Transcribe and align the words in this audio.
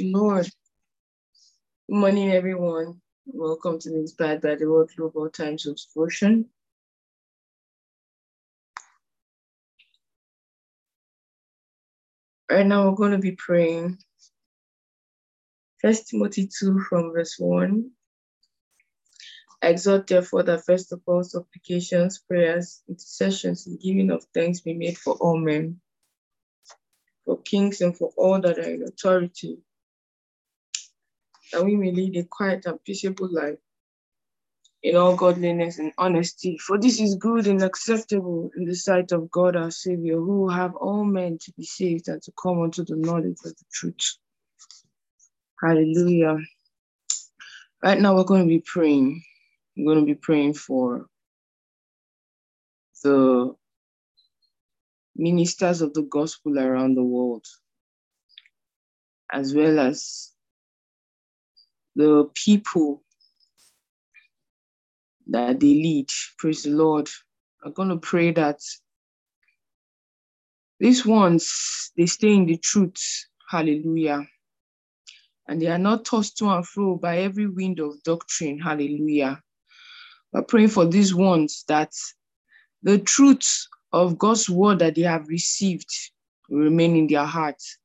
Lord. 0.00 0.48
Morning, 1.88 2.32
everyone. 2.32 3.00
Welcome 3.26 3.78
to 3.80 3.90
the 3.90 3.98
Inspired 3.98 4.40
by 4.40 4.56
the 4.56 4.70
Word 4.70 4.90
Global 4.96 5.28
Times 5.30 5.66
of 5.66 5.78
Devotion. 5.78 6.46
Right 12.50 12.66
now, 12.66 12.88
we're 12.88 12.96
going 12.96 13.12
to 13.12 13.18
be 13.18 13.32
praying. 13.32 13.98
First 15.80 16.08
Timothy 16.08 16.48
2 16.48 16.80
from 16.88 17.12
verse 17.12 17.36
1. 17.38 17.90
I 19.62 19.68
exhort, 19.68 20.06
therefore, 20.06 20.42
that 20.44 20.64
first 20.64 20.92
of 20.92 21.02
all, 21.06 21.22
supplications, 21.22 22.18
prayers, 22.18 22.82
intercessions, 22.88 23.66
and 23.66 23.80
giving 23.80 24.10
of 24.10 24.24
thanks 24.34 24.60
be 24.60 24.74
made 24.74 24.98
for 24.98 25.14
all 25.14 25.38
men, 25.38 25.80
for 27.24 27.40
kings, 27.42 27.80
and 27.80 27.96
for 27.96 28.12
all 28.16 28.40
that 28.40 28.58
are 28.58 28.62
in 28.62 28.82
authority 28.82 29.58
that 31.52 31.64
we 31.64 31.76
may 31.76 31.92
lead 31.92 32.16
a 32.16 32.24
quiet 32.24 32.66
and 32.66 32.82
peaceable 32.84 33.28
life 33.32 33.58
in 34.82 34.96
all 34.96 35.16
godliness 35.16 35.78
and 35.78 35.92
honesty. 35.96 36.58
For 36.58 36.78
this 36.78 37.00
is 37.00 37.16
good 37.16 37.46
and 37.46 37.62
acceptable 37.62 38.50
in 38.56 38.64
the 38.66 38.74
sight 38.74 39.12
of 39.12 39.30
God 39.30 39.56
our 39.56 39.70
Savior, 39.70 40.16
who 40.16 40.48
have 40.48 40.74
all 40.76 41.04
men 41.04 41.38
to 41.42 41.52
be 41.52 41.64
saved 41.64 42.08
and 42.08 42.22
to 42.22 42.32
come 42.40 42.60
unto 42.62 42.84
the 42.84 42.96
knowledge 42.96 43.38
of 43.44 43.56
the 43.56 43.64
truth. 43.72 44.18
Hallelujah. 45.62 46.36
Right 47.82 48.00
now, 48.00 48.14
we're 48.14 48.24
going 48.24 48.42
to 48.42 48.48
be 48.48 48.62
praying. 48.64 49.22
We're 49.76 49.94
going 49.94 50.06
to 50.06 50.14
be 50.14 50.18
praying 50.20 50.54
for 50.54 51.06
the 53.02 53.54
ministers 55.16 55.80
of 55.80 55.94
the 55.94 56.02
gospel 56.02 56.58
around 56.58 56.94
the 56.94 57.02
world, 57.02 57.46
as 59.32 59.54
well 59.54 59.78
as 59.78 60.33
the 61.96 62.28
people 62.34 63.02
that 65.28 65.60
they 65.60 65.66
lead. 65.66 66.08
Praise 66.38 66.64
the 66.64 66.70
Lord. 66.70 67.08
I'm 67.64 67.72
going 67.72 67.88
to 67.88 67.96
pray 67.96 68.32
that 68.32 68.60
these 70.80 71.06
ones, 71.06 71.92
they 71.96 72.06
stay 72.06 72.34
in 72.34 72.46
the 72.46 72.58
truth. 72.58 73.00
Hallelujah. 73.48 74.26
And 75.46 75.60
they 75.60 75.66
are 75.66 75.78
not 75.78 76.04
tossed 76.04 76.38
to 76.38 76.50
and 76.50 76.66
fro 76.66 76.96
by 76.96 77.18
every 77.18 77.46
wind 77.46 77.78
of 77.80 78.02
doctrine. 78.02 78.58
Hallelujah. 78.58 79.40
We're 80.32 80.42
praying 80.42 80.68
for 80.68 80.84
these 80.86 81.14
ones 81.14 81.64
that 81.68 81.92
the 82.82 82.98
truth 82.98 83.66
of 83.92 84.18
God's 84.18 84.50
word 84.50 84.80
that 84.80 84.96
they 84.96 85.02
have 85.02 85.28
received 85.28 85.88
will 86.48 86.58
remain 86.58 86.96
in 86.96 87.06
their 87.06 87.24
hearts 87.24 87.78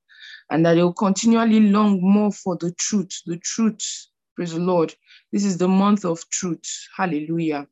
and 0.50 0.66
that 0.66 0.74
they 0.74 0.84
will 0.84 0.94
continually 0.94 1.60
long 1.60 2.02
more 2.02 2.32
for 2.32 2.58
the 2.58 2.72
truth, 2.74 3.22
the 3.26 3.38
truth. 3.38 4.08
Praise 4.40 4.54
the 4.54 4.62
Lord. 4.62 4.96
This 5.34 5.44
is 5.44 5.58
the 5.58 5.68
month 5.68 6.06
of 6.06 6.30
truth. 6.30 6.88
Hallelujah. 6.96 7.68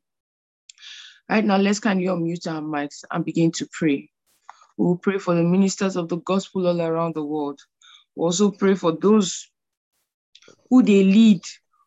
Right 1.26 1.42
now, 1.42 1.56
let's 1.56 1.80
kindly 1.80 2.08
unmute 2.08 2.46
our 2.46 2.60
mics 2.60 3.04
and 3.10 3.24
begin 3.24 3.50
to 3.52 3.66
pray. 3.72 4.10
We 4.76 4.84
will 4.84 4.98
pray 4.98 5.16
for 5.16 5.34
the 5.34 5.42
ministers 5.42 5.96
of 5.96 6.10
the 6.10 6.18
gospel 6.18 6.66
all 6.66 6.82
around 6.82 7.14
the 7.14 7.24
world. 7.24 7.58
We 8.16 8.24
also 8.24 8.50
pray 8.50 8.74
for 8.74 8.92
those 8.92 9.48
who 10.68 10.82
they 10.82 11.04
lead, 11.04 11.40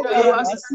presence 0.00 0.72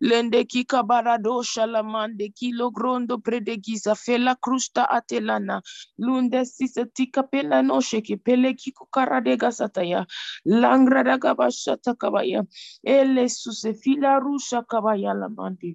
Lende 0.00 0.44
kika 0.44 0.82
barado 0.82 1.42
shalamande 1.42 2.28
kilo 2.34 2.70
grondo 2.70 3.18
predegiza 3.18 3.94
fela 3.94 4.34
krusta 4.36 4.88
atelana. 4.90 5.62
Lunde 5.98 6.44
sisa 6.46 6.84
tika 6.94 7.22
pela 7.22 7.62
no 7.62 7.80
sheke 7.80 8.16
pele 8.24 8.54
kiko 8.54 8.86
karadega 8.92 9.52
sataya 9.52 9.77
bashata 11.36 11.94
kabaya 11.96 12.46
ele 12.84 13.28
suse 13.28 13.74
fila 13.74 14.20
rusha 14.20 14.62
kabaya 14.66 15.14
lamandi 15.14 15.70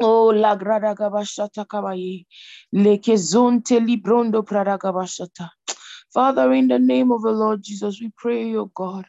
Oh, 0.00 0.30
la 0.30 0.56
grada 0.56 0.94
gabashata 0.94 1.66
kabaye, 1.66 2.26
leke 2.74 3.16
zonte 3.16 3.80
librondo 3.80 4.46
prada 4.46 4.78
gabashata. 4.78 5.50
Father, 6.14 6.52
in 6.52 6.68
the 6.68 6.78
name 6.78 7.12
of 7.12 7.22
the 7.22 7.32
Lord 7.32 7.62
Jesus, 7.64 8.00
we 8.00 8.12
pray, 8.16 8.54
oh 8.56 8.70
God, 8.74 9.06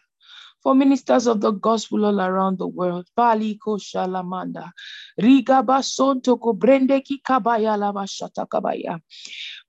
for 0.63 0.75
ministers 0.75 1.27
of 1.27 1.41
the 1.41 1.51
gospel 1.51 2.05
all 2.05 2.21
around 2.21 2.59
the 2.59 2.67
world. 2.67 3.07
Bali 3.15 3.57
ko 3.57 3.77
shalamanda. 3.77 4.71
Riga 5.17 5.63
basonto 5.63 6.39
ko 6.39 6.53
brende 6.53 7.03
ki 7.03 7.21
kabaya 7.27 7.77
la 7.77 7.91
bashata 7.91 8.47
kabaya. 8.47 8.99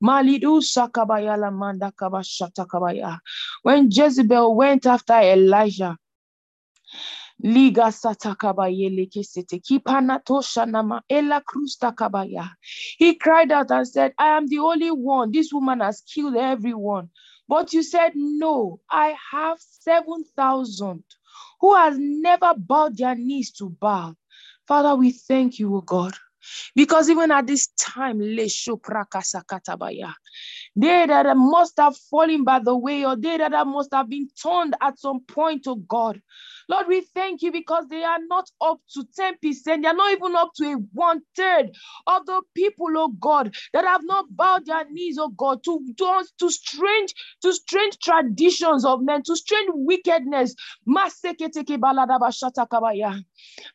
Malidu 0.03 0.61
sakabaya 0.63 1.39
la 1.39 1.51
manda 1.51 1.93
kabashata 1.93 2.67
kabaya. 2.67 3.19
When 3.63 3.91
Jezebel 3.91 4.55
went 4.55 4.87
after 4.87 5.15
Elijah, 5.15 5.97
Liga 7.43 7.91
satakabaya 7.91 8.89
lekesete 8.89 9.59
kipanatosha 9.59 10.67
nama 10.67 11.03
ela 11.09 11.41
krusta 11.41 11.93
kabaya. 11.93 12.51
He 12.99 13.17
cried 13.17 13.51
out 13.51 13.71
and 13.73 13.89
said, 13.89 14.15
I 14.17 14.37
am 14.37 14.47
the 14.47 14.59
only 14.61 14.93
one. 14.93 15.33
This 15.33 15.53
woman 15.53 15.81
has 15.81 16.03
killed 16.03 16.37
everyone. 16.37 17.11
But 17.53 17.75
you 17.75 17.83
said, 17.83 18.13
No, 18.15 18.81
I 18.91 19.15
have 19.31 19.59
7,000 19.61 21.05
who 21.61 21.75
has 21.75 21.99
never 21.99 22.55
bowed 22.57 22.97
their 22.97 23.15
knees 23.15 23.53
to 23.59 23.69
Baal. 23.69 24.17
Father, 24.67 24.95
we 24.95 25.13
thank 25.13 25.59
you, 25.59 25.77
O 25.77 25.83
God. 25.83 26.15
Because 26.75 27.11
even 27.11 27.31
at 27.31 27.47
this 27.47 27.67
time, 27.79 28.21
they 30.75 31.07
that 31.07 31.37
must 31.37 31.75
have 31.77 31.95
fallen 32.11 32.43
by 32.43 32.59
the 32.59 32.75
way, 32.75 33.05
or 33.05 33.17
they 33.17 33.37
that 33.37 33.67
must 33.67 33.93
have 33.93 34.09
been 34.09 34.31
turned 34.43 34.75
at 34.81 34.99
some 34.99 35.21
point, 35.21 35.65
to 35.65 35.77
God. 35.77 36.23
Lord, 36.73 36.87
we 36.88 37.02
thank 37.02 37.43
you 37.43 37.52
because 37.52 37.87
they 37.91 38.05
are 38.05 38.21
not 38.29 38.50
up 38.62 38.81
to 38.95 39.05
10%. 39.21 39.35
They 39.83 39.88
are 39.88 39.95
not 39.95 40.12
even 40.12 40.37
up 40.37 40.52
to 40.57 40.64
a 40.67 40.75
one 40.95 41.23
third 41.37 41.73
of 42.09 42.26
the 42.26 42.43
people, 42.57 42.88
oh 42.97 43.11
God, 43.21 43.55
that 43.75 43.87
have 43.87 44.02
not 44.05 44.26
bowed 44.31 44.67
their 44.67 44.87
knees, 44.91 45.19
oh 45.21 45.31
God, 45.31 45.64
to, 45.64 45.81
to, 45.99 46.25
to 46.41 46.50
strange, 46.50 47.14
to 47.43 47.55
strange 47.55 47.99
traditions 48.00 48.87
of 48.87 49.02
men, 49.02 49.23
to 49.25 49.37
strange 49.37 49.71
wickedness. 49.75 50.57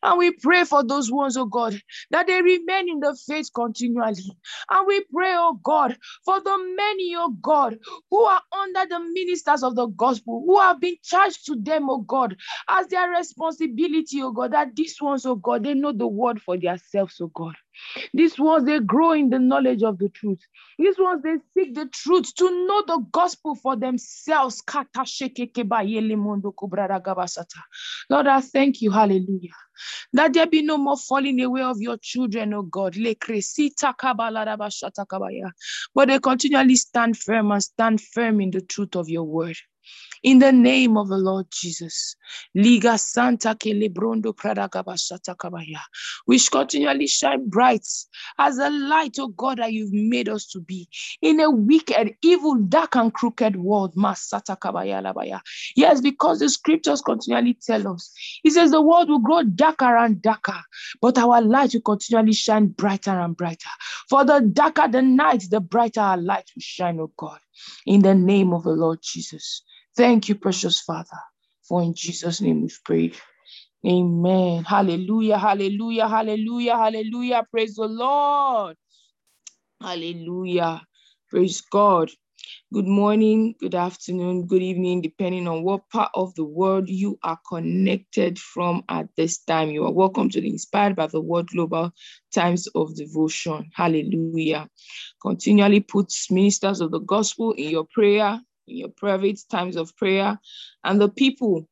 And 0.04 0.18
we 0.20 0.32
pray 0.32 0.66
for 0.66 0.84
those 0.84 1.12
ones, 1.12 1.38
oh 1.38 1.46
God, 1.46 1.80
that 2.12 2.28
they 2.28 2.42
remain 2.42 2.90
in 2.90 3.00
the 3.02 3.18
faith 3.28 3.50
continually. 3.56 4.24
And 4.72 4.88
we 4.88 5.04
pray, 5.14 5.34
oh 5.36 5.60
God, 5.64 5.98
for 6.26 6.42
the 6.42 6.58
many, 6.78 7.16
oh 7.18 7.32
God, 7.42 7.78
who 8.12 8.22
are 8.24 8.42
under 8.54 8.86
the 8.90 9.00
ministers 9.00 9.64
of 9.64 9.76
the 9.76 9.88
gospel, 9.88 10.44
who 10.46 10.60
have 10.60 10.80
been 10.82 10.98
charged 11.04 11.46
to 11.48 11.56
them, 11.58 11.90
oh 11.90 12.00
God, 12.00 12.38
as 12.70 12.88
their 12.88 13.10
responsibility, 13.12 14.22
oh 14.24 14.32
God, 14.32 14.54
that 14.54 14.76
these 14.76 14.98
ones, 15.02 15.26
oh 15.26 15.36
God, 15.36 15.64
they 15.66 15.74
know 15.76 15.94
the 15.94 16.08
word 16.08 16.42
for 16.42 16.58
themselves, 16.58 17.18
oh 17.22 17.32
God. 17.34 17.56
These 18.14 18.40
ones, 18.40 18.66
they 18.66 18.80
grow 18.80 19.12
in 19.12 19.30
the 19.30 19.40
knowledge 19.40 19.84
of 19.84 19.98
the 19.98 20.10
truth. 20.10 20.40
These 20.78 20.98
ones, 20.98 21.24
they 21.24 21.38
seek 21.54 21.76
the 21.76 21.88
truth 21.88 22.34
to 22.36 22.68
know 22.68 22.84
the 22.86 23.06
gospel 23.12 23.56
for 23.56 23.76
themselves. 23.76 24.62
Lord, 28.10 28.28
I 28.28 28.42
thank 28.42 28.82
you. 28.82 28.92
Hallelujah. 28.92 29.52
That 30.14 30.34
there 30.34 30.48
be 30.48 30.62
no 30.62 30.78
more 30.78 30.98
falling 30.98 31.42
away 31.42 31.62
of 31.62 31.80
your 31.80 31.98
children, 31.98 32.54
oh 32.54 32.64
God. 32.64 32.96
But 35.94 36.08
they 36.08 36.20
continually 36.20 36.76
stand 36.76 37.18
firm 37.18 37.52
and 37.52 37.64
stand 37.64 38.02
firm 38.02 38.42
in 38.42 38.52
the 38.52 38.62
truth 38.62 38.96
of 38.96 39.10
your 39.10 39.24
word 39.24 39.58
in 40.24 40.39
the 40.39 40.51
name 40.51 40.98
of 40.98 41.08
the 41.08 41.17
Lord 41.17 41.48
Jesus. 41.51 42.15
Liga 42.56 42.98
Santa 42.98 43.56
Kelebrondo 43.56 44.34
continually 46.50 47.08
shine 47.08 47.50
bright 47.50 47.86
as 48.39 48.58
a 48.58 48.70
light, 48.70 49.17
oh 49.20 49.27
God, 49.29 49.60
that 49.60 49.74
you've 49.74 49.94
made 49.94 50.29
us 50.29 50.48
to 50.48 50.60
be 50.60 50.88
in 51.22 51.39
a 51.39 51.50
wicked, 51.50 52.13
evil, 52.22 52.56
dark, 52.56 52.96
and 52.96 53.13
crooked 53.13 53.56
world. 53.56 53.96
Masata 53.96 54.58
Kabaya 54.58 55.01
Labaya. 55.01 55.39
Yes, 55.75 56.01
because 56.01 56.39
the 56.39 56.50
scriptures 56.50 57.01
continually 57.01 57.58
tell 57.65 57.88
us. 57.88 58.12
He 58.44 58.50
says 58.50 58.72
the 58.72 58.82
world 58.82 59.10
will 59.10 59.20
grow 59.20 59.44
darker 59.44 59.98
and 59.98 60.22
darker, 60.22 60.60
but 61.01 61.17
our 61.17 61.41
light 61.41 61.74
will 61.74 61.82
continually 61.82 62.34
shine 62.34 62.67
brighter 62.67 63.20
and 63.20 63.36
brighter. 63.38 63.70
For 64.10 64.25
the 64.25 64.41
darker 64.41 64.88
the 64.88 65.01
night, 65.01 65.46
the 65.50 65.60
brighter 65.62 66.01
our 66.01 66.17
light 66.17 66.50
will 66.56 66.62
shine, 66.62 67.00
oh 67.00 67.12
God. 67.17 67.39
In 67.86 68.01
the 68.01 68.15
name 68.15 68.53
of 68.53 68.63
the 68.63 68.72
Lord 68.72 69.00
Jesus. 69.01 69.63
Thank 69.98 70.30
you, 70.30 70.36
precious 70.36 70.82
Father, 70.82 71.20
for 71.68 71.84
in 71.84 71.96
Jesus' 71.96 72.42
name 72.42 72.63
we've 72.63 72.80
prayed. 72.86 73.18
Amen. 73.88 74.63
Hallelujah, 74.63 75.39
hallelujah, 75.39 76.08
hallelujah, 76.08 76.77
hallelujah. 76.77 77.48
Praise 77.51 77.75
the 77.75 77.88
Lord. 77.88 78.77
Hallelujah. 79.82 80.82
Praise 81.30 81.62
God. 81.62 82.12
Good 82.74 82.88
morning, 82.88 83.56
good 83.60 83.75
afternoon, 83.75 84.46
good 84.48 84.62
evening, 84.62 85.01
depending 85.01 85.48
on 85.48 85.63
what 85.63 85.89
part 85.89 86.12
of 86.16 86.36
the 86.36 86.44
world 86.44 86.89
you 86.89 87.18
are 87.24 87.39
connected 87.50 88.38
from 88.38 88.84
at 88.89 89.08
this 89.18 89.39
time. 89.39 89.70
You 89.72 89.86
are 89.86 89.92
welcome 89.94 90.30
to 90.32 90.42
the 90.42 90.50
Inspired 90.50 90.96
by 90.96 91.08
the 91.08 91.22
Word 91.22 91.48
Global 91.48 91.92
Times 92.34 92.68
of 92.75 92.96
Devotion. 92.96 93.70
Hallelujah. 93.74 94.68
Continually 95.22 95.80
put 95.80 96.13
ministers 96.30 96.82
of 96.82 96.92
the 96.92 97.00
gospel 97.00 97.54
in 97.54 97.70
your 97.70 97.86
prayer 97.94 98.42
in 98.68 98.78
your 98.78 98.90
private 98.90 99.40
times 99.50 99.76
of 99.76 99.96
prayer, 99.96 100.40
and 100.84 101.02
the 101.02 101.10
people 101.10 101.68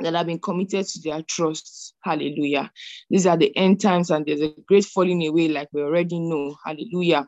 that 0.00 0.14
have 0.14 0.26
been 0.26 0.38
committed 0.38 0.86
to 0.86 1.00
their 1.00 1.22
trusts. 1.22 1.94
Hallelujah. 2.02 2.70
These 3.08 3.26
are 3.26 3.36
the 3.36 3.56
end 3.56 3.80
times, 3.80 4.10
and 4.10 4.26
there's 4.26 4.42
a 4.42 4.54
great 4.66 4.84
falling 4.84 5.26
away, 5.26 5.48
like 5.48 5.68
we 5.72 5.82
already 5.82 6.18
know. 6.18 6.54
Hallelujah. 6.64 7.26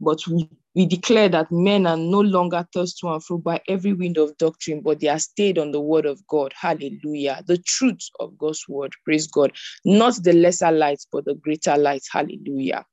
But 0.00 0.26
we, 0.26 0.48
we 0.74 0.86
declare 0.86 1.28
that 1.28 1.52
men 1.52 1.86
are 1.86 1.96
no 1.96 2.20
longer 2.20 2.66
tossed 2.72 2.98
to 2.98 3.08
and 3.08 3.24
fro 3.24 3.38
by 3.38 3.60
every 3.68 3.92
wind 3.92 4.18
of 4.18 4.36
doctrine, 4.38 4.80
but 4.80 5.00
they 5.00 5.08
are 5.08 5.18
stayed 5.18 5.58
on 5.58 5.70
the 5.70 5.80
word 5.80 6.06
of 6.06 6.24
God. 6.26 6.52
Hallelujah. 6.60 7.42
The 7.46 7.58
truth 7.58 8.08
of 8.18 8.36
God's 8.36 8.64
word. 8.68 8.92
Praise 9.04 9.28
God. 9.28 9.52
Not 9.84 10.14
the 10.22 10.32
lesser 10.32 10.72
light, 10.72 11.04
but 11.12 11.24
the 11.24 11.34
greater 11.34 11.76
light. 11.76 12.02
Hallelujah. 12.10 12.84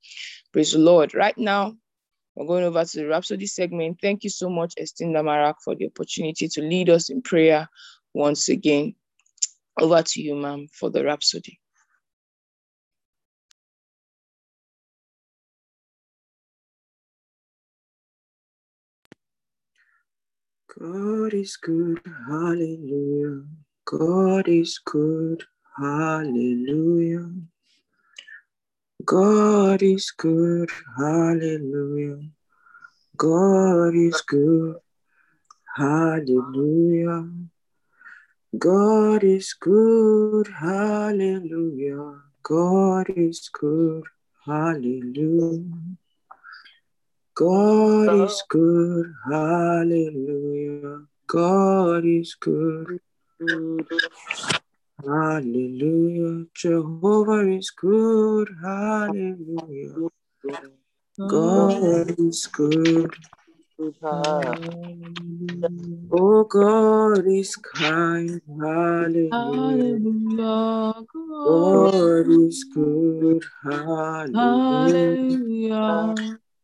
Praise 0.53 0.73
the 0.73 0.79
Lord. 0.79 1.15
Right 1.15 1.37
now, 1.37 1.75
we're 2.35 2.47
going 2.47 2.63
over 2.65 2.85
to 2.85 2.97
the 2.97 3.07
Rhapsody 3.07 3.47
segment. 3.47 3.99
Thank 4.01 4.23
you 4.25 4.29
so 4.31 4.49
much, 4.49 4.73
Estinda 4.79 5.21
Marak, 5.21 5.55
for 5.63 5.75
the 5.75 5.87
opportunity 5.87 6.47
to 6.49 6.61
lead 6.61 6.89
us 6.89 7.09
in 7.09 7.21
prayer 7.21 7.69
once 8.13 8.49
again. 8.49 8.95
Over 9.79 10.03
to 10.03 10.21
you, 10.21 10.35
ma'am, 10.35 10.67
for 10.73 10.89
the 10.89 11.03
Rhapsody. 11.03 11.59
God 20.79 21.33
is 21.33 21.57
good, 21.57 22.01
hallelujah. 22.27 23.43
God 23.85 24.47
is 24.49 24.79
good, 24.85 25.43
hallelujah. 25.77 27.29
God 29.03 29.83
is 29.83 30.11
good, 30.11 30.69
hallelujah. 30.97 32.19
God 33.17 33.93
is 33.93 34.21
good, 34.21 34.77
hallelujah. 35.75 37.29
God 38.57 39.23
is 39.23 39.53
good, 39.59 40.47
hallelujah. 40.47 42.21
God 42.41 43.09
is 43.09 43.49
good, 43.51 44.03
hallelujah. 44.45 45.63
God 47.35 48.23
is 48.23 48.43
good, 48.47 49.13
hallelujah. 49.29 51.01
God 51.27 52.05
is 52.05 52.35
good, 52.39 52.99
hallelujah. 55.05 56.45
Jehovah 56.53 57.47
is 57.49 57.69
good, 57.71 58.49
hallelujah. 58.61 60.09
God 61.27 62.19
is 62.19 62.47
good. 62.47 63.13
Oh, 66.11 66.43
God 66.43 67.27
is 67.27 67.55
kind, 67.55 68.41
hallelujah. 68.59 69.99
God 71.45 72.27
is 72.29 72.63
good, 72.73 73.43
hallelujah. 73.63 75.35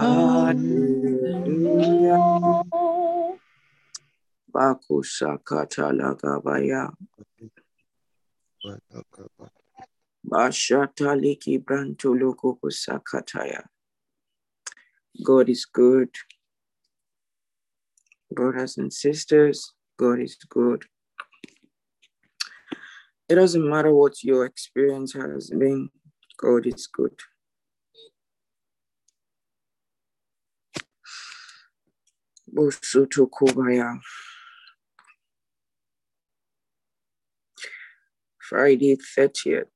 hallelujah. 0.00 1.84
God 15.24 15.48
is 15.48 15.64
good. 15.64 16.10
Brothers 18.30 18.78
and 18.78 18.92
sisters, 18.92 19.72
God 19.96 20.20
is 20.20 20.36
good. 20.48 20.84
It 23.28 23.36
doesn't 23.36 23.68
matter 23.68 23.94
what 23.94 24.22
your 24.22 24.44
experience 24.44 25.12
has 25.14 25.50
been, 25.50 25.90
God 26.38 26.66
is 26.66 26.86
good. 26.86 27.18
Bosuto 32.54 33.28
Kubaya. 33.28 33.98
Friday 38.38 38.96
30th. 38.96 39.66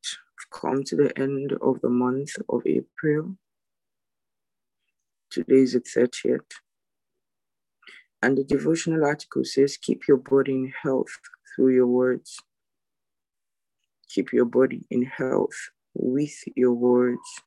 Come 0.52 0.84
to 0.84 0.96
the 0.96 1.18
end 1.18 1.52
of 1.60 1.80
the 1.80 1.88
month 1.88 2.30
of 2.48 2.62
April. 2.66 3.36
Today 5.30 5.56
is 5.56 5.72
the 5.72 5.80
30th. 5.80 6.52
And 8.22 8.38
the 8.38 8.44
devotional 8.44 9.04
article 9.04 9.44
says, 9.44 9.76
Keep 9.76 10.06
your 10.06 10.16
body 10.16 10.52
in 10.52 10.72
health 10.82 11.18
through 11.54 11.74
your 11.74 11.86
words. 11.86 12.38
Keep 14.08 14.32
your 14.32 14.46
body 14.46 14.86
in 14.90 15.02
health 15.02 15.70
with 15.94 16.44
your 16.56 16.72
words. 16.72 17.42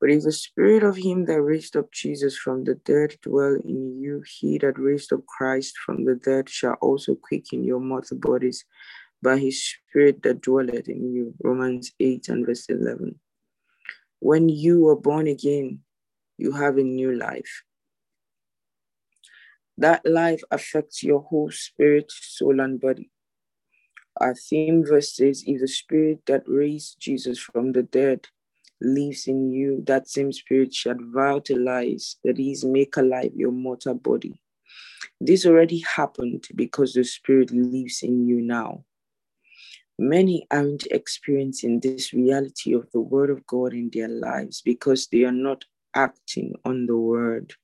But 0.00 0.10
if 0.10 0.24
the 0.24 0.32
spirit 0.32 0.82
of 0.82 0.96
him 0.96 1.24
that 1.24 1.40
raised 1.40 1.76
up 1.76 1.90
Jesus 1.90 2.36
from 2.36 2.64
the 2.64 2.74
dead 2.74 3.16
dwell 3.22 3.56
in 3.64 3.98
you, 3.98 4.22
he 4.26 4.58
that 4.58 4.78
raised 4.78 5.12
up 5.12 5.24
Christ 5.26 5.74
from 5.84 6.04
the 6.04 6.16
dead 6.16 6.48
shall 6.48 6.74
also 6.74 7.14
quicken 7.14 7.64
your 7.64 7.80
mortal 7.80 8.18
bodies 8.18 8.64
by 9.22 9.38
his 9.38 9.64
spirit 9.64 10.22
that 10.22 10.42
dwelleth 10.42 10.88
in 10.88 11.14
you. 11.14 11.34
Romans 11.42 11.92
8 11.98 12.28
and 12.28 12.46
verse 12.46 12.66
11. 12.68 13.18
When 14.20 14.48
you 14.48 14.86
are 14.88 14.96
born 14.96 15.26
again, 15.26 15.80
you 16.36 16.52
have 16.52 16.76
a 16.76 16.82
new 16.82 17.14
life. 17.16 17.62
That 19.78 20.04
life 20.04 20.42
affects 20.50 21.02
your 21.02 21.20
whole 21.20 21.50
spirit, 21.50 22.10
soul, 22.10 22.60
and 22.60 22.80
body. 22.80 23.10
Our 24.18 24.34
theme 24.34 24.84
verse 24.84 25.14
says, 25.14 25.44
If 25.46 25.60
the 25.60 25.68
spirit 25.68 26.20
that 26.26 26.44
raised 26.46 26.98
Jesus 26.98 27.38
from 27.38 27.72
the 27.72 27.82
dead 27.82 28.28
lives 28.80 29.26
in 29.26 29.50
you, 29.50 29.82
that 29.86 30.08
same 30.08 30.32
spirit 30.32 30.74
shall 30.74 30.96
vitalize, 30.98 32.16
that 32.24 32.38
is, 32.38 32.64
make 32.64 32.96
alive 32.96 33.32
your 33.34 33.52
mortal 33.52 33.94
body. 33.94 34.40
This 35.20 35.46
already 35.46 35.80
happened 35.80 36.48
because 36.54 36.92
the 36.92 37.04
spirit 37.04 37.50
lives 37.50 38.02
in 38.02 38.26
you 38.26 38.40
now. 38.42 38.84
Many 39.98 40.46
aren't 40.50 40.86
experiencing 40.90 41.80
this 41.80 42.12
reality 42.12 42.74
of 42.74 42.90
the 42.92 43.00
word 43.00 43.30
of 43.30 43.46
God 43.46 43.72
in 43.72 43.90
their 43.92 44.08
lives 44.08 44.60
because 44.62 45.06
they 45.06 45.24
are 45.24 45.32
not 45.32 45.64
acting 45.94 46.54
on 46.66 46.86
the 46.86 46.96
word. 46.96 47.54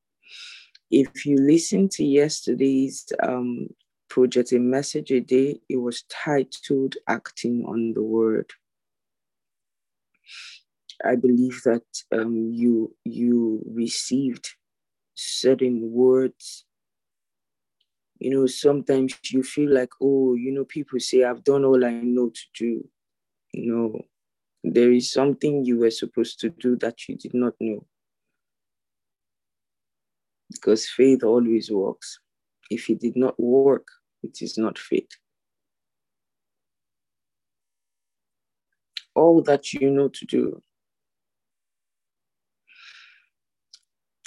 If 0.90 1.26
you 1.26 1.36
listen 1.36 1.88
to 1.90 2.04
yesterday's 2.04 3.06
um, 3.22 3.68
project, 4.12 4.52
a 4.52 4.58
message 4.58 5.10
a 5.10 5.20
day, 5.20 5.58
it 5.70 5.76
was 5.76 6.04
titled 6.10 6.96
Acting 7.08 7.64
on 7.66 7.94
the 7.94 8.02
Word. 8.02 8.50
I 11.04 11.16
believe 11.16 11.62
that 11.64 11.82
um, 12.12 12.50
you 12.52 12.94
you 13.04 13.62
received 13.66 14.48
certain 15.14 15.90
words. 15.92 16.64
You 18.18 18.30
know, 18.30 18.46
sometimes 18.46 19.18
you 19.32 19.42
feel 19.42 19.74
like, 19.74 19.90
oh, 20.00 20.34
you 20.34 20.52
know, 20.52 20.64
people 20.64 21.00
say, 21.00 21.24
I've 21.24 21.42
done 21.42 21.64
all 21.64 21.84
I 21.84 21.90
know 21.90 22.28
to 22.28 22.42
do. 22.56 22.88
You 23.52 23.72
know, 23.72 24.00
there 24.62 24.92
is 24.92 25.10
something 25.10 25.64
you 25.64 25.78
were 25.78 25.90
supposed 25.90 26.38
to 26.40 26.50
do 26.50 26.76
that 26.76 27.08
you 27.08 27.16
did 27.16 27.34
not 27.34 27.54
know. 27.58 27.84
Because 30.52 30.88
faith 30.88 31.24
always 31.24 31.70
works. 31.70 32.20
If 32.70 32.88
it 32.90 33.00
did 33.00 33.16
not 33.16 33.38
work, 33.40 33.88
it 34.22 34.40
is 34.40 34.56
not 34.56 34.78
faith. 34.78 35.10
All 39.14 39.42
that 39.42 39.72
you 39.72 39.90
know 39.90 40.08
to 40.08 40.26
do 40.26 40.62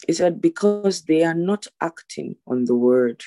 is 0.08 0.20
that 0.20 0.42
because 0.42 1.04
they 1.04 1.24
are 1.24 1.34
not 1.34 1.68
acting 1.82 2.36
on 2.48 2.66
the 2.66 2.76
word. 2.76 3.24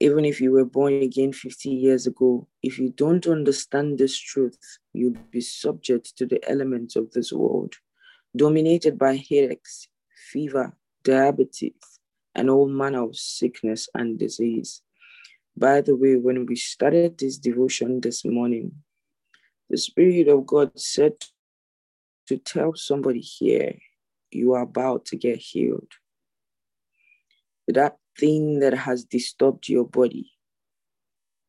Even 0.00 0.24
if 0.24 0.40
you 0.40 0.50
were 0.50 0.64
born 0.64 0.94
again 0.94 1.32
50 1.32 1.68
years 1.68 2.06
ago, 2.06 2.48
if 2.62 2.78
you 2.78 2.90
don't 2.90 3.26
understand 3.26 3.98
this 3.98 4.18
truth, 4.18 4.58
you'll 4.92 5.16
be 5.30 5.40
subject 5.40 6.16
to 6.16 6.26
the 6.26 6.40
elements 6.50 6.96
of 6.96 7.12
this 7.12 7.32
world, 7.32 7.74
dominated 8.34 8.98
by 8.98 9.16
headaches, 9.16 9.88
fever, 10.32 10.76
diabetes, 11.04 12.00
and 12.34 12.50
all 12.50 12.66
manner 12.66 13.04
of 13.04 13.16
sickness 13.16 13.88
and 13.94 14.18
disease. 14.18 14.82
By 15.56 15.82
the 15.82 15.94
way, 15.94 16.16
when 16.16 16.46
we 16.46 16.56
started 16.56 17.18
this 17.18 17.36
devotion 17.36 18.00
this 18.00 18.24
morning, 18.24 18.72
the 19.68 19.76
Spirit 19.76 20.28
of 20.28 20.46
God 20.46 20.72
said 20.78 21.12
to 22.26 22.38
tell 22.38 22.74
somebody 22.74 23.20
here, 23.20 23.74
you 24.34 24.52
are 24.54 24.62
about 24.62 25.04
to 25.06 25.16
get 25.16 25.38
healed. 25.38 25.92
That 27.68 27.96
thing 28.18 28.60
that 28.60 28.74
has 28.74 29.04
disturbed 29.04 29.68
your 29.68 29.84
body 29.84 30.32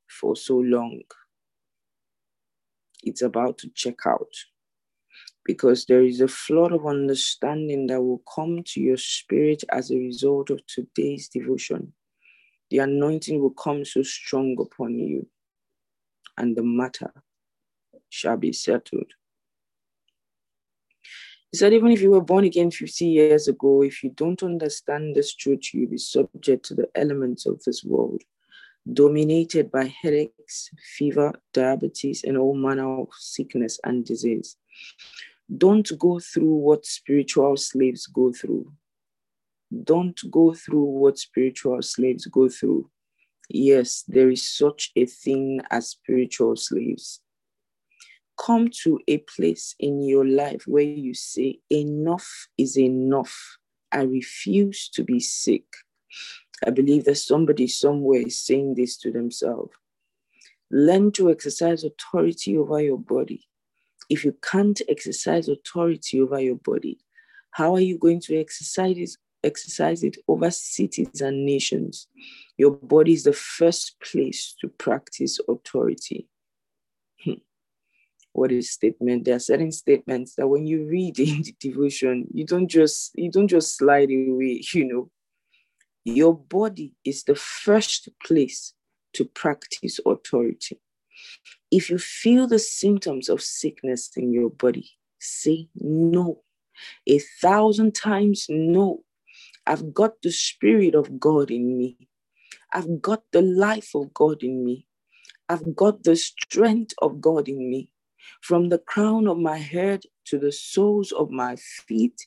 for 0.07 0.35
so 0.35 0.57
long, 0.57 1.01
it's 3.03 3.21
about 3.21 3.57
to 3.59 3.69
check 3.73 4.05
out 4.05 4.31
because 5.45 5.85
there 5.85 6.03
is 6.03 6.21
a 6.21 6.27
flood 6.27 6.71
of 6.71 6.85
understanding 6.85 7.87
that 7.87 8.01
will 8.01 8.21
come 8.33 8.63
to 8.65 8.79
your 8.79 8.97
spirit 8.97 9.63
as 9.71 9.91
a 9.91 9.97
result 9.97 10.49
of 10.49 10.65
today's 10.67 11.27
devotion. 11.27 11.93
The 12.69 12.79
anointing 12.79 13.41
will 13.41 13.51
come 13.51 13.83
so 13.85 14.03
strong 14.03 14.55
upon 14.59 14.97
you, 14.97 15.27
and 16.37 16.55
the 16.55 16.63
matter 16.63 17.11
shall 18.09 18.37
be 18.37 18.53
settled. 18.53 19.11
He 21.53 21.57
said, 21.57 21.71
even 21.71 21.91
if 21.91 22.01
you 22.01 22.09
were 22.09 22.19
born 22.19 22.45
again 22.45 22.71
50 22.71 23.05
years 23.05 23.47
ago, 23.47 23.83
if 23.83 24.03
you 24.03 24.09
don't 24.09 24.41
understand 24.41 25.13
this 25.13 25.35
truth, 25.35 25.71
you'll 25.71 25.91
be 25.91 25.99
subject 25.99 26.65
to 26.65 26.73
the 26.73 26.89
elements 26.95 27.45
of 27.45 27.61
this 27.63 27.83
world, 27.83 28.23
dominated 28.91 29.69
by 29.71 29.85
headaches, 30.01 30.71
fever, 30.97 31.31
diabetes, 31.53 32.23
and 32.23 32.39
all 32.39 32.55
manner 32.55 33.01
of 33.01 33.09
sickness 33.19 33.79
and 33.83 34.03
disease. 34.03 34.57
Don't 35.55 35.87
go 35.99 36.19
through 36.19 36.55
what 36.55 36.87
spiritual 36.87 37.55
slaves 37.55 38.07
go 38.07 38.33
through. 38.33 38.73
Don't 39.83 40.19
go 40.31 40.55
through 40.55 40.85
what 40.85 41.19
spiritual 41.19 41.83
slaves 41.83 42.25
go 42.25 42.49
through. 42.49 42.89
Yes, 43.47 44.03
there 44.07 44.31
is 44.31 44.41
such 44.41 44.89
a 44.95 45.05
thing 45.05 45.61
as 45.69 45.89
spiritual 45.89 46.55
slaves 46.55 47.19
come 48.37 48.69
to 48.83 48.99
a 49.07 49.19
place 49.19 49.75
in 49.79 50.01
your 50.01 50.25
life 50.25 50.63
where 50.65 50.83
you 50.83 51.13
say, 51.13 51.59
Enough 51.69 52.47
is 52.57 52.77
enough. 52.77 53.57
I 53.91 54.03
refuse 54.03 54.89
to 54.89 55.03
be 55.03 55.19
sick. 55.19 55.65
I 56.65 56.69
believe 56.69 57.05
that 57.05 57.15
somebody 57.15 57.67
somewhere 57.67 58.21
is 58.21 58.39
saying 58.39 58.75
this 58.75 58.97
to 58.97 59.11
themselves. 59.11 59.73
Learn 60.71 61.11
to 61.13 61.29
exercise 61.29 61.83
authority 61.83 62.57
over 62.57 62.81
your 62.81 62.97
body. 62.97 63.47
If 64.09 64.25
you 64.25 64.35
can't 64.41 64.81
exercise 64.89 65.47
authority 65.47 66.19
over 66.19 66.39
your 66.39 66.55
body, 66.55 66.99
how 67.51 67.75
are 67.75 67.81
you 67.81 67.97
going 67.97 68.19
to 68.21 68.39
exercise 68.39 68.97
it, 68.97 69.11
exercise 69.43 70.03
it 70.03 70.17
over 70.27 70.49
cities 70.49 71.21
and 71.21 71.45
nations? 71.45 72.07
Your 72.57 72.71
body 72.71 73.13
is 73.13 73.23
the 73.23 73.33
first 73.33 73.95
place 74.01 74.55
to 74.61 74.67
practice 74.67 75.39
authority. 75.47 76.27
Hmm. 77.23 77.33
What 78.33 78.51
is 78.51 78.71
statement? 78.71 79.25
There 79.25 79.35
are 79.35 79.39
certain 79.39 79.71
statements 79.71 80.35
that 80.35 80.47
when 80.47 80.65
you 80.65 80.85
read 80.85 81.19
in 81.19 81.43
the 81.43 81.55
devotion, 81.59 82.27
you 82.33 82.45
don't 82.45 82.67
just 82.67 83.11
you 83.15 83.31
don't 83.31 83.47
just 83.47 83.77
slide 83.77 84.09
away, 84.09 84.61
you 84.73 84.85
know. 84.85 85.09
Your 86.05 86.35
body 86.35 86.93
is 87.05 87.23
the 87.23 87.35
first 87.35 88.09
place 88.25 88.73
to 89.13 89.23
practice 89.23 89.99
authority. 90.05 90.81
If 91.71 91.89
you 91.89 91.97
feel 91.97 92.47
the 92.47 92.59
symptoms 92.59 93.29
of 93.29 93.41
sickness 93.41 94.09
in 94.17 94.33
your 94.33 94.49
body, 94.49 94.89
say 95.19 95.69
no. 95.75 96.41
A 97.07 97.19
thousand 97.41 97.95
times 97.95 98.47
no. 98.49 99.03
I've 99.65 99.93
got 99.93 100.21
the 100.21 100.31
Spirit 100.31 100.93
of 100.93 101.19
God 101.19 101.51
in 101.51 101.77
me. 101.77 102.09
I've 102.73 103.01
got 103.01 103.23
the 103.31 103.41
life 103.41 103.91
of 103.95 104.13
God 104.13 104.43
in 104.43 104.65
me. 104.65 104.87
I've 105.47 105.75
got 105.75 106.03
the 106.03 106.15
strength 106.15 106.93
of 107.01 107.21
God 107.21 107.47
in 107.47 107.69
me. 107.69 107.89
From 108.41 108.69
the 108.69 108.79
crown 108.79 109.27
of 109.27 109.37
my 109.37 109.57
head 109.57 110.03
to 110.25 110.37
the 110.37 110.51
soles 110.51 111.11
of 111.11 111.29
my 111.29 111.55
feet, 111.55 112.19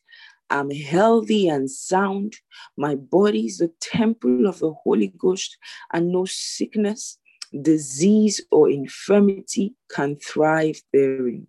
I'm 0.51 0.71
healthy 0.71 1.49
and 1.49 1.71
sound. 1.71 2.35
My 2.77 2.95
body 2.95 3.47
is 3.47 3.59
the 3.59 3.73
temple 3.81 4.47
of 4.47 4.61
the 4.61 4.73
Holy 4.73 5.13
Ghost, 5.19 5.57
and 5.93 6.13
no 6.13 6.25
sickness, 6.25 7.19
disease, 7.63 8.41
or 8.51 8.71
infirmity 8.71 9.75
can 9.91 10.17
thrive 10.17 10.81
therein. 10.93 11.49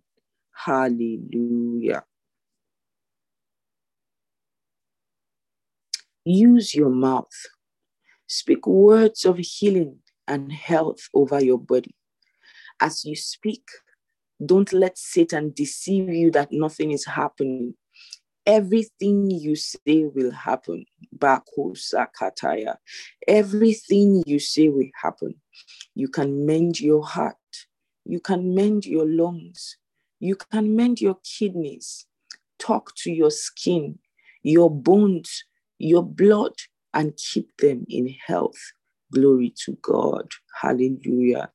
Hallelujah. 0.52 2.04
Use 6.24 6.74
your 6.74 6.90
mouth. 6.90 7.32
Speak 8.26 8.66
words 8.66 9.24
of 9.24 9.38
healing 9.38 10.00
and 10.26 10.52
health 10.52 11.08
over 11.14 11.42
your 11.42 11.58
body. 11.58 11.94
As 12.80 13.04
you 13.04 13.16
speak, 13.16 13.64
don't 14.44 14.72
let 14.72 14.96
Satan 14.96 15.52
deceive 15.54 16.08
you 16.08 16.30
that 16.30 16.52
nothing 16.52 16.92
is 16.92 17.04
happening 17.04 17.74
everything 18.48 19.30
you 19.30 19.54
say 19.54 20.06
will 20.06 20.32
happen. 20.32 20.86
Bakosakataya. 21.16 22.76
Everything 23.28 24.24
you 24.26 24.38
say 24.38 24.70
will 24.70 24.88
happen. 25.02 25.34
You 25.94 26.08
can 26.08 26.46
mend 26.46 26.80
your 26.80 27.04
heart. 27.04 27.36
You 28.06 28.20
can 28.20 28.54
mend 28.54 28.86
your 28.86 29.06
lungs. 29.06 29.76
You 30.18 30.34
can 30.34 30.74
mend 30.74 31.00
your 31.02 31.18
kidneys. 31.22 32.06
Talk 32.58 32.94
to 33.02 33.12
your 33.12 33.30
skin, 33.30 33.98
your 34.42 34.70
bones, 34.70 35.44
your 35.78 36.02
blood, 36.02 36.54
and 36.94 37.14
keep 37.16 37.54
them 37.58 37.84
in 37.88 38.14
health. 38.26 38.72
Glory 39.12 39.54
to 39.64 39.76
God. 39.82 40.30
Hallelujah. 40.60 41.50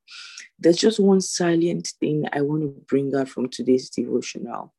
There's 0.60 0.78
just 0.78 1.00
one 1.00 1.22
silent 1.22 1.92
thing 2.00 2.26
I 2.32 2.42
want 2.42 2.62
to 2.64 2.82
bring 2.88 3.14
out 3.16 3.30
from 3.30 3.50
today's 3.50 3.90
devotional. 3.90 4.74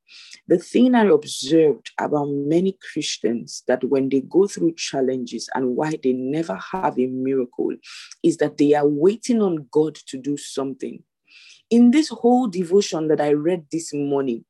The 0.48 0.58
thing 0.58 0.94
I 0.94 1.06
observed 1.06 1.90
about 2.00 2.28
many 2.28 2.76
Christians 2.92 3.62
that 3.68 3.84
when 3.84 4.08
they 4.08 4.22
go 4.22 4.46
through 4.46 4.74
challenges 4.76 5.48
and 5.54 5.76
why 5.76 5.98
they 6.02 6.12
never 6.12 6.58
have 6.72 6.98
a 6.98 7.06
miracle 7.06 7.72
is 8.22 8.38
that 8.38 8.58
they 8.58 8.74
are 8.74 8.86
waiting 8.86 9.42
on 9.42 9.68
God 9.70 9.96
to 10.06 10.18
do 10.18 10.36
something. 10.36 11.02
In 11.70 11.90
this 11.90 12.08
whole 12.08 12.46
devotion 12.48 13.08
that 13.08 13.20
I 13.20 13.32
read 13.32 13.66
this 13.70 13.92
morning, 13.94 14.44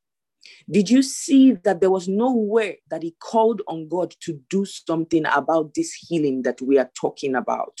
did 0.69 0.89
you 0.89 1.01
see 1.01 1.53
that 1.53 1.79
there 1.79 1.91
was 1.91 2.07
nowhere 2.07 2.75
that 2.89 3.03
he 3.03 3.15
called 3.19 3.61
on 3.67 3.87
God 3.87 4.15
to 4.21 4.39
do 4.49 4.65
something 4.65 5.25
about 5.25 5.73
this 5.75 5.93
healing 5.93 6.41
that 6.41 6.61
we 6.61 6.77
are 6.77 6.89
talking 6.99 7.35
about? 7.35 7.79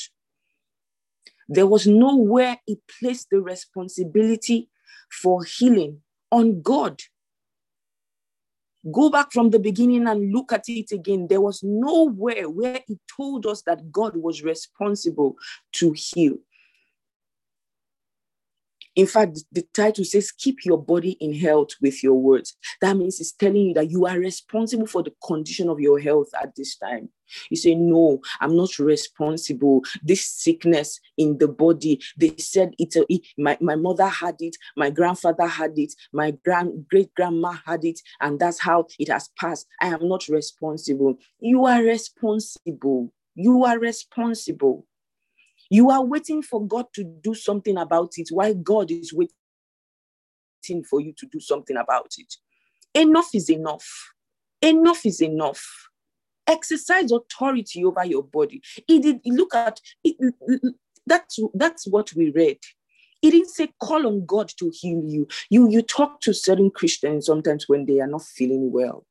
There 1.47 1.67
was 1.67 1.85
nowhere 1.85 2.57
he 2.65 2.79
placed 2.99 3.29
the 3.29 3.41
responsibility 3.41 4.69
for 5.11 5.43
healing 5.43 6.01
on 6.31 6.61
God. 6.61 7.01
Go 8.91 9.09
back 9.09 9.31
from 9.31 9.49
the 9.49 9.59
beginning 9.59 10.07
and 10.07 10.31
look 10.31 10.51
at 10.53 10.65
it 10.67 10.91
again. 10.91 11.27
There 11.27 11.41
was 11.41 11.61
nowhere 11.63 12.49
where 12.49 12.81
he 12.87 12.99
told 13.15 13.45
us 13.45 13.63
that 13.63 13.91
God 13.91 14.15
was 14.15 14.43
responsible 14.43 15.35
to 15.73 15.93
heal. 15.95 16.35
In 18.95 19.07
fact, 19.07 19.39
the 19.51 19.63
title 19.73 20.05
says, 20.05 20.31
Keep 20.31 20.65
your 20.65 20.81
body 20.81 21.11
in 21.19 21.33
health 21.33 21.71
with 21.81 22.01
your 22.01 22.15
words. 22.15 22.55
That 22.81 22.95
means 22.95 23.19
it's 23.19 23.33
telling 23.33 23.67
you 23.67 23.73
that 23.73 23.91
you 23.91 24.05
are 24.05 24.17
responsible 24.17 24.87
for 24.87 25.03
the 25.03 25.13
condition 25.23 25.69
of 25.69 25.79
your 25.79 25.99
health 25.99 26.29
at 26.41 26.55
this 26.55 26.77
time. 26.77 27.09
You 27.49 27.57
say, 27.57 27.75
No, 27.75 28.21
I'm 28.39 28.55
not 28.55 28.79
responsible. 28.79 29.81
This 30.01 30.25
sickness 30.25 30.99
in 31.17 31.37
the 31.37 31.47
body, 31.47 31.99
they 32.17 32.35
said 32.37 32.73
it, 32.79 32.95
uh, 32.95 33.05
it 33.09 33.21
my, 33.37 33.57
my 33.59 33.75
mother 33.75 34.07
had 34.07 34.35
it, 34.39 34.55
my 34.77 34.89
grandfather 34.89 35.47
had 35.47 35.77
it, 35.77 35.93
my 36.13 36.31
grand 36.45 36.87
great 36.89 37.13
grandma 37.15 37.57
had 37.65 37.83
it, 37.83 37.99
and 38.21 38.39
that's 38.39 38.59
how 38.59 38.87
it 38.97 39.09
has 39.09 39.29
passed. 39.37 39.67
I 39.81 39.87
am 39.87 40.07
not 40.07 40.27
responsible. 40.29 41.17
You 41.39 41.65
are 41.65 41.83
responsible. 41.83 43.11
You 43.35 43.65
are 43.65 43.77
responsible. 43.77 44.85
You 45.69 45.89
are 45.89 46.03
waiting 46.03 46.41
for 46.41 46.65
God 46.65 46.85
to 46.93 47.03
do 47.03 47.33
something 47.33 47.77
about 47.77 48.13
it 48.17 48.29
while 48.31 48.53
God 48.53 48.91
is 48.91 49.13
waiting 49.13 49.33
for 50.89 51.01
you 51.01 51.13
to 51.17 51.25
do 51.27 51.39
something 51.39 51.77
about 51.77 52.13
it. 52.17 52.35
Enough 52.93 53.29
is 53.33 53.49
enough. 53.49 54.13
Enough 54.61 55.05
is 55.05 55.21
enough. 55.21 55.89
Exercise 56.47 57.11
authority 57.11 57.83
over 57.83 58.05
your 58.05 58.23
body. 58.23 58.61
It 58.87 59.01
did 59.01 59.21
look 59.25 59.55
at 59.55 59.81
it, 60.03 60.15
that's 61.07 61.39
that's 61.53 61.87
what 61.87 62.13
we 62.15 62.31
read. 62.31 62.59
It 63.21 63.31
didn't 63.31 63.49
say 63.49 63.73
call 63.81 64.05
on 64.05 64.25
God 64.25 64.51
to 64.59 64.71
heal 64.73 65.03
you. 65.03 65.27
You 65.49 65.69
you 65.69 65.81
talk 65.81 66.21
to 66.21 66.33
certain 66.33 66.69
Christians 66.69 67.25
sometimes 67.25 67.67
when 67.67 67.85
they 67.85 67.99
are 67.99 68.07
not 68.07 68.23
feeling 68.23 68.71
well. 68.71 69.05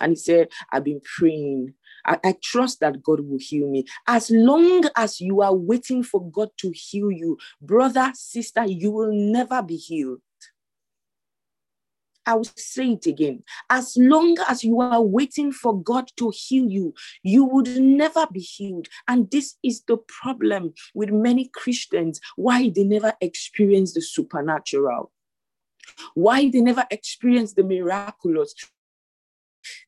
And 0.00 0.12
he 0.12 0.16
said, 0.16 0.48
I've 0.72 0.84
been 0.84 1.00
praying. 1.18 1.74
I, 2.06 2.18
I, 2.24 2.34
trust 2.42 2.80
that 2.80 3.02
God 3.02 3.20
will 3.20 3.38
heal 3.38 3.68
me. 3.68 3.84
As 4.06 4.30
long 4.30 4.84
as 4.96 5.20
you 5.20 5.42
are 5.42 5.54
waiting 5.54 6.02
for 6.02 6.30
God 6.30 6.48
to 6.58 6.72
heal 6.74 7.10
you, 7.10 7.36
brother, 7.60 8.10
sister, 8.14 8.64
you 8.66 8.90
will 8.90 9.12
never 9.12 9.62
be 9.62 9.76
healed. 9.76 10.20
I 12.26 12.34
will 12.34 12.44
say 12.56 12.92
it 12.92 13.06
again. 13.06 13.42
As 13.70 13.96
long 13.96 14.36
as 14.48 14.62
you 14.62 14.80
are 14.80 15.02
waiting 15.02 15.52
for 15.52 15.82
God 15.82 16.10
to 16.18 16.32
heal 16.34 16.68
you, 16.68 16.94
you 17.22 17.44
would 17.44 17.68
never 17.80 18.26
be 18.30 18.40
healed. 18.40 18.88
And 19.08 19.30
this 19.30 19.56
is 19.62 19.82
the 19.82 19.96
problem 19.96 20.74
with 20.94 21.10
many 21.10 21.50
Christians 21.52 22.20
why 22.36 22.70
they 22.70 22.84
never 22.84 23.14
experience 23.20 23.94
the 23.94 24.02
supernatural, 24.02 25.10
why 26.14 26.48
they 26.50 26.60
never 26.60 26.84
experience 26.90 27.54
the 27.54 27.64
miraculous, 27.64 28.54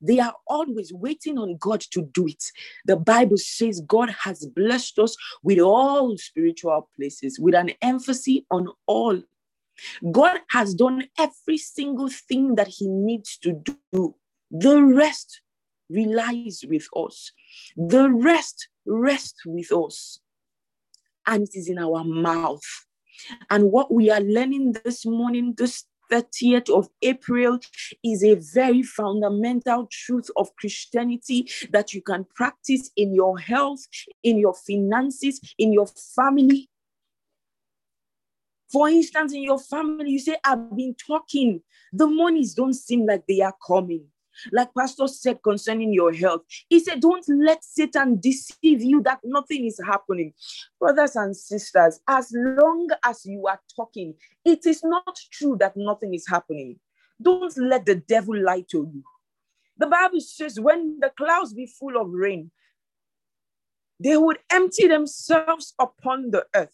they 0.00 0.18
are 0.18 0.34
always 0.46 0.92
waiting 0.92 1.38
on 1.38 1.56
God 1.58 1.80
to 1.92 2.02
do 2.12 2.26
it. 2.26 2.44
The 2.84 2.96
Bible 2.96 3.38
says 3.38 3.82
God 3.86 4.10
has 4.24 4.46
blessed 4.46 4.98
us 4.98 5.16
with 5.42 5.58
all 5.58 6.16
spiritual 6.18 6.88
places, 6.96 7.38
with 7.38 7.54
an 7.54 7.70
emphasis 7.82 8.40
on 8.50 8.68
all. 8.86 9.20
God 10.10 10.40
has 10.50 10.74
done 10.74 11.08
every 11.18 11.58
single 11.58 12.08
thing 12.08 12.54
that 12.56 12.68
He 12.68 12.88
needs 12.88 13.38
to 13.38 13.62
do. 13.92 14.14
The 14.50 14.82
rest 14.82 15.40
relies 15.88 16.64
with 16.68 16.86
us. 16.96 17.32
The 17.76 18.10
rest 18.10 18.68
rests 18.86 19.44
with 19.46 19.72
us. 19.72 20.20
And 21.26 21.44
it 21.44 21.54
is 21.54 21.68
in 21.68 21.78
our 21.78 22.04
mouth. 22.04 22.62
And 23.50 23.70
what 23.70 23.92
we 23.92 24.10
are 24.10 24.20
learning 24.20 24.74
this 24.84 25.06
morning, 25.06 25.54
this 25.56 25.84
30th 26.12 26.68
of 26.68 26.88
April 27.00 27.58
is 28.04 28.22
a 28.22 28.34
very 28.34 28.82
fundamental 28.82 29.88
truth 29.90 30.30
of 30.36 30.54
Christianity 30.56 31.48
that 31.70 31.94
you 31.94 32.02
can 32.02 32.26
practice 32.34 32.90
in 32.96 33.14
your 33.14 33.38
health, 33.38 33.86
in 34.22 34.38
your 34.38 34.54
finances, 34.54 35.40
in 35.56 35.72
your 35.72 35.86
family. 35.86 36.68
For 38.70 38.88
instance, 38.88 39.32
in 39.32 39.42
your 39.42 39.58
family, 39.58 40.10
you 40.10 40.18
say, 40.18 40.36
I've 40.44 40.74
been 40.76 40.94
talking, 40.94 41.62
the 41.92 42.06
monies 42.06 42.54
don't 42.54 42.74
seem 42.74 43.06
like 43.06 43.24
they 43.26 43.40
are 43.40 43.54
coming. 43.66 44.06
Like 44.52 44.70
Pastor 44.76 45.08
said 45.08 45.42
concerning 45.42 45.92
your 45.92 46.12
health, 46.12 46.42
he 46.68 46.80
said, 46.80 47.00
Don't 47.00 47.24
let 47.28 47.64
Satan 47.64 48.18
deceive 48.20 48.82
you 48.82 49.02
that 49.02 49.20
nothing 49.24 49.66
is 49.66 49.80
happening. 49.84 50.32
Brothers 50.78 51.16
and 51.16 51.36
sisters, 51.36 52.00
as 52.08 52.32
long 52.34 52.88
as 53.04 53.24
you 53.24 53.46
are 53.46 53.60
talking, 53.74 54.14
it 54.44 54.66
is 54.66 54.82
not 54.84 55.18
true 55.30 55.56
that 55.60 55.76
nothing 55.76 56.14
is 56.14 56.26
happening. 56.28 56.78
Don't 57.20 57.56
let 57.56 57.86
the 57.86 57.96
devil 57.96 58.36
lie 58.36 58.64
to 58.70 58.88
you. 58.92 59.02
The 59.78 59.86
Bible 59.86 60.20
says, 60.20 60.58
When 60.60 60.98
the 61.00 61.10
clouds 61.10 61.54
be 61.54 61.66
full 61.66 62.00
of 62.00 62.08
rain, 62.10 62.50
they 64.00 64.16
would 64.16 64.38
empty 64.50 64.88
themselves 64.88 65.74
upon 65.78 66.30
the 66.30 66.46
earth. 66.54 66.70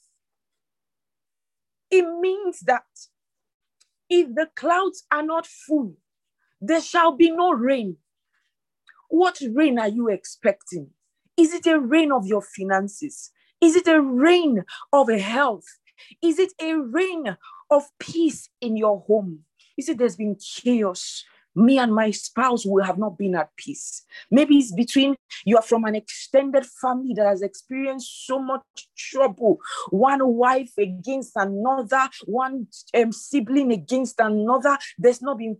It 1.90 2.04
means 2.20 2.60
that 2.60 2.84
If 4.08 4.34
the 4.34 4.48
clouds 4.54 5.04
are 5.10 5.22
not 5.22 5.46
full, 5.46 5.94
there 6.60 6.80
shall 6.80 7.12
be 7.12 7.30
no 7.30 7.52
rain. 7.52 7.96
What 9.08 9.40
rain 9.52 9.78
are 9.78 9.88
you 9.88 10.08
expecting? 10.08 10.90
Is 11.36 11.54
it 11.54 11.66
a 11.66 11.78
rain 11.78 12.12
of 12.12 12.26
your 12.26 12.42
finances? 12.42 13.30
Is 13.60 13.76
it 13.76 13.88
a 13.88 14.00
rain 14.00 14.64
of 14.92 15.08
health? 15.08 15.66
Is 16.22 16.38
it 16.38 16.52
a 16.60 16.74
rain 16.74 17.36
of 17.70 17.84
peace 17.98 18.48
in 18.60 18.76
your 18.76 19.00
home? 19.00 19.40
You 19.76 19.84
see, 19.84 19.94
there's 19.94 20.16
been 20.16 20.36
chaos. 20.36 21.24
Me 21.54 21.78
and 21.78 21.92
my 21.92 22.10
spouse 22.10 22.64
will 22.64 22.84
have 22.84 22.98
not 22.98 23.18
been 23.18 23.34
at 23.34 23.54
peace. 23.56 24.04
Maybe 24.30 24.58
it's 24.58 24.72
between 24.72 25.16
you 25.44 25.56
are 25.56 25.62
from 25.62 25.84
an 25.84 25.96
extended 25.96 26.64
family 26.66 27.14
that 27.14 27.26
has 27.26 27.42
experienced 27.42 28.26
so 28.26 28.38
much 28.38 28.62
trouble. 28.96 29.58
One 29.90 30.20
wife 30.34 30.72
against 30.78 31.32
another, 31.34 32.08
one 32.26 32.68
um, 32.94 33.12
sibling 33.12 33.72
against 33.72 34.20
another. 34.20 34.78
There's 34.98 35.22
not 35.22 35.38
been 35.38 35.56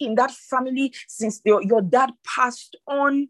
in 0.00 0.14
that 0.16 0.30
family 0.30 0.92
since 1.08 1.40
your, 1.44 1.62
your 1.62 1.82
dad 1.82 2.10
passed 2.24 2.76
on. 2.86 3.28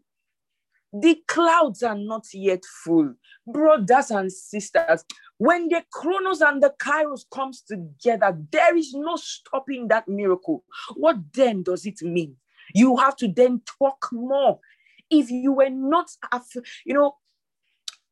The 0.93 1.21
clouds 1.27 1.83
are 1.83 1.97
not 1.97 2.25
yet 2.33 2.63
full. 2.63 3.15
Brothers 3.45 4.11
and 4.11 4.31
sisters, 4.31 5.03
when 5.37 5.67
the 5.67 5.83
Chronos 5.91 6.41
and 6.41 6.63
the 6.63 6.73
Kairos 6.79 7.25
comes 7.29 7.61
together, 7.61 8.37
there 8.51 8.77
is 8.77 8.93
no 8.93 9.17
stopping 9.17 9.89
that 9.89 10.07
miracle. 10.07 10.63
What 10.95 11.17
then 11.33 11.63
does 11.63 11.85
it 11.85 12.01
mean? 12.01 12.37
You 12.73 12.95
have 12.97 13.17
to 13.17 13.27
then 13.27 13.61
talk 13.65 14.07
more. 14.13 14.59
If 15.09 15.29
you 15.29 15.51
were 15.51 15.69
not, 15.69 16.09
you 16.85 16.93
know, 16.93 17.15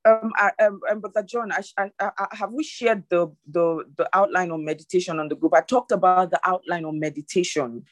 um, 0.06 0.32
I, 0.36 0.52
um, 0.60 0.82
um, 0.90 1.00
Brother 1.00 1.24
John, 1.24 1.52
I, 1.52 1.62
I, 1.78 1.90
I, 2.00 2.28
have 2.36 2.52
we 2.52 2.64
shared 2.64 3.04
the, 3.10 3.34
the 3.50 3.86
the 3.96 4.10
outline 4.14 4.52
on 4.52 4.66
meditation 4.66 5.20
on 5.20 5.30
the 5.30 5.36
group? 5.36 5.54
I 5.54 5.62
talked 5.62 5.92
about 5.92 6.32
the 6.32 6.42
outline 6.44 6.86
on 6.86 7.00
meditation, 7.00 7.86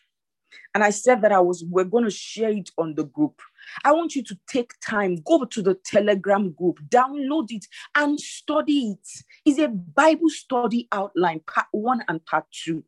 and 0.73 0.83
I 0.83 0.89
said 0.89 1.21
that 1.21 1.31
I 1.31 1.39
was 1.39 1.63
we're 1.63 1.83
going 1.83 2.03
to 2.03 2.11
share 2.11 2.51
it 2.51 2.71
on 2.77 2.95
the 2.95 3.03
group. 3.03 3.41
I 3.83 3.91
want 3.91 4.15
you 4.15 4.23
to 4.23 4.37
take 4.47 4.73
time, 4.81 5.17
go 5.25 5.45
to 5.45 5.61
the 5.61 5.75
Telegram 5.75 6.51
group, 6.51 6.79
download 6.89 7.51
it, 7.51 7.65
and 7.95 8.19
study 8.19 8.91
it. 8.91 9.07
It's 9.45 9.59
a 9.59 9.67
Bible 9.67 10.29
study 10.29 10.87
outline, 10.91 11.41
part 11.41 11.67
one 11.71 12.03
and 12.07 12.23
part 12.25 12.45
two. 12.51 12.83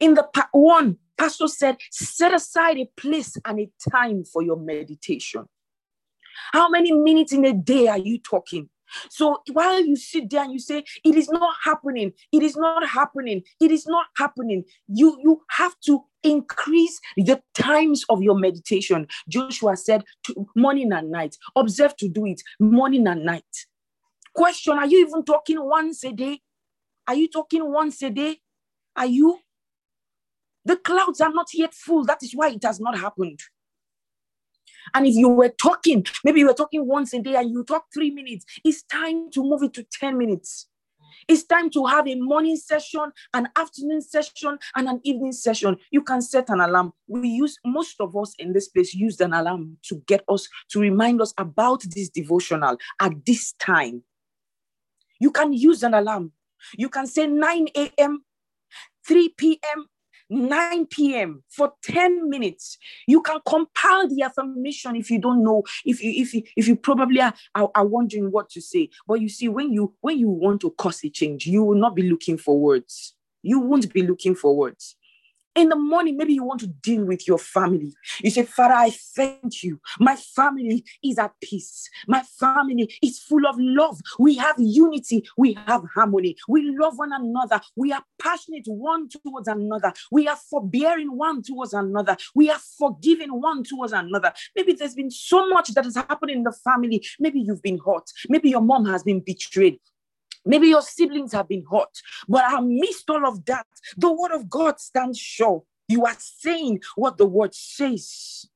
In 0.00 0.14
the 0.14 0.24
part 0.24 0.48
one, 0.52 0.98
Pastor 1.16 1.48
said, 1.48 1.78
set 1.90 2.34
aside 2.34 2.78
a 2.78 2.88
place 2.96 3.36
and 3.44 3.60
a 3.60 3.70
time 3.90 4.24
for 4.24 4.42
your 4.42 4.58
meditation. 4.58 5.46
How 6.52 6.68
many 6.68 6.92
minutes 6.92 7.32
in 7.32 7.44
a 7.44 7.52
day 7.52 7.88
are 7.88 7.98
you 7.98 8.18
talking? 8.18 8.68
So 9.10 9.42
while 9.52 9.84
you 9.84 9.96
sit 9.96 10.30
there 10.30 10.42
and 10.42 10.52
you 10.52 10.58
say, 10.58 10.84
it 11.04 11.14
is 11.14 11.28
not 11.28 11.54
happening, 11.64 12.12
it 12.32 12.42
is 12.42 12.56
not 12.56 12.86
happening, 12.86 13.42
it 13.60 13.70
is 13.70 13.86
not 13.86 14.06
happening, 14.16 14.64
you, 14.88 15.18
you 15.22 15.42
have 15.50 15.74
to 15.86 16.04
increase 16.22 17.00
the 17.16 17.40
times 17.54 18.04
of 18.08 18.22
your 18.22 18.38
meditation. 18.38 19.06
Joshua 19.28 19.76
said, 19.76 20.04
morning 20.56 20.92
and 20.92 21.10
night. 21.10 21.36
Observe 21.56 21.96
to 21.96 22.08
do 22.08 22.26
it 22.26 22.42
morning 22.58 23.06
and 23.06 23.24
night. 23.24 23.44
Question 24.34 24.78
Are 24.78 24.86
you 24.86 25.06
even 25.06 25.24
talking 25.24 25.58
once 25.60 26.04
a 26.04 26.12
day? 26.12 26.40
Are 27.06 27.14
you 27.14 27.28
talking 27.28 27.72
once 27.72 28.02
a 28.02 28.10
day? 28.10 28.38
Are 28.94 29.06
you? 29.06 29.38
The 30.64 30.76
clouds 30.76 31.20
are 31.20 31.32
not 31.32 31.48
yet 31.54 31.72
full. 31.74 32.04
That 32.04 32.22
is 32.22 32.34
why 32.34 32.50
it 32.50 32.62
has 32.62 32.78
not 32.78 32.98
happened. 32.98 33.40
And 34.94 35.06
if 35.06 35.14
you 35.14 35.28
were 35.28 35.52
talking, 35.60 36.04
maybe 36.24 36.40
you 36.40 36.46
were 36.46 36.54
talking 36.54 36.86
once 36.86 37.12
a 37.12 37.20
day 37.20 37.36
and 37.36 37.50
you 37.50 37.64
talk 37.64 37.86
three 37.92 38.10
minutes, 38.10 38.44
it's 38.64 38.82
time 38.84 39.30
to 39.32 39.42
move 39.42 39.62
it 39.62 39.74
to 39.74 39.84
10 39.84 40.16
minutes. 40.16 40.68
It's 41.26 41.44
time 41.44 41.68
to 41.70 41.84
have 41.86 42.08
a 42.08 42.14
morning 42.14 42.56
session, 42.56 43.12
an 43.34 43.48
afternoon 43.56 44.00
session, 44.00 44.58
and 44.74 44.88
an 44.88 45.00
evening 45.04 45.32
session. 45.32 45.76
You 45.90 46.02
can 46.02 46.22
set 46.22 46.48
an 46.48 46.60
alarm. 46.60 46.92
We 47.06 47.28
use, 47.28 47.58
most 47.66 48.00
of 48.00 48.16
us 48.16 48.34
in 48.38 48.52
this 48.52 48.68
place 48.68 48.94
use 48.94 49.20
an 49.20 49.34
alarm 49.34 49.76
to 49.84 49.96
get 50.06 50.24
us, 50.28 50.48
to 50.70 50.80
remind 50.80 51.20
us 51.20 51.34
about 51.36 51.82
this 51.82 52.08
devotional 52.08 52.78
at 53.00 53.12
this 53.26 53.52
time. 53.54 54.02
You 55.20 55.30
can 55.30 55.52
use 55.52 55.82
an 55.82 55.94
alarm. 55.94 56.32
You 56.76 56.88
can 56.88 57.06
say 57.06 57.26
9 57.26 57.68
a.m., 57.76 58.24
3 59.06 59.28
p.m., 59.36 59.86
9 60.30 60.86
p.m. 60.86 61.42
for 61.48 61.72
10 61.82 62.28
minutes. 62.28 62.78
You 63.06 63.22
can 63.22 63.40
compile 63.46 64.08
the 64.08 64.22
affirmation 64.22 64.96
if 64.96 65.10
you 65.10 65.18
don't 65.18 65.42
know, 65.42 65.62
if 65.84 66.02
you 66.02 66.12
if 66.22 66.34
you 66.34 66.42
if 66.56 66.68
you 66.68 66.76
probably 66.76 67.20
are, 67.20 67.34
are, 67.54 67.70
are 67.74 67.86
wondering 67.86 68.30
what 68.30 68.50
to 68.50 68.60
say. 68.60 68.90
But 69.06 69.20
you 69.20 69.28
see, 69.28 69.48
when 69.48 69.72
you 69.72 69.94
when 70.00 70.18
you 70.18 70.28
want 70.28 70.60
to 70.62 70.70
cause 70.70 71.02
a 71.04 71.10
change, 71.10 71.46
you 71.46 71.64
will 71.64 71.78
not 71.78 71.94
be 71.94 72.02
looking 72.02 72.36
for 72.36 72.58
words. 72.58 73.14
You 73.42 73.60
won't 73.60 73.92
be 73.92 74.02
looking 74.02 74.34
for 74.34 74.54
words. 74.56 74.96
In 75.58 75.70
the 75.70 75.74
morning, 75.74 76.16
maybe 76.16 76.34
you 76.34 76.44
want 76.44 76.60
to 76.60 76.68
deal 76.68 77.04
with 77.04 77.26
your 77.26 77.36
family. 77.36 77.92
You 78.22 78.30
say, 78.30 78.44
Father, 78.44 78.74
I 78.74 78.90
thank 78.90 79.64
you. 79.64 79.80
My 79.98 80.14
family 80.14 80.84
is 81.02 81.18
at 81.18 81.32
peace. 81.42 81.90
My 82.06 82.22
family 82.38 82.94
is 83.02 83.18
full 83.18 83.44
of 83.44 83.56
love. 83.58 84.00
We 84.20 84.36
have 84.36 84.54
unity. 84.56 85.24
We 85.36 85.58
have 85.66 85.82
harmony. 85.92 86.36
We 86.46 86.76
love 86.78 86.96
one 86.96 87.12
another. 87.12 87.60
We 87.74 87.90
are 87.90 88.04
passionate 88.22 88.66
one 88.68 89.08
towards 89.08 89.48
another. 89.48 89.92
We 90.12 90.28
are 90.28 90.36
forbearing 90.36 91.16
one 91.16 91.42
towards 91.42 91.72
another. 91.72 92.16
We 92.36 92.50
are 92.50 92.60
forgiving 92.78 93.30
one 93.30 93.64
towards 93.64 93.92
another. 93.92 94.32
Maybe 94.54 94.74
there's 94.74 94.94
been 94.94 95.10
so 95.10 95.48
much 95.48 95.70
that 95.74 95.84
has 95.86 95.96
happened 95.96 96.30
in 96.30 96.44
the 96.44 96.52
family. 96.52 97.04
Maybe 97.18 97.40
you've 97.40 97.62
been 97.62 97.80
hurt. 97.84 98.08
Maybe 98.28 98.48
your 98.50 98.62
mom 98.62 98.84
has 98.84 99.02
been 99.02 99.24
betrayed. 99.26 99.80
Maybe 100.44 100.68
your 100.68 100.82
siblings 100.82 101.32
have 101.32 101.48
been 101.48 101.64
hurt, 101.70 102.00
but 102.28 102.44
amidst 102.52 103.08
all 103.10 103.26
of 103.26 103.44
that, 103.46 103.66
the 103.96 104.12
word 104.12 104.32
of 104.32 104.48
God 104.48 104.80
stands 104.80 105.18
sure. 105.18 105.62
You 105.88 106.04
are 106.04 106.16
saying 106.18 106.80
what 106.96 107.16
the 107.16 107.26
word 107.26 107.54
says. 107.54 108.48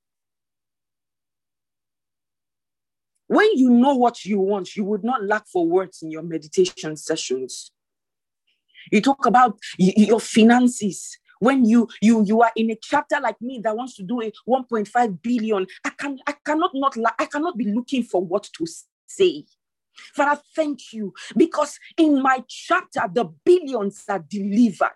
When 3.26 3.56
you 3.56 3.70
know 3.70 3.94
what 3.94 4.24
you 4.26 4.38
want, 4.40 4.76
you 4.76 4.84
would 4.84 5.02
not 5.02 5.24
lack 5.24 5.46
for 5.46 5.66
words 5.66 6.02
in 6.02 6.10
your 6.10 6.22
meditation 6.22 6.96
sessions. 6.96 7.72
You 8.90 9.00
talk 9.00 9.24
about 9.24 9.58
your 9.78 10.20
finances. 10.20 11.18
When 11.38 11.64
you 11.64 11.88
you 12.00 12.24
you 12.24 12.42
are 12.42 12.52
in 12.54 12.70
a 12.70 12.78
chapter 12.80 13.18
like 13.20 13.40
me 13.40 13.60
that 13.64 13.76
wants 13.76 13.96
to 13.96 14.02
do 14.02 14.20
a 14.22 14.30
1.5 14.48 15.22
billion, 15.22 15.66
I 15.84 15.90
can 15.90 16.18
I 16.26 16.34
cannot 16.44 16.70
not 16.74 16.96
I 17.18 17.24
cannot 17.24 17.56
be 17.56 17.72
looking 17.72 18.02
for 18.02 18.22
what 18.22 18.48
to 18.58 18.66
say. 19.06 19.44
Father, 20.14 20.40
thank 20.54 20.92
you 20.92 21.12
because 21.36 21.78
in 21.96 22.22
my 22.22 22.42
chapter, 22.48 23.02
the 23.12 23.24
billions 23.44 24.04
are 24.08 24.24
delivered. 24.28 24.90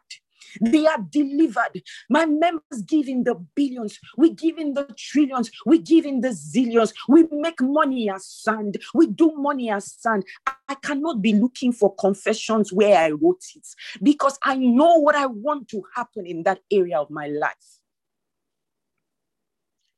They 0.61 0.87
are 0.87 0.99
delivered. 1.11 1.83
My 2.09 2.27
members 2.27 2.83
give 2.87 3.09
in 3.09 3.25
the 3.25 3.35
billions. 3.35 3.99
We 4.17 4.33
give 4.33 4.59
in 4.59 4.75
the 4.75 4.89
trillions. 4.97 5.51
We 5.65 5.79
give 5.79 6.07
in 6.07 6.21
the 6.21 6.29
zillions. 6.29 6.95
We 7.09 7.27
make 7.31 7.61
money 7.61 8.11
as 8.11 8.27
sand. 8.27 8.79
We 8.95 9.09
do 9.09 9.33
money 9.37 9.71
as 9.71 9.93
sand. 9.93 10.25
I 10.47 10.75
cannot 10.77 11.23
be 11.23 11.35
looking 11.35 11.73
for 11.73 11.95
confessions 11.95 12.73
where 12.73 12.99
I 12.99 13.11
wrote 13.11 13.43
it 13.55 13.67
because 14.03 14.39
I 14.43 14.57
know 14.57 14.97
what 14.99 15.15
I 15.15 15.27
want 15.27 15.69
to 15.69 15.83
happen 15.95 16.27
in 16.27 16.43
that 16.45 16.61
area 16.71 16.99
of 16.99 17.11
my 17.11 17.29
life. 17.29 17.81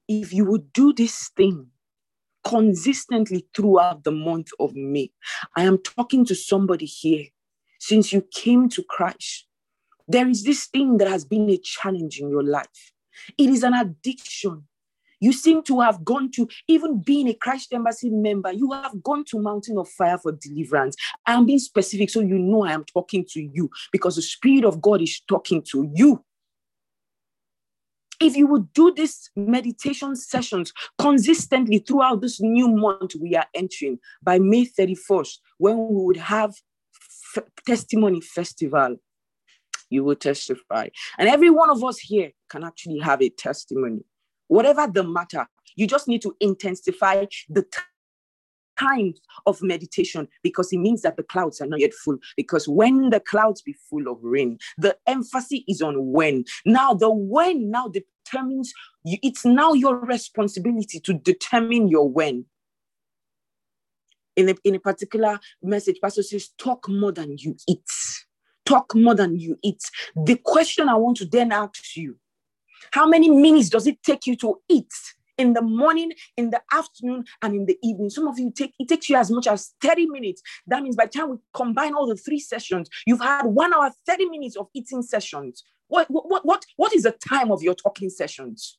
If 0.08 0.32
you 0.32 0.46
would 0.46 0.72
do 0.72 0.92
this 0.94 1.28
thing, 1.36 1.68
consistently 2.48 3.46
throughout 3.54 4.04
the 4.04 4.10
month 4.10 4.48
of 4.58 4.74
May. 4.74 5.10
I 5.54 5.64
am 5.64 5.78
talking 5.78 6.24
to 6.26 6.34
somebody 6.34 6.86
here. 6.86 7.26
Since 7.78 8.12
you 8.12 8.26
came 8.32 8.68
to 8.70 8.82
Christ, 8.82 9.46
there 10.08 10.28
is 10.28 10.42
this 10.42 10.66
thing 10.66 10.96
that 10.96 11.08
has 11.08 11.24
been 11.24 11.48
a 11.50 11.58
challenge 11.58 12.18
in 12.18 12.30
your 12.30 12.42
life. 12.42 12.92
It 13.36 13.50
is 13.50 13.62
an 13.62 13.74
addiction. 13.74 14.64
You 15.20 15.32
seem 15.32 15.62
to 15.64 15.80
have 15.80 16.04
gone 16.04 16.30
to, 16.32 16.48
even 16.68 17.00
being 17.00 17.28
a 17.28 17.34
Christ 17.34 17.72
Embassy 17.72 18.08
member, 18.08 18.52
you 18.52 18.72
have 18.72 19.02
gone 19.02 19.24
to 19.26 19.40
Mountain 19.40 19.76
of 19.76 19.88
Fire 19.88 20.18
for 20.18 20.32
deliverance. 20.32 20.96
I 21.26 21.34
am 21.34 21.44
being 21.44 21.58
specific 21.58 22.08
so 22.10 22.20
you 22.20 22.38
know 22.38 22.64
I 22.64 22.72
am 22.72 22.84
talking 22.84 23.26
to 23.30 23.40
you 23.40 23.68
because 23.92 24.16
the 24.16 24.22
Spirit 24.22 24.64
of 24.64 24.80
God 24.80 25.02
is 25.02 25.20
talking 25.28 25.62
to 25.70 25.90
you. 25.94 26.24
If 28.20 28.36
you 28.36 28.46
would 28.48 28.72
do 28.72 28.92
these 28.92 29.30
meditation 29.36 30.16
sessions 30.16 30.72
consistently 30.98 31.78
throughout 31.78 32.20
this 32.20 32.40
new 32.40 32.68
month 32.68 33.14
we 33.20 33.36
are 33.36 33.46
entering 33.54 33.98
by 34.22 34.38
May 34.38 34.66
31st, 34.66 35.38
when 35.58 35.76
we 35.76 36.04
would 36.04 36.16
have 36.16 36.54
f- 37.36 37.44
testimony 37.64 38.20
festival, 38.20 38.96
you 39.90 40.04
will 40.04 40.16
testify. 40.16 40.88
And 41.18 41.28
every 41.28 41.50
one 41.50 41.70
of 41.70 41.82
us 41.84 41.98
here 41.98 42.32
can 42.50 42.64
actually 42.64 42.98
have 42.98 43.22
a 43.22 43.28
testimony. 43.28 44.00
Whatever 44.48 44.86
the 44.86 45.04
matter, 45.04 45.46
you 45.76 45.86
just 45.86 46.08
need 46.08 46.22
to 46.22 46.34
intensify 46.40 47.26
the 47.48 47.64
times 48.78 49.20
of 49.46 49.62
meditation 49.62 50.28
because 50.42 50.72
it 50.72 50.78
means 50.78 51.02
that 51.02 51.16
the 51.16 51.22
clouds 51.22 51.60
are 51.60 51.66
not 51.66 51.80
yet 51.80 51.94
full. 51.94 52.18
Because 52.36 52.68
when 52.68 53.10
the 53.10 53.20
clouds 53.20 53.62
be 53.62 53.74
full 53.88 54.08
of 54.08 54.18
rain, 54.22 54.58
the 54.76 54.96
emphasis 55.06 55.60
is 55.68 55.82
on 55.82 56.12
when. 56.12 56.44
Now, 56.64 56.94
the 56.94 57.10
when 57.10 57.70
now 57.70 57.88
determines 57.88 58.72
you, 59.04 59.18
it's 59.22 59.44
now 59.44 59.72
your 59.72 59.98
responsibility 60.00 61.00
to 61.00 61.14
determine 61.14 61.88
your 61.88 62.08
when. 62.08 62.46
In 64.36 64.50
a, 64.50 64.54
in 64.62 64.76
a 64.76 64.78
particular 64.78 65.40
message, 65.62 65.96
Pastor 66.00 66.22
says, 66.22 66.50
talk 66.58 66.88
more 66.88 67.10
than 67.10 67.36
you 67.38 67.56
eat. 67.66 67.90
talk 68.68 68.94
more 68.94 69.14
than 69.14 69.38
you 69.38 69.58
eat. 69.62 69.82
The 70.14 70.36
question 70.36 70.88
I 70.88 70.94
want 70.94 71.16
to 71.18 71.24
then 71.24 71.52
ask 71.52 71.96
you 71.96 72.16
how 72.92 73.06
many 73.06 73.28
minutes 73.28 73.70
does 73.70 73.86
it 73.86 74.02
take 74.02 74.26
you 74.26 74.36
to 74.36 74.60
eat? 74.68 74.92
In 75.38 75.54
the 75.54 75.62
morning, 75.62 76.12
in 76.36 76.50
the 76.50 76.60
afternoon, 76.72 77.24
and 77.42 77.54
in 77.54 77.66
the 77.66 77.78
evening. 77.82 78.10
Some 78.10 78.26
of 78.26 78.38
you 78.38 78.50
take 78.50 78.74
it 78.78 78.88
takes 78.88 79.08
you 79.08 79.16
as 79.16 79.30
much 79.30 79.46
as 79.46 79.74
30 79.80 80.06
minutes. 80.06 80.42
That 80.66 80.82
means 80.82 80.96
by 80.96 81.06
the 81.06 81.12
time 81.12 81.30
we 81.30 81.36
combine 81.54 81.94
all 81.94 82.06
the 82.06 82.16
three 82.16 82.40
sessions, 82.40 82.90
you've 83.06 83.20
had 83.20 83.46
one 83.46 83.72
hour, 83.72 83.90
30 84.06 84.26
minutes 84.26 84.56
of 84.56 84.68
eating 84.74 85.02
sessions. 85.02 85.62
What 85.86 86.08
what 86.10 86.44
what 86.44 86.64
what 86.76 86.94
is 86.94 87.04
the 87.04 87.12
time 87.12 87.50
of 87.50 87.62
your 87.62 87.74
talking 87.74 88.10
sessions? 88.10 88.78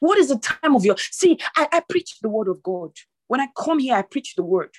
What 0.00 0.18
is 0.18 0.28
the 0.28 0.38
time 0.38 0.74
of 0.74 0.84
your 0.84 0.96
see? 0.98 1.38
I, 1.56 1.68
I 1.72 1.82
preach 1.88 2.18
the 2.20 2.28
word 2.28 2.48
of 2.48 2.62
God. 2.62 2.92
When 3.28 3.40
I 3.40 3.48
come 3.56 3.78
here, 3.78 3.96
I 3.96 4.02
preach 4.02 4.34
the 4.36 4.42
word. 4.42 4.70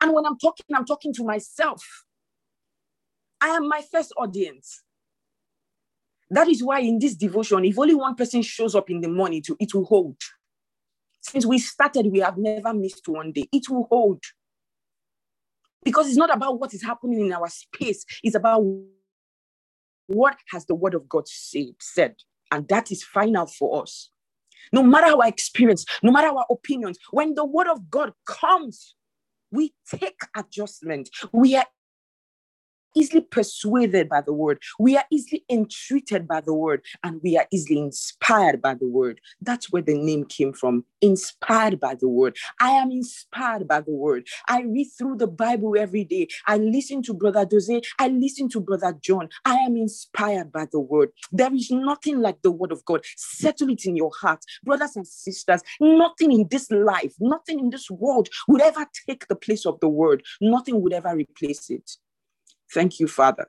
And 0.00 0.12
when 0.12 0.26
I'm 0.26 0.38
talking, 0.38 0.66
I'm 0.74 0.84
talking 0.84 1.14
to 1.14 1.24
myself. 1.24 2.04
I 3.40 3.48
am 3.48 3.68
my 3.68 3.82
first 3.92 4.12
audience. 4.16 4.82
That 6.30 6.48
is 6.48 6.62
why 6.62 6.80
in 6.80 6.98
this 6.98 7.14
devotion, 7.14 7.64
if 7.64 7.78
only 7.78 7.94
one 7.94 8.14
person 8.14 8.42
shows 8.42 8.74
up 8.74 8.90
in 8.90 9.00
the 9.00 9.08
morning, 9.08 9.42
to 9.42 9.56
it 9.60 9.74
will 9.74 9.84
hold. 9.84 10.16
Since 11.20 11.46
we 11.46 11.58
started, 11.58 12.06
we 12.06 12.20
have 12.20 12.36
never 12.36 12.74
missed 12.74 13.06
one 13.08 13.32
day. 13.32 13.48
It 13.52 13.68
will 13.68 13.86
hold. 13.90 14.22
Because 15.82 16.08
it's 16.08 16.16
not 16.16 16.34
about 16.34 16.58
what 16.58 16.74
is 16.74 16.82
happening 16.82 17.26
in 17.26 17.32
our 17.32 17.48
space, 17.48 18.04
it's 18.22 18.34
about 18.34 18.62
what 20.06 20.36
has 20.50 20.66
the 20.66 20.74
word 20.74 20.94
of 20.94 21.08
God 21.08 21.28
said, 21.28 21.74
said. 21.80 22.14
And 22.50 22.68
that 22.68 22.90
is 22.90 23.02
final 23.02 23.46
for 23.46 23.82
us. 23.82 24.10
No 24.72 24.82
matter 24.82 25.14
our 25.14 25.26
experience, 25.26 25.84
no 26.02 26.10
matter 26.10 26.28
our 26.28 26.46
opinions, 26.50 26.98
when 27.10 27.34
the 27.34 27.44
word 27.44 27.68
of 27.68 27.90
God 27.90 28.12
comes, 28.26 28.94
we 29.50 29.74
take 29.88 30.18
adjustment. 30.36 31.10
We 31.32 31.56
are 31.56 31.66
easily 32.94 33.20
persuaded 33.22 34.08
by 34.08 34.20
the 34.20 34.32
word. 34.32 34.58
We 34.78 34.96
are 34.96 35.04
easily 35.10 35.44
entreated 35.50 36.26
by 36.26 36.40
the 36.40 36.54
word, 36.54 36.82
and 37.02 37.20
we 37.22 37.36
are 37.36 37.46
easily 37.52 37.78
inspired 37.80 38.60
by 38.62 38.74
the 38.74 38.88
word. 38.88 39.20
That's 39.40 39.70
where 39.72 39.82
the 39.82 39.98
name 39.98 40.24
came 40.24 40.52
from. 40.52 40.84
Inspired 41.00 41.80
by 41.80 41.94
the 41.94 42.08
word. 42.08 42.36
I 42.60 42.70
am 42.70 42.90
inspired 42.90 43.68
by 43.68 43.80
the 43.80 43.92
word. 43.92 44.26
I 44.48 44.62
read 44.62 44.88
through 44.96 45.16
the 45.16 45.26
Bible 45.26 45.74
every 45.78 46.04
day. 46.04 46.28
I 46.46 46.58
listen 46.58 47.02
to 47.02 47.14
Brother 47.14 47.44
Dozie. 47.44 47.82
I 47.98 48.08
listen 48.08 48.48
to 48.50 48.60
Brother 48.60 48.96
John. 49.02 49.28
I 49.44 49.54
am 49.56 49.76
inspired 49.76 50.50
by 50.52 50.66
the 50.70 50.80
word. 50.80 51.10
There 51.32 51.54
is 51.54 51.70
nothing 51.70 52.20
like 52.20 52.42
the 52.42 52.50
word 52.50 52.72
of 52.72 52.84
God. 52.84 53.04
Settle 53.16 53.70
it 53.70 53.84
in 53.84 53.96
your 53.96 54.10
heart. 54.20 54.42
Brothers 54.62 54.96
and 54.96 55.06
sisters, 55.06 55.62
nothing 55.80 56.32
in 56.32 56.48
this 56.50 56.70
life, 56.70 57.14
nothing 57.20 57.58
in 57.60 57.70
this 57.70 57.90
world 57.90 58.28
would 58.48 58.62
ever 58.62 58.86
take 59.06 59.26
the 59.28 59.36
place 59.36 59.66
of 59.66 59.78
the 59.80 59.88
word. 59.88 60.22
Nothing 60.40 60.80
would 60.82 60.92
ever 60.92 61.14
replace 61.14 61.70
it. 61.70 61.90
Thank 62.72 63.00
you, 63.00 63.08
Father. 63.08 63.48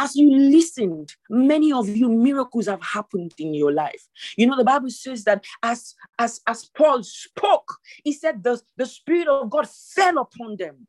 As 0.00 0.14
you 0.14 0.30
listened, 0.30 1.14
many 1.28 1.72
of 1.72 1.88
you 1.88 2.08
miracles 2.08 2.66
have 2.66 2.82
happened 2.82 3.34
in 3.36 3.52
your 3.52 3.72
life. 3.72 4.06
You 4.36 4.46
know, 4.46 4.56
the 4.56 4.64
Bible 4.64 4.90
says 4.90 5.24
that 5.24 5.44
as 5.62 5.94
as 6.18 6.40
as 6.46 6.66
Paul 6.66 7.02
spoke, 7.02 7.78
he 8.04 8.12
said 8.12 8.44
the, 8.44 8.60
the 8.76 8.86
Spirit 8.86 9.26
of 9.26 9.50
God 9.50 9.68
fell 9.68 10.18
upon 10.18 10.56
them. 10.56 10.86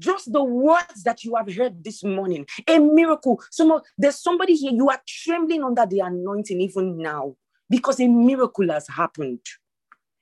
Just 0.00 0.32
the 0.32 0.42
words 0.42 1.02
that 1.04 1.24
you 1.24 1.36
have 1.36 1.54
heard 1.54 1.84
this 1.84 2.02
morning, 2.02 2.46
a 2.66 2.78
miracle. 2.78 3.42
Some 3.50 3.80
there's 3.98 4.22
somebody 4.22 4.54
here, 4.54 4.72
you 4.72 4.88
are 4.88 5.02
trembling 5.06 5.62
under 5.62 5.84
the 5.84 6.00
anointing 6.00 6.60
even 6.60 6.96
now 6.96 7.36
because 7.68 8.00
a 8.00 8.08
miracle 8.08 8.70
has 8.70 8.88
happened. 8.88 9.40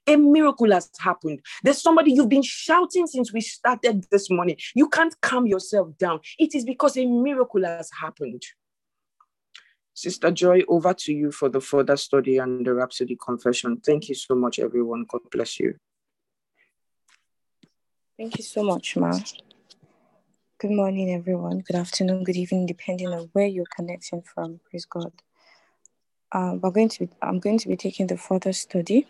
A 0.06 0.16
miracle 0.16 0.72
has 0.72 0.90
happened. 0.98 1.40
There's 1.62 1.82
somebody 1.82 2.12
you've 2.12 2.28
been 2.28 2.42
shouting 2.42 3.06
since 3.06 3.32
we 3.32 3.40
started 3.40 4.06
this 4.10 4.30
morning. 4.30 4.56
You 4.74 4.88
can't 4.88 5.14
calm 5.20 5.46
yourself 5.46 5.96
down. 5.98 6.20
It 6.38 6.54
is 6.54 6.64
because 6.64 6.96
a 6.96 7.06
miracle 7.06 7.64
has 7.64 7.90
happened. 8.00 8.42
Sister 9.94 10.30
Joy, 10.30 10.62
over 10.68 10.94
to 10.94 11.12
you 11.12 11.30
for 11.30 11.48
the 11.48 11.60
further 11.60 11.96
study 11.96 12.38
and 12.38 12.64
the 12.64 12.72
Rhapsody 12.72 13.18
confession. 13.22 13.80
Thank 13.84 14.08
you 14.08 14.14
so 14.14 14.34
much, 14.34 14.58
everyone. 14.58 15.04
God 15.06 15.20
bless 15.30 15.60
you. 15.60 15.74
Thank 18.16 18.38
you 18.38 18.44
so 18.44 18.62
much, 18.62 18.96
Ma. 18.96 19.18
Good 20.58 20.70
morning, 20.72 21.12
everyone. 21.12 21.60
Good 21.60 21.76
afternoon, 21.76 22.24
good 22.24 22.36
evening, 22.36 22.66
depending 22.66 23.08
on 23.08 23.30
where 23.32 23.46
you're 23.46 23.64
connecting 23.74 24.22
from. 24.22 24.60
Praise 24.68 24.84
God. 24.84 25.12
Um, 26.32 26.60
we're 26.60 26.70
going 26.70 26.90
to 26.90 27.06
be, 27.06 27.12
I'm 27.22 27.38
going 27.38 27.58
to 27.58 27.68
be 27.68 27.76
taking 27.76 28.06
the 28.06 28.16
further 28.16 28.52
study 28.52 29.06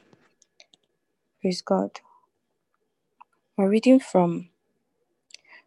Praise 1.40 1.62
God. 1.62 2.00
We're 3.56 3.70
reading 3.70 4.00
from 4.00 4.50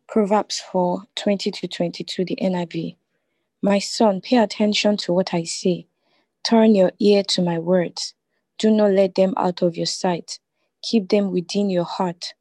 Proverbs 0.08 0.62
4 0.72 1.04
20 1.16 1.52
to 1.52 1.68
22, 1.68 2.26
the 2.26 2.38
NIV. 2.42 2.98
My 3.62 3.80
son, 3.80 4.22
pay 4.22 4.38
attention 4.38 4.98
to 4.98 5.14
what 5.14 5.34
I 5.34 5.44
say. 5.46 5.88
Turn 6.44 6.76
your 6.76 6.92
ear 7.00 7.24
to 7.30 7.42
my 7.42 7.60
words. 7.60 8.16
Do 8.60 8.72
not 8.72 8.92
let 8.92 9.16
them 9.16 9.34
out 9.38 9.62
of 9.62 9.78
your 9.78 9.88
sight. 9.88 10.40
Keep 10.84 11.10
them 11.10 11.32
within 11.32 11.70
your 11.70 11.86
heart, 11.86 12.34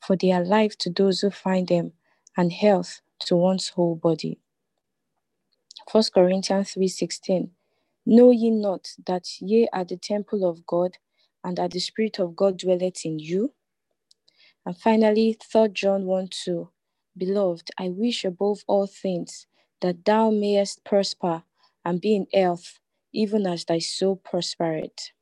for 0.00 0.16
they 0.16 0.32
are 0.32 0.44
life 0.44 0.78
to 0.78 0.90
those 0.90 1.20
who 1.20 1.30
find 1.30 1.68
them 1.68 1.92
and 2.36 2.52
health 2.52 3.02
to 3.20 3.36
one's 3.36 3.70
whole 3.70 3.96
body. 3.96 4.38
1 5.92 6.04
Corinthians 6.14 6.74
3:16 6.74 7.50
Know 8.06 8.30
ye 8.32 8.50
not 8.50 8.94
that 9.06 9.40
ye 9.40 9.68
are 9.72 9.84
the 9.84 9.96
temple 9.98 10.44
of 10.48 10.66
God 10.66 10.98
and 11.48 11.56
that 11.58 11.72
the 11.72 11.80
Spirit 11.80 12.20
of 12.20 12.36
God 12.36 12.58
dwelleth 12.58 13.06
in 13.06 13.18
you. 13.18 13.54
And 14.66 14.76
finally, 14.78 15.36
3 15.40 15.70
John 15.70 16.06
1 16.06 16.28
2. 16.30 16.70
Beloved, 17.18 17.70
I 17.78 17.90
wish 17.90 18.24
above 18.24 18.64
all 18.68 18.86
things 18.86 19.46
that 19.82 20.04
thou 20.04 20.30
mayest 20.30 20.84
prosper 20.84 21.44
and 21.84 22.00
be 22.00 22.16
in 22.16 22.26
health, 22.34 22.78
even 23.12 23.46
as 23.46 23.64
thy 23.64 23.78
soul 23.80 24.16
prospereth. 24.16 25.12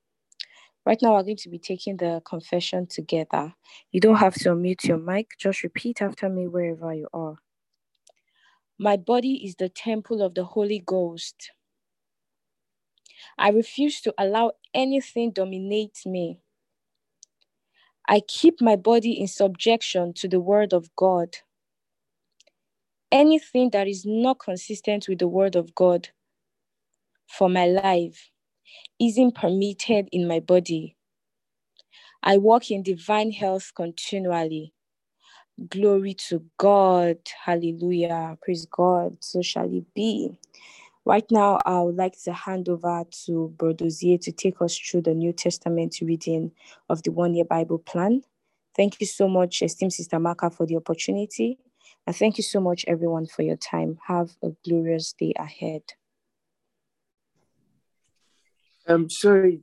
Right 0.87 0.99
now, 1.03 1.15
we're 1.15 1.25
going 1.25 1.37
to 1.39 1.51
be 1.51 1.59
taking 1.61 1.99
the 1.99 2.23
confession 2.25 2.87
together. 2.89 3.55
You 3.93 4.01
don't 4.01 4.17
have 4.17 4.35
to 4.37 4.51
unmute 4.51 4.85
your 4.87 4.99
mic, 4.99 5.33
just 5.39 5.63
repeat 5.65 6.03
after 6.03 6.29
me 6.29 6.49
wherever 6.49 6.95
you 6.95 7.09
are. 7.15 7.37
My 8.79 8.97
body 8.97 9.47
is 9.47 9.57
the 9.57 9.69
temple 9.71 10.23
of 10.23 10.35
the 10.35 10.45
Holy 10.45 10.83
Ghost. 10.87 11.53
I 13.39 13.51
refuse 13.51 14.01
to 14.03 14.15
allow 14.19 14.53
anything 14.75 15.33
dominate 15.33 15.99
me. 16.07 16.41
I 18.09 18.21
keep 18.29 18.61
my 18.63 18.77
body 18.77 19.13
in 19.21 19.29
subjection 19.29 20.15
to 20.15 20.29
the 20.29 20.41
word 20.41 20.73
of 20.75 20.95
God. 20.97 21.37
Anything 23.13 23.71
that 23.71 23.89
is 23.89 24.05
not 24.07 24.41
consistent 24.41 25.09
with 25.09 25.21
the 25.21 25.29
word 25.29 25.57
of 25.57 25.75
God 25.75 26.11
for 27.29 27.49
my 27.49 27.67
life 27.67 28.31
isn't 29.01 29.35
permitted 29.37 30.09
in 30.13 30.29
my 30.29 30.41
body. 30.41 30.97
I 32.23 32.39
walk 32.39 32.71
in 32.71 32.83
divine 32.83 33.33
health 33.33 33.73
continually. 33.77 34.75
Glory 35.71 36.15
to 36.29 36.45
God. 36.59 37.19
Hallelujah. 37.45 38.39
Praise 38.43 38.67
God. 38.71 39.19
So 39.23 39.43
shall 39.43 39.73
it 39.73 39.87
be. 39.95 40.39
Right 41.07 41.31
now, 41.31 41.61
I 41.65 41.79
would 41.83 41.95
like 41.95 42.21
to 42.25 42.33
hand 42.33 42.69
over 42.69 43.05
to 43.27 43.55
Brother 43.57 43.85
Dozie 43.85 44.19
to 44.19 44.33
take 44.33 44.61
us 44.61 44.77
through 44.77 45.03
the 45.03 45.15
New 45.15 45.33
Testament 45.33 45.99
reading 46.03 46.51
of 46.89 47.05
the 47.05 47.13
one 47.13 47.33
year 47.33 47.45
Bible 47.45 47.79
plan. 47.79 48.23
Thank 48.75 49.01
you 49.01 49.07
so 49.07 49.29
much, 49.29 49.63
esteemed 49.63 49.93
Sister 49.93 50.19
Maka, 50.19 50.51
for 50.51 50.67
the 50.67 50.75
opportunity. 50.75 51.61
And 52.09 52.17
thank 52.17 52.39
you 52.39 52.43
so 52.43 52.59
much, 52.59 52.85
everyone, 52.89 53.27
for 53.27 53.43
your 53.43 53.57
time. 53.57 54.01
Have 54.09 54.37
a 54.43 54.49
glorious 54.65 55.13
day 55.13 55.33
ahead. 55.39 55.83
I'm 58.89 59.09
sorry, 59.09 59.61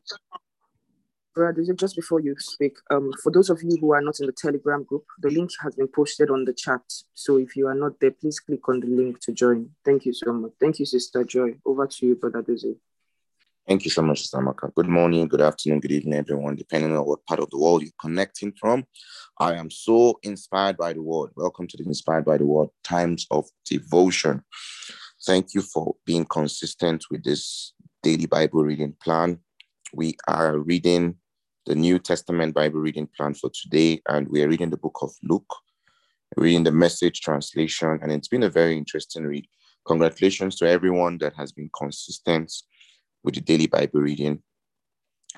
Brad, 1.36 1.58
just 1.76 1.96
before 1.96 2.20
you 2.20 2.36
speak, 2.38 2.78
um, 2.92 3.12
for 3.24 3.32
those 3.32 3.50
of 3.50 3.64
you 3.64 3.76
who 3.82 3.92
are 3.94 4.02
not 4.02 4.20
in 4.20 4.28
the 4.28 4.32
Telegram 4.32 4.84
group, 4.84 5.06
the 5.20 5.32
link 5.32 5.50
has 5.62 5.74
been 5.74 5.88
posted 5.88 6.30
on 6.30 6.46
the 6.46 6.54
chat. 6.54 6.82
So 7.16 7.38
if 7.38 7.56
you 7.56 7.68
are 7.68 7.74
not 7.74 8.00
there, 8.00 8.12
please 8.12 8.40
click 8.40 8.70
on 8.70 8.82
the 8.82 8.88
link 8.88 9.20
to 9.22 9.32
join. 9.32 9.72
Thank 9.84 10.06
you 10.06 10.14
so 10.14 10.32
much. 10.32 10.52
Thank 10.60 10.78
you, 10.78 10.86
Sister 10.86 11.24
Joy. 11.24 11.56
Over 11.66 11.88
to 11.88 12.06
you, 12.06 12.16
Brother 12.16 12.44
Dozie. 12.44 12.76
Thank 13.68 13.86
you 13.86 13.90
so 13.90 14.04
much, 14.04 14.22
Sister 14.22 14.42
Maka. 14.42 14.72
Good 14.76 14.88
morning, 14.88 15.28
good 15.28 15.42
afternoon, 15.42 15.80
good 15.80 15.94
evening, 15.94 16.20
everyone, 16.20 16.56
depending 16.56 16.96
on 16.96 17.04
what 17.04 17.26
part 17.26 17.40
of 17.40 17.50
the 17.50 17.58
world 17.58 17.82
you're 17.82 17.92
connecting 18.00 18.54
from. 18.60 18.84
I 19.40 19.54
am 19.54 19.72
so 19.72 20.20
inspired 20.22 20.78
by 20.78 20.94
the 20.94 21.02
word. 21.02 21.32
Welcome 21.36 21.66
to 21.68 21.78
the 21.78 21.84
Inspired 21.86 22.26
by 22.26 22.38
the 22.38 22.46
Word 22.46 22.70
Times 22.84 23.26
of 23.32 23.48
Devotion. 23.66 24.44
Thank 25.26 25.56
you 25.56 25.62
for 25.62 25.96
being 26.06 26.26
consistent 26.26 27.06
with 27.10 27.24
this 27.24 27.74
daily 28.04 28.28
Bible 28.28 28.64
reading 28.64 28.96
plan. 29.02 29.40
We 29.94 30.18
are 30.28 30.60
reading 30.60 31.16
the 31.66 31.76
New 31.76 31.98
Testament 31.98 32.54
Bible 32.54 32.80
reading 32.80 33.08
plan 33.08 33.34
for 33.34 33.50
today, 33.50 34.02
and 34.10 34.28
we 34.28 34.44
are 34.44 34.50
reading 34.50 34.70
the 34.70 34.78
book 34.78 35.00
of 35.02 35.12
Luke, 35.24 35.56
reading 36.36 36.64
the 36.64 36.72
message 36.72 37.22
translation, 37.22 38.00
and 38.02 38.12
it's 38.12 38.28
been 38.28 38.44
a 38.44 38.50
very 38.50 38.78
interesting 38.78 39.24
read. 39.24 39.48
Congratulations 39.86 40.56
to 40.58 40.68
everyone 40.68 41.18
that 41.20 41.34
has 41.36 41.52
been 41.52 41.70
consistent 41.78 42.52
with 43.24 43.36
the 43.36 43.42
daily 43.42 43.68
Bible 43.68 44.02
reading 44.02 44.42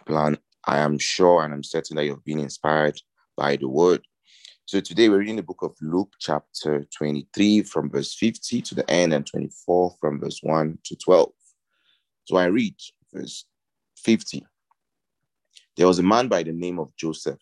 plan. 0.05 0.37
I 0.65 0.79
am 0.79 0.97
sure 0.97 1.43
and 1.43 1.53
I'm 1.53 1.63
certain 1.63 1.95
that 1.97 2.05
you've 2.05 2.25
been 2.25 2.39
inspired 2.39 2.99
by 3.37 3.55
the 3.55 3.69
word. 3.69 4.01
So 4.65 4.79
today 4.79 5.09
we're 5.09 5.19
reading 5.19 5.35
the 5.35 5.43
book 5.43 5.61
of 5.61 5.75
Luke, 5.79 6.13
chapter 6.19 6.85
23, 6.97 7.61
from 7.61 7.91
verse 7.91 8.15
50 8.15 8.61
to 8.63 8.75
the 8.75 8.89
end, 8.89 9.13
and 9.13 9.25
24 9.25 9.95
from 9.99 10.19
verse 10.19 10.39
1 10.41 10.79
to 10.85 10.95
12. 10.95 11.31
So 12.23 12.37
I 12.37 12.45
read 12.45 12.75
verse 13.13 13.45
50. 13.97 14.43
There 15.77 15.87
was 15.87 15.99
a 15.99 16.03
man 16.03 16.27
by 16.27 16.43
the 16.43 16.53
name 16.53 16.79
of 16.79 16.95
Joseph, 16.95 17.39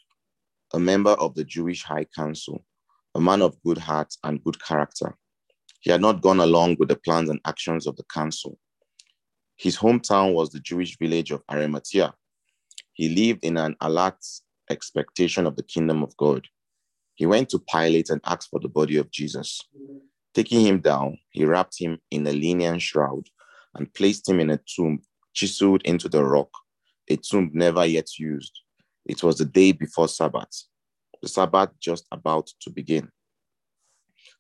a 0.74 0.80
member 0.80 1.12
of 1.12 1.36
the 1.36 1.44
Jewish 1.44 1.84
High 1.84 2.06
Council, 2.06 2.64
a 3.16 3.22
man 3.22 3.42
of 3.42 3.62
good 3.64 3.78
heart 3.78 4.14
and 4.24 4.44
good 4.44 4.64
character. 4.64 5.18
He 5.80 5.92
had 5.92 6.02
not 6.02 6.22
gone 6.22 6.40
along 6.40 6.78
with 6.80 6.90
the 6.90 6.96
plans 6.96 7.30
and 7.30 7.40
actions 7.46 7.86
of 7.86 7.96
the 7.96 8.06
council. 8.06 8.58
His 9.56 9.78
hometown 9.78 10.34
was 10.34 10.50
the 10.50 10.60
Jewish 10.60 10.98
village 10.98 11.32
of 11.32 11.44
Arimathea. 11.52 12.14
He 12.94 13.10
lived 13.10 13.44
in 13.44 13.58
an 13.58 13.76
alert 13.82 14.26
expectation 14.70 15.46
of 15.46 15.56
the 15.56 15.64
kingdom 15.64 16.02
of 16.02 16.16
God 16.18 16.48
he 17.16 17.26
went 17.26 17.50
to 17.50 17.60
Pilate 17.60 18.10
and 18.10 18.22
asked 18.26 18.50
for 18.50 18.60
the 18.60 18.68
body 18.68 18.98
of 18.98 19.12
Jesus. 19.12 19.62
Taking 20.34 20.62
him 20.62 20.80
down, 20.80 21.18
he 21.30 21.46
wrapped 21.46 21.80
him 21.80 22.00
in 22.10 22.26
a 22.26 22.32
linen 22.32 22.80
shroud 22.80 23.30
and 23.76 23.94
placed 23.94 24.28
him 24.28 24.40
in 24.40 24.50
a 24.50 24.60
tomb 24.76 25.02
chiseled 25.34 25.84
into 25.84 26.10
the 26.10 26.24
rock, 26.24 26.50
a 27.14 27.18
tomb 27.18 27.52
never 27.54 27.86
yet 27.86 28.20
used. 28.20 28.60
It 29.06 29.24
was 29.24 29.38
the 29.38 29.46
day 29.46 29.72
before 29.72 30.08
Sabbath, 30.08 30.66
the 31.22 31.28
Sabbath 31.28 31.70
just 31.80 32.06
about 32.12 32.48
to 32.62 32.70
begin. 32.70 33.10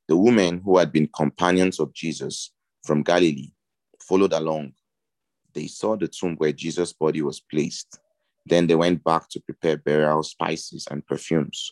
The 0.07 0.17
women 0.17 0.61
who 0.63 0.77
had 0.77 0.91
been 0.91 1.09
companions 1.15 1.79
of 1.79 1.93
Jesus 1.93 2.51
from 2.85 3.03
Galilee 3.03 3.51
followed 4.01 4.33
along. 4.33 4.73
They 5.53 5.67
saw 5.67 5.95
the 5.95 6.07
tomb 6.07 6.35
where 6.37 6.51
Jesus' 6.51 6.93
body 6.93 7.21
was 7.21 7.39
placed. 7.39 7.99
Then 8.45 8.67
they 8.67 8.75
went 8.75 9.03
back 9.03 9.29
to 9.29 9.39
prepare 9.39 9.77
burial 9.77 10.23
spices 10.23 10.87
and 10.89 11.05
perfumes 11.05 11.71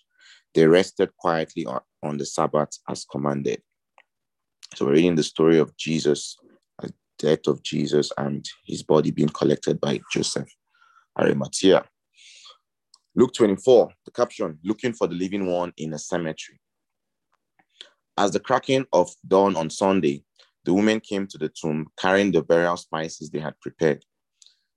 they 0.54 0.68
rested 0.68 1.16
quietly 1.18 1.66
on, 1.66 2.18
the 2.18 2.26
Sabbath 2.26 2.78
as 2.90 3.06
commanded. 3.06 3.62
So 4.76 4.86
we're 4.86 4.94
reading 4.94 5.16
the 5.16 5.24
story 5.24 5.60
of 5.60 5.76
Jesus, 5.78 6.38
the 6.82 6.94
death 7.20 7.48
of 7.48 7.62
Jesus, 7.64 8.12
and 8.18 8.46
his 8.66 8.84
body 8.84 9.12
being 9.12 9.30
collected 9.30 9.80
by 9.80 10.02
Joseph 10.12 10.50
Arimathea. 11.20 11.86
Luke 13.16 13.34
24, 13.34 13.90
the 14.06 14.12
caption, 14.12 14.58
looking 14.64 14.94
for 14.94 15.08
the 15.08 15.16
living 15.16 15.46
one 15.46 15.74
in 15.78 15.94
a 15.94 16.00
cemetery. 16.00 16.60
As 18.18 18.32
the 18.32 18.40
cracking 18.40 18.86
of 18.94 19.14
dawn 19.28 19.56
on 19.56 19.70
Sunday, 19.70 20.24
the 20.64 20.74
women 20.74 21.00
came 21.00 21.28
to 21.28 21.38
the 21.38 21.50
tomb 21.50 21.88
carrying 21.98 22.32
the 22.32 22.42
burial 22.42 22.78
spices 22.78 23.30
they 23.30 23.40
had 23.40 23.60
prepared. 23.60 24.06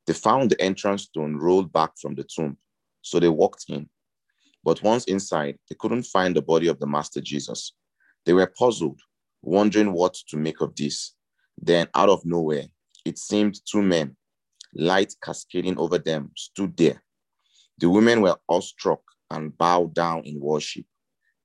They 0.06 0.14
found 0.14 0.50
the 0.50 0.60
entrance 0.60 1.02
stone 1.02 1.36
rolled 1.36 1.72
back 1.72 1.92
from 2.00 2.14
the 2.14 2.24
tomb, 2.24 2.58
so 3.02 3.20
they 3.20 3.28
walked 3.28 3.66
in. 3.68 3.88
But 4.64 4.82
once 4.82 5.04
inside, 5.04 5.58
they 5.68 5.76
couldn't 5.78 6.04
find 6.04 6.34
the 6.34 6.42
body 6.42 6.68
of 6.68 6.78
the 6.78 6.86
Master 6.86 7.20
Jesus. 7.20 7.72
They 8.24 8.32
were 8.32 8.52
puzzled, 8.58 9.00
wondering 9.42 9.92
what 9.92 10.14
to 10.28 10.36
make 10.36 10.60
of 10.60 10.74
this. 10.74 11.14
Then, 11.58 11.88
out 11.94 12.08
of 12.08 12.24
nowhere, 12.24 12.64
it 13.04 13.18
seemed 13.18 13.60
two 13.66 13.82
men, 13.82 14.16
light 14.74 15.14
cascading 15.22 15.78
over 15.78 15.98
them, 15.98 16.30
stood 16.36 16.76
there. 16.76 17.02
The 17.78 17.90
women 17.90 18.20
were 18.20 18.36
awestruck 18.48 19.00
and 19.30 19.56
bowed 19.56 19.94
down 19.94 20.22
in 20.24 20.40
worship. 20.40 20.86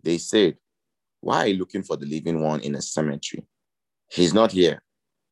They 0.03 0.17
said, 0.17 0.57
Why 1.21 1.39
are 1.39 1.47
you 1.47 1.57
looking 1.57 1.83
for 1.83 1.97
the 1.97 2.05
living 2.05 2.41
one 2.41 2.61
in 2.61 2.75
a 2.75 2.81
cemetery? 2.81 3.45
He's 4.11 4.33
not 4.33 4.51
here, 4.51 4.81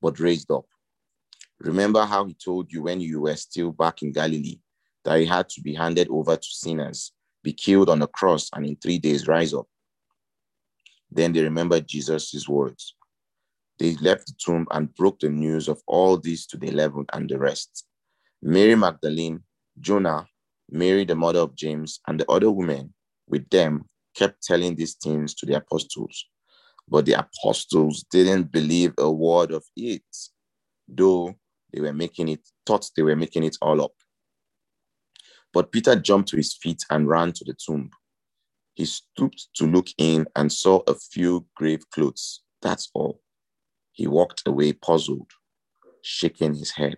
but 0.02 0.20
raised 0.20 0.52
up. 0.52 0.66
Remember 1.60 2.06
how 2.06 2.26
he 2.26 2.34
told 2.34 2.72
you 2.72 2.84
when 2.84 3.02
you 3.02 3.22
were 3.22 3.36
still 3.36 3.72
back 3.72 4.04
in 4.04 4.12
Galilee 4.12 4.60
that 5.04 5.20
he 5.20 5.26
had 5.26 5.50
to 5.50 5.62
be 5.62 5.74
handed 5.74 6.08
over 6.10 6.36
to 6.36 6.48
sinners 6.50 7.14
be 7.48 7.54
killed 7.54 7.90
on 7.90 8.00
the 8.00 8.08
cross, 8.08 8.50
and 8.54 8.66
in 8.66 8.76
three 8.76 9.00
days 9.00 9.26
rise 9.26 9.54
up. 9.54 9.68
Then 11.10 11.32
they 11.32 11.42
remembered 11.42 11.88
Jesus' 11.88 12.46
words. 12.50 12.94
They 13.80 13.96
left 13.96 14.28
the 14.28 14.34
tomb 14.38 14.68
and 14.72 14.94
broke 14.96 15.20
the 15.20 15.30
news 15.30 15.68
of 15.68 15.82
all 15.88 16.18
this 16.18 16.48
to 16.48 16.58
the 16.58 16.68
eleven 16.70 17.06
and 17.14 17.30
the 17.30 17.38
rest. 17.38 17.86
Mary 18.42 18.76
Magdalene, 18.76 19.44
Joanna, 19.80 20.28
Mary, 20.70 21.06
the 21.06 21.16
mother 21.16 21.40
of 21.40 21.56
James, 21.56 22.00
and 22.08 22.20
the 22.20 22.30
other 22.30 22.52
women 22.52 22.94
with 23.28 23.50
them 23.50 23.86
kept 24.16 24.44
telling 24.44 24.76
these 24.76 24.96
things 24.96 25.34
to 25.36 25.46
the 25.46 25.56
apostles. 25.56 26.26
But 26.88 27.06
the 27.06 27.14
apostles 27.14 28.06
didn't 28.10 28.52
believe 28.52 28.94
a 28.98 29.12
word 29.12 29.52
of 29.52 29.64
it, 29.76 30.04
though 30.88 31.36
they 31.72 31.82
were 31.82 31.94
making 31.94 32.30
it, 32.30 32.42
thought 32.66 32.90
they 32.96 33.04
were 33.04 33.16
making 33.16 33.44
it 33.44 33.58
all 33.62 33.82
up. 33.82 33.94
But 35.54 35.72
Peter 35.72 35.96
jumped 35.96 36.30
to 36.30 36.38
his 36.38 36.54
feet 36.54 36.84
and 36.90 37.08
ran 37.08 37.32
to 37.34 37.44
the 37.44 37.54
tomb. 37.54 37.92
He 38.74 38.86
stooped 38.86 39.50
to 39.56 39.66
look 39.66 39.88
in 39.98 40.28
and 40.36 40.52
saw 40.52 40.82
a 40.88 40.96
few 40.96 41.46
grave 41.56 41.90
clothes. 41.90 42.42
That's 42.62 42.90
all. 42.94 43.22
He 43.98 44.06
walked 44.06 44.44
away 44.46 44.74
puzzled, 44.74 45.32
shaking 46.04 46.54
his 46.54 46.70
head. 46.70 46.98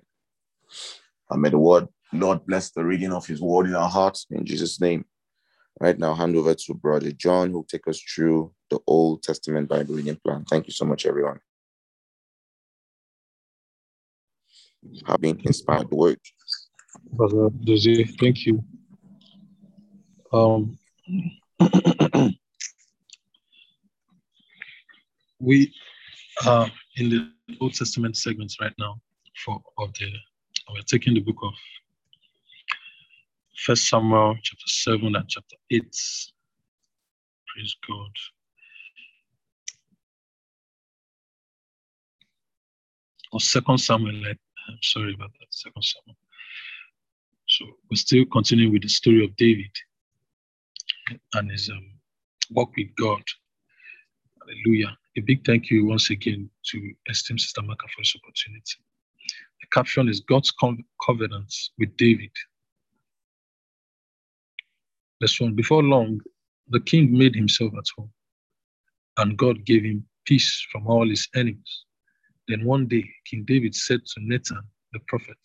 And 1.30 1.42
may 1.42 1.50
the 1.50 1.58
word, 1.58 1.88
Lord 2.12 2.46
bless 2.46 2.72
the 2.72 2.84
reading 2.84 3.14
of 3.14 3.26
his 3.26 3.42
word 3.42 3.68
in 3.68 3.76
our 3.76 3.88
hearts 3.88 4.28
in 4.30 4.46
Jesus' 4.46 4.82
name. 4.82 5.06
Right 5.80 5.98
now, 5.98 6.14
hand 6.14 6.36
over 6.36 6.54
to 6.54 6.74
Brother 6.74 7.14
John, 7.14 7.52
who'll 7.52 7.64
take 7.64 7.88
us 7.88 8.02
through 8.02 8.52
the 8.70 8.80
Old 8.86 9.24
Testament 9.24 9.70
Bible 9.70 9.96
reading 9.96 10.20
plan. 10.22 10.44
Thank 10.44 10.68
you 10.68 10.74
so 10.74 10.84
much, 10.84 11.06
everyone. 11.06 11.40
Having 15.08 15.40
inspired 15.46 15.90
the 15.90 15.96
word. 15.96 16.20
Brother 17.14 17.50
Dozie. 17.64 18.04
Thank 18.20 18.46
you. 18.46 18.62
Um, 20.34 20.78
we 25.40 25.74
are 26.46 26.70
in 27.00 27.10
the 27.10 27.32
Old 27.62 27.74
Testament 27.74 28.18
segments 28.18 28.58
right 28.60 28.74
now 28.78 29.00
for 29.46 29.62
of 29.78 29.94
the 29.94 30.08
we're 30.72 30.82
taking 30.82 31.14
the 31.14 31.22
book 31.22 31.38
of 31.42 31.54
First 33.66 33.90
Samuel 33.90 34.36
chapter 34.44 34.68
seven 34.68 35.16
and 35.16 35.28
chapter 35.28 35.56
eight. 35.72 35.96
Praise 37.48 37.76
God. 37.88 38.12
Or 43.32 43.40
Second 43.40 43.80
Samuel, 43.80 44.16
I'm 44.26 44.78
sorry 44.82 45.14
about 45.14 45.32
that. 45.40 45.48
Second 45.50 45.84
Samuel. 45.84 46.18
So 47.48 47.66
we're 47.90 47.96
still 47.96 48.26
continuing 48.26 48.74
with 48.74 48.84
the 48.84 48.90
story 48.90 49.24
of 49.24 49.36
David 49.38 49.72
and 51.34 51.50
his 51.50 51.70
um, 51.70 51.92
work 52.52 52.70
with 52.78 52.96
God. 52.96 53.24
Hallelujah. 54.42 54.98
A 55.20 55.22
big 55.22 55.44
thank 55.46 55.70
you 55.70 55.86
once 55.86 56.12
again 56.12 56.50
to 56.68 56.94
esteemed 57.10 57.42
Sister 57.42 57.62
Maka 57.62 57.86
for 57.90 58.00
this 58.00 58.16
opportunity. 58.16 58.78
The 59.60 59.68
caption 59.70 60.08
is 60.08 60.22
God's 60.22 60.54
covenant 61.06 61.54
with 61.78 61.98
David. 61.98 62.32
Verse 65.20 65.38
1 65.42 65.56
Before 65.56 65.84
long, 65.84 66.22
the 66.70 66.80
king 66.80 67.12
made 67.12 67.36
himself 67.36 67.74
at 67.78 67.84
home, 67.98 68.14
and 69.18 69.38
God 69.38 69.66
gave 69.66 69.84
him 69.84 70.06
peace 70.24 70.66
from 70.72 70.88
all 70.88 71.10
his 71.10 71.28
enemies. 71.36 71.84
Then 72.48 72.64
one 72.64 72.88
day, 72.88 73.04
King 73.26 73.44
David 73.44 73.76
said 73.76 74.00
to 74.06 74.22
Nathan 74.22 74.64
the 74.94 75.00
prophet, 75.10 75.38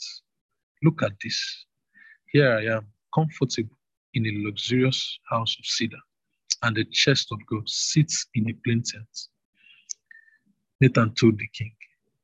Look 0.85 1.03
at 1.03 1.15
this. 1.21 1.67
Here 2.27 2.53
I 2.53 2.77
am, 2.77 2.87
comfortable 3.13 3.77
in 4.13 4.25
a 4.25 4.47
luxurious 4.47 5.19
house 5.29 5.57
of 5.59 5.67
cedar, 5.67 6.03
and 6.63 6.77
the 6.77 6.85
chest 6.85 7.33
of 7.33 7.45
God 7.47 7.69
sits 7.69 8.27
in 8.35 8.49
a 8.49 8.53
plain 8.65 8.81
tent. 8.81 9.09
Nathan 10.85 11.15
told 11.15 11.39
the 11.39 11.49
king, 11.53 11.73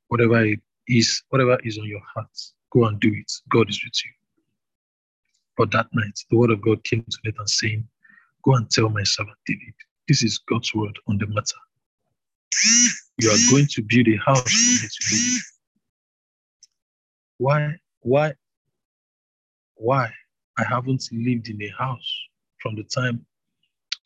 Whatever 0.09 0.45
it 0.45 0.61
is, 0.89 1.23
whatever 1.31 1.59
is 1.65 1.79
on 1.79 1.87
your 1.87 2.03
heart, 2.15 2.31
go 2.73 2.85
and 2.85 3.01
do 3.01 3.09
it. 3.09 3.33
God 3.51 3.71
is 3.71 3.83
with 3.85 3.95
you. 4.05 4.13
But 5.57 5.71
that 5.73 5.87
night, 5.93 6.19
the 6.31 6.37
word 6.37 6.51
of 6.51 6.63
God 6.63 6.85
came 6.85 7.03
to 7.03 7.19
Nathan 7.25 7.47
saying, 7.47 7.89
Go 8.45 8.55
and 8.55 8.71
tell 8.71 8.89
my 8.89 9.05
servant 9.05 9.37
David, 9.47 9.75
this 10.09 10.23
is 10.23 10.39
God's 10.39 10.75
word 10.75 10.99
on 11.09 11.19
the 11.19 11.27
matter. 11.27 11.61
You 13.19 13.31
are 13.31 13.51
going 13.51 13.67
to 13.71 13.83
build 13.83 14.09
a 14.09 14.17
house 14.17 14.43
for 14.43 14.83
me 14.83 14.89
to 14.89 15.15
live. 15.15 15.35
In. 15.35 15.41
Why, 17.39 17.77
why 18.01 18.33
why 19.77 20.11
I 20.59 20.65
haven't 20.65 21.09
lived 21.11 21.49
in 21.49 21.63
a 21.63 21.71
house 21.83 22.13
from 22.59 22.77
the 22.77 22.85
time 22.85 23.25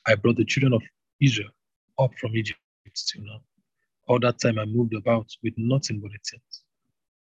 I 0.07 0.15
brought 0.15 0.37
the 0.37 0.45
children 0.45 0.73
of 0.73 0.83
Israel 1.21 1.51
up 1.99 2.13
from 2.21 2.37
Egypt 2.37 2.61
till 3.13 3.25
now. 3.25 3.41
All 4.07 4.19
that 4.21 4.41
time 4.41 4.59
I 4.59 4.65
moved 4.65 4.95
about 4.95 5.27
with 5.43 5.55
nothing 5.57 6.01
but 6.01 6.11
a 6.11 6.19
tent. 6.25 6.43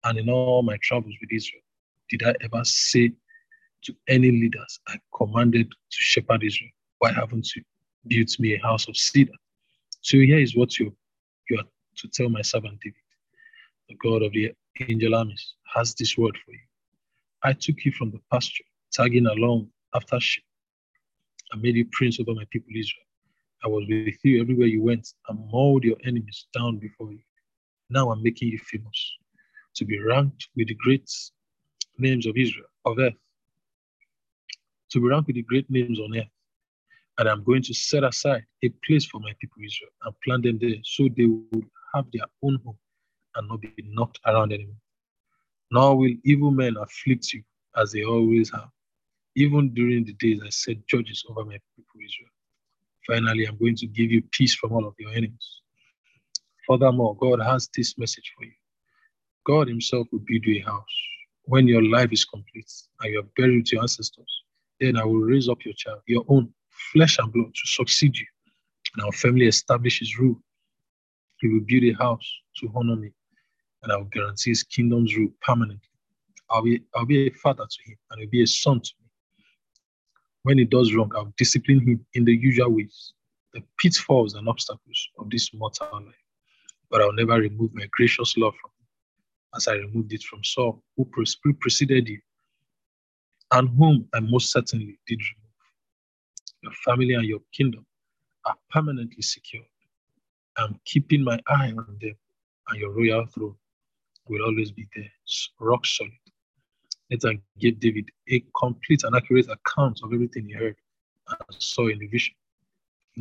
And 0.03 0.19
in 0.19 0.29
all 0.29 0.63
my 0.63 0.77
travels 0.81 1.15
with 1.21 1.31
Israel, 1.31 1.61
did 2.09 2.23
I 2.23 2.33
ever 2.41 2.63
say 2.63 3.11
to 3.83 3.95
any 4.07 4.31
leaders 4.31 4.79
I 4.87 4.97
commanded 5.15 5.69
to 5.69 5.97
shepherd 5.97 6.43
Israel, 6.43 6.71
why 6.99 7.11
haven't 7.11 7.55
you 7.55 7.63
built 8.07 8.39
me 8.39 8.55
a 8.55 8.61
house 8.61 8.87
of 8.87 8.97
cedar? 8.97 9.33
So 10.01 10.17
here 10.17 10.39
is 10.39 10.55
what 10.55 10.77
you, 10.79 10.95
you 11.49 11.57
are 11.57 11.65
to 11.97 12.07
tell 12.09 12.29
my 12.29 12.41
servant 12.41 12.79
David. 12.81 12.95
The 13.89 13.95
God 13.95 14.23
of 14.23 14.33
the 14.33 14.51
angel 14.89 15.15
armies 15.15 15.53
has 15.73 15.93
this 15.95 16.17
word 16.17 16.37
for 16.45 16.51
you. 16.51 16.59
I 17.43 17.53
took 17.53 17.83
you 17.85 17.91
from 17.91 18.11
the 18.11 18.19
pasture, 18.31 18.63
tagging 18.91 19.27
along 19.27 19.69
after 19.93 20.19
sheep. 20.19 20.43
I 21.53 21.57
made 21.57 21.75
you 21.75 21.85
prince 21.91 22.19
over 22.19 22.33
my 22.33 22.45
people 22.51 22.69
Israel. 22.75 23.05
I 23.63 23.67
was 23.69 23.85
with 23.87 24.15
you 24.23 24.41
everywhere 24.41 24.67
you 24.67 24.83
went 24.83 25.07
and 25.29 25.39
mowed 25.51 25.85
your 25.85 25.95
enemies 26.05 26.47
down 26.53 26.79
before 26.79 27.11
you. 27.11 27.19
Now 27.89 28.11
I'm 28.11 28.21
making 28.21 28.49
you 28.49 28.57
famous 28.57 29.13
to 29.75 29.85
be 29.85 29.99
ranked 29.99 30.49
with 30.55 30.67
the 30.67 30.75
great 30.75 31.09
names 31.97 32.25
of 32.25 32.35
Israel, 32.35 32.67
of 32.85 32.99
earth, 32.99 33.13
to 34.91 34.99
be 34.99 35.07
ranked 35.07 35.27
with 35.27 35.37
the 35.37 35.43
great 35.43 35.69
names 35.69 35.99
on 35.99 36.17
earth. 36.17 36.27
And 37.17 37.29
I'm 37.29 37.43
going 37.43 37.61
to 37.63 37.73
set 37.73 38.03
aside 38.03 38.43
a 38.63 38.69
place 38.85 39.05
for 39.05 39.19
my 39.19 39.31
people 39.39 39.63
Israel 39.63 39.91
and 40.03 40.13
plant 40.25 40.43
them 40.43 40.59
there 40.59 40.81
so 40.83 41.07
they 41.15 41.25
will 41.25 41.63
have 41.93 42.05
their 42.11 42.25
own 42.41 42.59
home 42.65 42.77
and 43.35 43.47
not 43.47 43.61
be 43.61 43.71
knocked 43.85 44.19
around 44.25 44.51
anymore. 44.51 44.75
Nor 45.71 45.97
will 45.97 46.13
evil 46.23 46.51
men 46.51 46.75
afflict 46.77 47.31
you 47.33 47.43
as 47.77 47.91
they 47.91 48.03
always 48.03 48.51
have, 48.51 48.69
even 49.35 49.73
during 49.73 50.03
the 50.03 50.13
days 50.13 50.41
I 50.45 50.49
set 50.49 50.85
judges 50.87 51.23
over 51.29 51.45
my 51.45 51.59
people 51.75 51.99
Israel. 52.03 52.32
Finally, 53.07 53.45
I'm 53.45 53.57
going 53.57 53.75
to 53.75 53.87
give 53.87 54.11
you 54.11 54.21
peace 54.31 54.55
from 54.55 54.71
all 54.71 54.85
of 54.85 54.95
your 54.97 55.11
enemies. 55.11 55.61
Furthermore, 56.67 57.15
God 57.17 57.39
has 57.41 57.69
this 57.75 57.97
message 57.97 58.31
for 58.37 58.45
you. 58.45 58.53
God 59.45 59.67
Himself 59.67 60.07
will 60.11 60.23
build 60.25 60.45
you 60.45 60.61
a 60.61 60.65
house. 60.65 60.95
When 61.45 61.67
your 61.67 61.83
life 61.83 62.13
is 62.13 62.23
complete 62.23 62.71
and 63.01 63.13
you 63.13 63.19
are 63.19 63.29
buried 63.35 63.57
with 63.57 63.73
your 63.73 63.81
ancestors, 63.81 64.43
then 64.79 64.97
I 64.97 65.03
will 65.03 65.19
raise 65.19 65.49
up 65.49 65.65
your 65.65 65.73
child, 65.73 65.99
your 66.07 66.23
own 66.29 66.53
flesh 66.93 67.19
and 67.19 67.31
blood, 67.31 67.53
to 67.53 67.67
succeed 67.67 68.17
you. 68.17 68.25
And 68.95 69.05
our 69.05 69.11
family 69.11 69.47
establish 69.47 69.99
His 69.99 70.17
rule. 70.17 70.41
He 71.39 71.49
will 71.49 71.65
build 71.67 71.83
a 71.83 71.91
house 72.01 72.31
to 72.59 72.71
honor 72.73 72.95
me, 72.95 73.11
and 73.81 73.91
I 73.91 73.97
will 73.97 74.05
guarantee 74.05 74.51
His 74.51 74.63
kingdom's 74.63 75.15
rule 75.17 75.31
permanently. 75.41 75.89
I'll 76.49 76.61
be, 76.61 76.83
I'll 76.95 77.05
be 77.05 77.27
a 77.27 77.31
father 77.31 77.65
to 77.65 77.91
him, 77.91 77.97
and 78.11 78.21
he'll 78.21 78.29
be 78.29 78.43
a 78.43 78.47
son 78.47 78.79
to 78.79 78.91
me. 79.01 79.02
When 80.43 80.57
he 80.57 80.65
does 80.65 80.93
wrong, 80.93 81.11
I'll 81.15 81.33
discipline 81.37 81.79
him 81.79 82.05
in 82.13 82.25
the 82.25 82.35
usual 82.35 82.69
ways, 82.69 83.13
the 83.53 83.63
pitfalls 83.79 84.33
and 84.33 84.47
obstacles 84.47 85.09
of 85.17 85.29
this 85.29 85.53
mortal 85.53 85.87
life. 85.93 86.15
But 86.89 87.01
I'll 87.01 87.13
never 87.13 87.39
remove 87.39 87.73
my 87.73 87.87
gracious 87.91 88.35
love 88.37 88.53
from 88.61 88.71
him, 88.79 88.87
as 89.55 89.67
I 89.67 89.75
removed 89.75 90.13
it 90.13 90.23
from 90.23 90.43
Saul, 90.43 90.83
who 90.97 91.05
preceded 91.05 92.07
you, 92.07 92.19
and 93.51 93.69
whom 93.69 94.07
I 94.13 94.19
most 94.19 94.51
certainly 94.51 94.99
did 95.07 95.19
remove. 95.19 95.43
Your 96.61 96.73
family 96.85 97.13
and 97.13 97.25
your 97.25 97.41
kingdom 97.53 97.85
are 98.45 98.57
permanently 98.69 99.21
secured. 99.21 99.65
I'm 100.57 100.79
keeping 100.85 101.23
my 101.23 101.39
eye 101.47 101.71
on 101.71 101.97
them, 102.01 102.15
and 102.69 102.79
your 102.79 102.91
royal 102.91 103.25
throne 103.27 103.55
will 104.27 104.43
always 104.45 104.71
be 104.71 104.87
there, 104.95 105.11
rock 105.59 105.85
solid. 105.85 106.11
Nathan 107.13 107.43
gave 107.59 107.79
David 107.79 108.09
a 108.29 108.43
complete 108.59 109.03
and 109.03 109.15
accurate 109.15 109.47
account 109.47 109.99
of 110.03 110.13
everything 110.13 110.47
he 110.47 110.53
heard 110.53 110.75
and 111.29 111.61
saw 111.61 111.87
in 111.87 111.99
the 111.99 112.07
vision. 112.07 112.33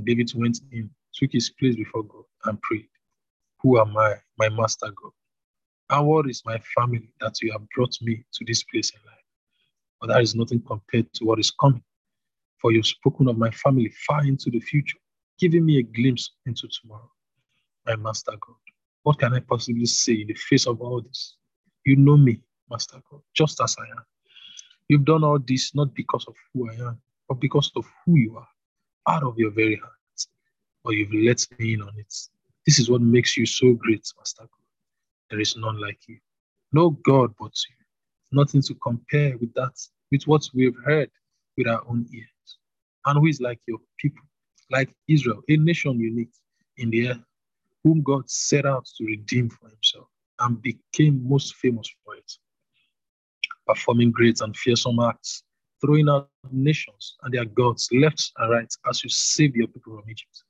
David 0.04 0.32
went 0.34 0.60
in, 0.70 0.88
took 1.12 1.30
his 1.30 1.50
place 1.50 1.76
before 1.76 2.02
God, 2.04 2.24
and 2.46 2.60
prayed, 2.62 2.88
Who 3.60 3.78
am 3.78 3.94
I, 3.98 4.14
my 4.38 4.48
master 4.48 4.86
God? 4.86 5.12
And 5.90 6.06
what 6.06 6.30
is 6.30 6.42
my 6.46 6.58
family 6.74 7.10
that 7.20 7.42
you 7.42 7.52
have 7.52 7.68
brought 7.76 7.94
me 8.00 8.24
to 8.32 8.44
this 8.46 8.62
place 8.62 8.90
in 8.94 9.00
life? 9.04 9.26
But 10.00 10.06
that 10.06 10.22
is 10.22 10.34
nothing 10.34 10.62
compared 10.62 11.12
to 11.12 11.26
what 11.26 11.38
is 11.38 11.50
coming. 11.50 11.84
For 12.62 12.72
you've 12.72 12.86
spoken 12.86 13.28
of 13.28 13.36
my 13.36 13.50
family 13.50 13.92
far 14.06 14.24
into 14.24 14.48
the 14.48 14.60
future, 14.60 14.98
giving 15.38 15.66
me 15.66 15.80
a 15.80 15.82
glimpse 15.82 16.30
into 16.46 16.66
tomorrow. 16.80 17.10
My 17.84 17.96
master 17.96 18.32
God, 18.40 18.56
what 19.02 19.18
can 19.18 19.34
I 19.34 19.40
possibly 19.40 19.84
say 19.84 20.14
in 20.14 20.28
the 20.28 20.34
face 20.34 20.66
of 20.66 20.80
all 20.80 21.02
this? 21.02 21.36
You 21.84 21.96
know 21.96 22.16
me, 22.16 22.40
Master 22.72 23.02
God, 23.10 23.20
just 23.34 23.60
as 23.60 23.76
I 23.78 23.82
am. 23.82 24.04
You've 24.88 25.04
done 25.04 25.24
all 25.24 25.38
this 25.38 25.74
not 25.74 25.94
because 25.94 26.24
of 26.26 26.34
who 26.52 26.70
I 26.70 26.74
am, 26.74 26.98
but 27.28 27.38
because 27.38 27.70
of 27.76 27.86
who 28.04 28.16
you 28.16 28.38
are, 28.38 28.48
out 29.14 29.22
of 29.22 29.38
your 29.38 29.50
very 29.50 29.76
heart. 29.76 29.92
But 30.82 30.92
you've 30.92 31.12
let 31.12 31.46
me 31.58 31.74
in 31.74 31.82
on 31.82 31.92
it. 31.98 32.12
This 32.66 32.78
is 32.78 32.90
what 32.90 33.02
makes 33.02 33.36
you 33.36 33.44
so 33.44 33.74
great, 33.74 34.10
Master 34.18 34.42
God. 34.42 34.66
There 35.30 35.40
is 35.40 35.54
none 35.56 35.80
like 35.80 36.00
you. 36.08 36.18
No 36.72 36.90
God 36.90 37.34
but 37.38 37.52
you. 37.68 37.76
Nothing 38.32 38.62
to 38.62 38.74
compare 38.76 39.36
with 39.36 39.52
that, 39.54 39.78
with 40.10 40.24
what 40.26 40.48
we've 40.54 40.76
heard 40.84 41.10
with 41.58 41.68
our 41.68 41.82
own 41.88 42.06
ears. 42.12 42.58
And 43.04 43.18
who 43.18 43.26
is 43.26 43.40
like 43.40 43.60
your 43.66 43.78
people, 43.98 44.24
like 44.70 44.90
Israel, 45.08 45.42
a 45.48 45.56
nation 45.58 46.00
unique 46.00 46.32
in 46.78 46.88
the 46.90 47.10
earth, 47.10 47.24
whom 47.84 48.02
God 48.02 48.30
set 48.30 48.64
out 48.64 48.86
to 48.96 49.04
redeem 49.04 49.50
for 49.50 49.68
himself 49.68 50.06
and 50.40 50.60
became 50.62 51.28
most 51.28 51.56
famous 51.56 51.88
for 52.04 52.16
it 52.16 52.32
performing 53.66 54.10
great 54.10 54.40
and 54.40 54.56
fearsome 54.56 54.98
acts, 55.00 55.42
throwing 55.80 56.08
out 56.08 56.28
nations 56.50 57.16
and 57.22 57.34
their 57.34 57.44
gods 57.44 57.88
left 57.92 58.32
and 58.38 58.50
right 58.50 58.72
as 58.88 59.02
you 59.02 59.10
saved 59.10 59.56
your 59.56 59.68
people 59.68 59.96
from 59.96 60.10
Egypt. 60.10 60.42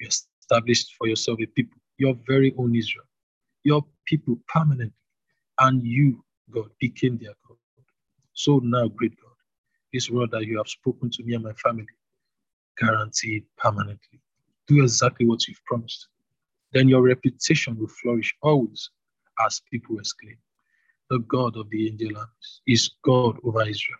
You 0.00 0.08
established 0.08 0.94
for 0.96 1.06
yourself 1.06 1.38
a 1.42 1.46
people, 1.46 1.78
your 1.98 2.14
very 2.26 2.54
own 2.58 2.74
Israel, 2.74 3.06
your 3.64 3.84
people 4.06 4.38
permanently, 4.48 4.94
and 5.60 5.82
you, 5.82 6.24
God, 6.50 6.70
became 6.80 7.18
their 7.18 7.34
God. 7.46 7.56
So 8.32 8.60
now, 8.62 8.88
great 8.88 9.16
God, 9.20 9.34
this 9.92 10.10
word 10.10 10.30
that 10.30 10.44
you 10.44 10.58
have 10.58 10.68
spoken 10.68 11.10
to 11.10 11.22
me 11.24 11.34
and 11.34 11.44
my 11.44 11.52
family, 11.54 11.86
guaranteed 12.78 13.44
permanently. 13.56 14.20
Do 14.68 14.82
exactly 14.82 15.26
what 15.26 15.48
you've 15.48 15.64
promised. 15.64 16.06
Then 16.72 16.88
your 16.88 17.02
reputation 17.02 17.76
will 17.78 17.88
flourish 17.88 18.34
always 18.42 18.90
as 19.44 19.62
people 19.70 19.98
exclaim, 19.98 20.36
the 21.10 21.18
God 21.20 21.56
of 21.56 21.70
the 21.70 21.88
angel 21.88 22.16
armies, 22.16 22.60
is 22.66 22.90
God 23.02 23.38
over 23.44 23.62
Israel. 23.62 23.98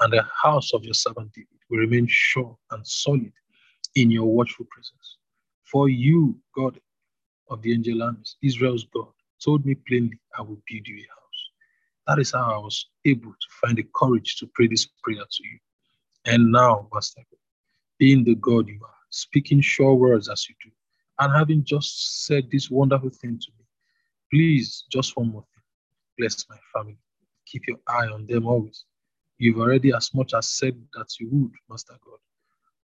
And 0.00 0.12
the 0.12 0.24
house 0.42 0.72
of 0.72 0.84
your 0.84 0.94
servant 0.94 1.32
David 1.32 1.48
will 1.68 1.78
remain 1.78 2.06
sure 2.08 2.56
and 2.70 2.86
solid 2.86 3.32
in 3.94 4.10
your 4.10 4.26
watchful 4.26 4.66
presence. 4.70 5.16
For 5.64 5.88
you, 5.88 6.38
God 6.56 6.80
of 7.48 7.62
the 7.62 7.72
angel 7.72 8.02
armies, 8.02 8.36
Israel's 8.42 8.86
God, 8.94 9.12
told 9.44 9.66
me 9.66 9.74
plainly, 9.86 10.18
I 10.38 10.42
will 10.42 10.60
build 10.66 10.86
you 10.86 10.96
a 10.96 11.08
house. 11.20 11.20
That 12.06 12.18
is 12.18 12.32
how 12.32 12.54
I 12.54 12.58
was 12.58 12.86
able 13.04 13.32
to 13.32 13.46
find 13.60 13.76
the 13.76 13.86
courage 13.94 14.36
to 14.36 14.50
pray 14.54 14.66
this 14.66 14.86
prayer 15.02 15.22
to 15.30 15.44
you. 15.44 15.58
And 16.26 16.50
now, 16.50 16.88
Master 16.92 17.22
God, 17.30 17.38
being 17.98 18.24
the 18.24 18.34
God 18.36 18.68
you 18.68 18.80
are, 18.82 18.94
speaking 19.10 19.60
sure 19.60 19.94
words 19.94 20.28
as 20.28 20.48
you 20.48 20.54
do, 20.64 20.70
and 21.18 21.36
having 21.36 21.64
just 21.64 22.24
said 22.26 22.50
this 22.50 22.70
wonderful 22.70 23.10
thing 23.10 23.38
to 23.38 23.48
me, 23.58 23.64
please, 24.32 24.84
just 24.90 25.16
one 25.16 25.32
more 25.32 25.44
bless 26.20 26.46
my 26.50 26.58
family. 26.74 26.98
Keep 27.46 27.62
your 27.68 27.78
eye 27.88 28.08
on 28.08 28.26
them 28.26 28.46
always. 28.46 28.84
You've 29.38 29.58
already 29.58 29.92
as 29.94 30.14
much 30.14 30.34
as 30.34 30.48
said 30.48 30.80
that 30.94 31.08
you 31.18 31.28
would, 31.32 31.52
Master 31.70 31.94
God. 32.04 32.18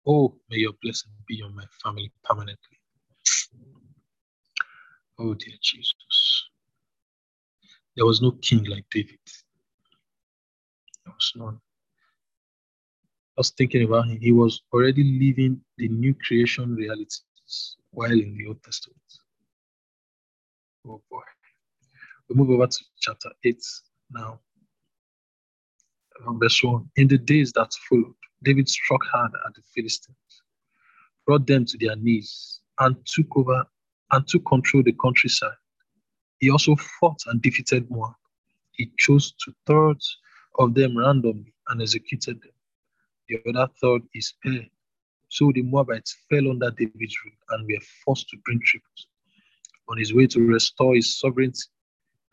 Oh, 0.07 0.37
may 0.51 0.59
your 0.59 0.75
blessing 0.83 1.13
be 1.27 1.43
on 1.43 1.55
my 1.57 1.65
family 1.83 2.13
permanently. 2.25 2.79
Oh, 5.19 5.35
dear 5.35 5.55
Jesus. 5.63 6.45
There 7.97 8.07
was 8.07 8.23
no 8.23 8.33
king 8.33 8.65
like 8.65 8.85
David. 8.91 9.19
There 11.05 11.15
was 11.15 11.33
none. 11.37 11.61
I 13.37 13.41
was 13.41 13.51
thinking 13.51 13.85
about 13.85 14.09
him. 14.09 14.21
He 14.21 14.33
was 14.33 14.63
already 14.73 15.05
living 15.05 15.61
the 15.79 15.89
new 15.89 16.15
creation 16.27 16.75
realities 16.75 17.25
while 17.91 18.13
in 18.13 18.37
the 18.37 18.47
Old 18.49 18.63
Testament. 18.63 19.01
Oh 20.87 21.03
boy. 21.11 21.23
We 22.33 22.39
move 22.39 22.51
over 22.51 22.67
to 22.67 22.85
chapter 22.99 23.31
8 23.45 23.57
now. 24.11 24.41
Verse 26.39 26.63
1. 26.63 26.91
In 26.97 27.09
the 27.09 27.19
days 27.19 27.53
that 27.53 27.75
followed, 27.89 28.15
David 28.43 28.69
struck 28.71 29.05
hard 29.05 29.33
at 29.47 29.55
the 29.55 29.61
Philistines, 29.75 30.17
brought 31.27 31.47
them 31.47 31.67
to 31.67 31.77
their 31.77 31.95
knees, 31.97 32.61
and 32.79 32.97
took 33.05 33.27
over 33.37 33.67
and 34.13 34.27
took 34.27 34.47
control 34.47 34.81
of 34.81 34.87
the 34.87 34.93
countryside. 34.93 35.59
He 36.39 36.51
also 36.51 36.75
fought 36.77 37.21
and 37.27 37.43
defeated 37.43 37.91
Moab. 37.91 38.15
He 38.71 38.91
chose 38.99 39.33
two 39.33 39.53
thirds 39.67 40.17
of 40.59 40.73
them 40.75 40.97
randomly 40.97 41.53
and 41.69 41.83
executed 41.83 42.41
them. 42.41 42.53
The 43.29 43.41
other 43.51 43.71
third 43.81 44.03
is 44.15 44.29
spared. 44.29 44.71
So 45.29 45.53
the 45.55 45.63
Moabites 45.63 46.17
fell 46.31 46.49
under 46.51 46.71
David's 46.71 47.17
rule 47.25 47.35
and 47.51 47.67
were 47.67 47.85
forced 48.05 48.31
to 48.31 48.39
bring 48.45 48.61
tribute. 48.65 49.07
On 49.89 49.99
his 49.99 50.15
way 50.15 50.27
to 50.29 50.41
restore 50.41 50.95
his 50.95 51.19
sovereignty, 51.19 51.61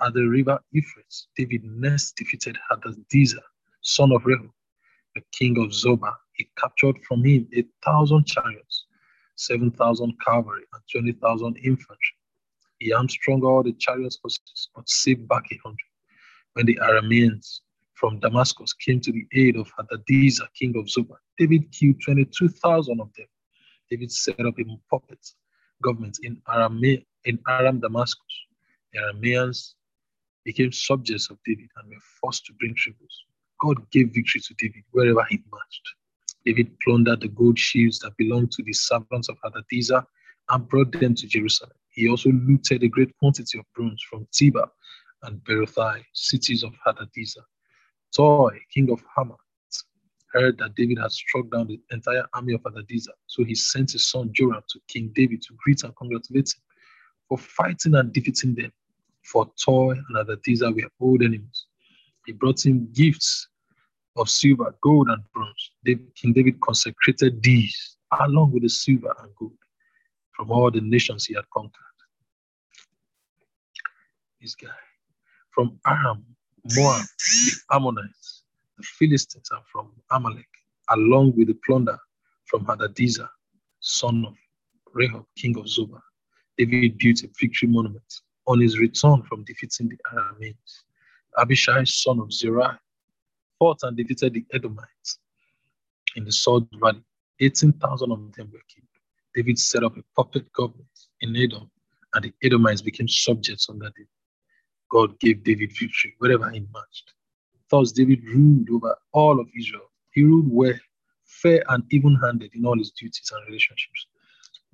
at 0.02 0.14
the 0.14 0.24
river 0.24 0.60
Euphrates, 0.72 1.28
David 1.36 1.64
next 1.64 2.16
defeated 2.16 2.58
Hadadezer, 2.70 3.44
son 3.82 4.12
of 4.12 4.24
Rehob, 4.24 4.52
the 5.16 5.22
king 5.32 5.58
of 5.58 5.72
Zobah. 5.72 6.16
He 6.34 6.50
captured 6.58 6.98
from 7.08 7.24
him 7.24 7.48
a 7.56 7.66
thousand 7.84 8.26
chariots, 8.26 8.86
7,000 9.36 10.14
cavalry, 10.26 10.64
and 10.74 10.82
20,000 10.92 11.58
infantry. 11.58 12.16
He 12.80 12.92
hamstrung 12.92 13.44
all 13.44 13.62
the 13.64 13.74
chariots 13.74 14.18
horses, 14.22 14.70
but 14.76 14.88
saved 14.88 15.28
back 15.28 15.44
a 15.52 15.58
hundred. 15.64 15.90
When 16.54 16.66
the 16.66 16.80
Arameans 16.82 17.60
from 17.94 18.20
Damascus 18.20 18.72
came 18.74 19.02
to 19.02 19.12
the 19.12 19.28
aid 19.34 19.58
of 19.58 19.70
Hadadezer, 19.78 20.48
king 20.58 20.76
of 20.78 20.86
Zobah, 20.86 21.18
David 21.38 21.72
killed 21.72 22.02
22,000 22.04 23.02
of 23.02 23.10
them. 23.18 23.28
David 23.90 24.12
set 24.12 24.40
up 24.46 24.58
a 24.60 24.64
puppet 24.90 25.20
government 25.84 26.20
in 26.24 26.42
in 27.26 27.40
Aram 27.48 27.80
Damascus. 27.80 28.46
The 28.94 29.00
Arameans 29.00 29.74
became 30.46 30.72
subjects 30.72 31.30
of 31.30 31.38
David 31.46 31.70
and 31.78 31.90
were 31.90 32.02
forced 32.22 32.46
to 32.46 32.54
bring 32.54 32.74
tributes. 32.76 33.26
God 33.62 33.78
gave 33.92 34.14
victory 34.14 34.42
to 34.42 34.54
David 34.58 34.84
wherever 34.92 35.24
he 35.30 35.42
marched. 35.52 35.96
David 36.46 36.72
plundered 36.80 37.22
the 37.22 37.28
gold 37.28 37.60
shields 37.60 38.00
that 38.00 38.16
belonged 38.18 38.52
to 38.54 38.64
the 38.64 38.74
servants 38.74 39.30
of 39.30 39.38
Hadadezer 39.44 40.04
and 40.50 40.68
brought 40.68 40.92
them 40.94 41.16
to 41.16 41.28
Jerusalem. 41.28 41.72
He 41.90 42.08
also 42.08 42.30
looted 42.32 42.84
a 42.84 42.88
great 42.88 43.16
quantity 43.18 43.60
of 43.60 43.66
bronze 43.76 44.02
from 44.10 44.26
Tiba 44.32 44.68
and 45.24 45.44
Berothai, 45.44 46.04
cities 46.14 46.64
of 46.64 46.74
Hadadezer. 46.86 47.44
Toi, 48.16 48.58
king 48.74 48.90
of 48.90 49.04
Hamath, 49.16 49.38
heard 50.34 50.58
that 50.60 50.76
David 50.76 51.00
had 51.00 51.12
struck 51.12 51.50
down 51.52 51.68
the 51.68 51.80
entire 51.92 52.26
army 52.34 52.54
of 52.54 52.62
Hadadezer, 52.62 53.14
so 53.28 53.44
he 53.44 53.56
sent 53.56 53.92
his 53.92 54.10
son 54.10 54.30
Joram 54.32 54.64
to 54.70 54.80
King 54.88 55.12
David 55.14 55.42
to 55.44 55.54
greet 55.58 55.84
and 55.84 55.96
congratulate 55.96 56.54
him 56.54 56.62
for 57.28 57.38
fighting 57.38 57.96
and 57.96 58.14
defeating 58.14 58.56
them. 58.56 58.72
For 59.32 59.46
Toi 59.64 59.92
and 59.92 60.18
Hadadezer 60.18 60.74
were 60.76 60.90
old 61.00 61.22
enemies. 61.22 61.66
He 62.26 62.34
brought 62.34 62.66
him 62.66 62.90
gifts 62.94 63.48
of 64.16 64.28
silver, 64.28 64.76
gold, 64.82 65.08
and 65.10 65.24
bronze. 65.32 65.72
King 66.16 66.34
David 66.34 66.60
consecrated 66.62 67.44
these 67.44 67.98
along 68.20 68.54
with 68.54 68.64
the 68.64 68.70
silver 68.70 69.14
and 69.22 69.32
gold 69.36 69.58
from 70.32 70.50
all 70.52 70.72
the 70.72 70.82
nations 70.82 71.26
he 71.26 71.36
had 71.36 71.48
conquered. 71.54 71.74
This 74.42 74.56
guy. 74.56 74.70
From 75.52 75.80
Aram, 75.86 76.26
Moab, 76.76 77.06
the 77.46 77.52
Ammonites, 77.72 78.44
the 78.78 78.84
Philistines, 78.84 79.50
and 79.52 79.62
from 79.72 79.92
Amalek, 80.10 80.48
along 80.90 81.34
with 81.36 81.48
the 81.48 81.58
plunder 81.66 82.00
from 82.46 82.66
Hadadezer, 82.66 83.30
son 83.80 84.26
of 84.26 84.36
Rehob, 84.96 85.26
king 85.38 85.56
of 85.58 85.66
Zobah. 85.66 86.02
David 86.58 86.98
built 86.98 87.24
a 87.24 87.30
victory 87.40 87.68
monument 87.68 88.22
on 88.50 88.60
his 88.60 88.80
return 88.80 89.22
from 89.22 89.44
defeating 89.44 89.90
the 89.90 89.98
Arameans. 90.12 90.84
Abishai, 91.38 91.84
son 91.84 92.20
of 92.20 92.34
Zerah, 92.34 92.80
fought 93.60 93.78
and 93.84 93.96
defeated 93.96 94.34
the 94.34 94.46
Edomites 94.52 95.20
in 96.16 96.26
the 96.26 96.32
Salt 96.32 96.68
Valley. 96.82 97.04
18,000 97.40 98.12
of 98.12 98.18
them 98.34 98.50
were 98.52 98.60
killed. 98.68 98.88
David 99.36 99.60
set 99.60 99.84
up 99.84 99.96
a 99.98 100.04
puppet 100.16 100.52
government 100.52 100.88
in 101.22 101.36
Edom, 101.36 101.70
and 102.16 102.26
the 102.26 102.34
Edomites 102.44 102.82
became 102.82 103.08
subjects 103.08 103.70
under 103.70 103.92
David. 103.96 104.08
God 104.90 105.20
gave 105.20 105.44
David 105.44 105.72
victory 105.80 106.16
wherever 106.18 106.50
he 106.50 106.66
marched. 106.74 107.14
Thus, 107.70 107.92
David 107.92 108.24
ruled 108.26 108.68
over 108.72 108.96
all 109.12 109.40
of 109.40 109.48
Israel. 109.56 109.92
He 110.12 110.24
ruled 110.24 110.52
well, 110.52 110.74
fair, 111.24 111.64
and 111.70 111.84
even 111.92 112.16
handed 112.16 112.56
in 112.56 112.66
all 112.66 112.80
his 112.80 112.90
duties 112.92 113.32
and 113.32 113.46
relationships. 113.46 114.08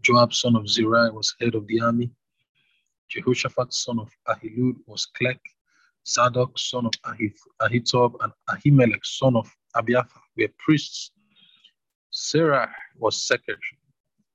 Joab, 0.02 0.34
son 0.34 0.56
of 0.56 0.70
Zeruiah, 0.70 1.12
was 1.12 1.36
head 1.42 1.56
of 1.56 1.68
the 1.68 1.82
army. 1.82 2.10
Jehoshaphat, 3.10 3.74
son 3.74 4.00
of 4.00 4.12
Ahilud, 4.28 4.76
was 4.86 5.06
clerk. 5.06 5.40
Zadok, 6.08 6.58
son 6.58 6.86
of 6.86 6.94
Ahitub, 7.62 8.16
and 8.22 8.32
Ahimelech, 8.50 9.04
son 9.04 9.36
of 9.36 9.50
Abiathar, 9.76 10.22
were 10.38 10.50
priests. 10.60 11.12
Sarah 12.12 12.70
was 12.98 13.26
secretary. 13.26 13.80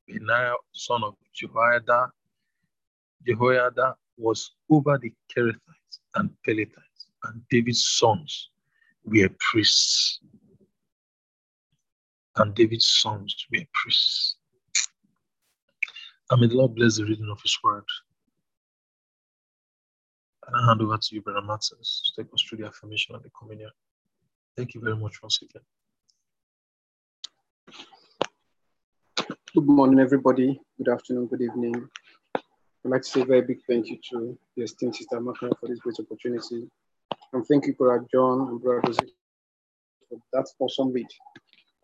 Benaiah, 0.08 0.54
son 0.72 1.04
of 1.04 1.14
Jehoiada, 1.32 2.10
Jehoiada 3.26 3.96
was 4.16 4.50
over 4.70 4.98
the 4.98 5.12
Kerethites 5.34 6.00
and 6.16 6.30
Pelethites, 6.46 7.06
and 7.24 7.42
David's 7.50 7.86
sons 7.86 8.50
were 9.04 9.28
priests. 9.38 10.20
And 12.36 12.54
David's 12.54 12.86
sons 12.86 13.46
were 13.52 13.64
priests. 13.72 14.36
And 16.30 16.40
may 16.40 16.46
the 16.46 16.54
Lord 16.54 16.74
bless 16.74 16.96
the 16.96 17.04
reading 17.04 17.28
of 17.30 17.40
his 17.42 17.58
word. 17.62 17.84
And 20.52 20.64
I 20.64 20.66
hand 20.66 20.82
over 20.82 20.98
to 20.98 21.14
you, 21.14 21.22
Brother 21.22 21.42
Martins, 21.42 22.02
to 22.04 22.22
take 22.22 22.34
us 22.34 22.42
through 22.42 22.58
the 22.58 22.66
affirmation 22.66 23.14
and 23.14 23.22
the 23.22 23.30
communion. 23.30 23.70
Thank 24.56 24.74
you 24.74 24.80
very 24.80 24.96
much 24.96 25.22
once 25.22 25.38
again. 25.42 25.62
Good 29.54 29.66
morning, 29.66 30.00
everybody. 30.00 30.60
Good 30.76 30.92
afternoon, 30.92 31.26
good 31.26 31.42
evening. 31.42 31.88
I'd 32.34 32.42
like 32.90 33.02
to 33.02 33.08
say 33.08 33.20
a 33.20 33.24
very 33.24 33.42
big 33.42 33.60
thank 33.68 33.90
you 33.90 33.98
to 34.10 34.36
the 34.56 34.64
esteemed 34.64 34.96
Sister 34.96 35.20
Makana 35.20 35.56
for 35.60 35.68
this 35.68 35.78
great 35.78 36.00
opportunity. 36.00 36.68
And 37.32 37.46
thank 37.46 37.66
you, 37.66 37.74
Brother 37.74 38.04
John 38.12 38.48
and 38.48 38.60
Brother 38.60 38.82
Dozie 38.86 39.12
for 40.08 40.18
that 40.32 40.48
awesome 40.58 40.92
read. 40.92 41.06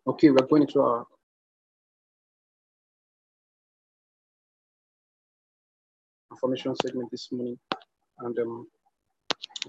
Okay, 0.08 0.30
we're 0.30 0.44
going 0.44 0.62
into 0.62 0.80
our 0.80 1.06
affirmation 6.32 6.74
segment 6.82 7.12
this 7.12 7.30
morning. 7.30 7.60
And 8.20 8.38
um, 8.38 8.66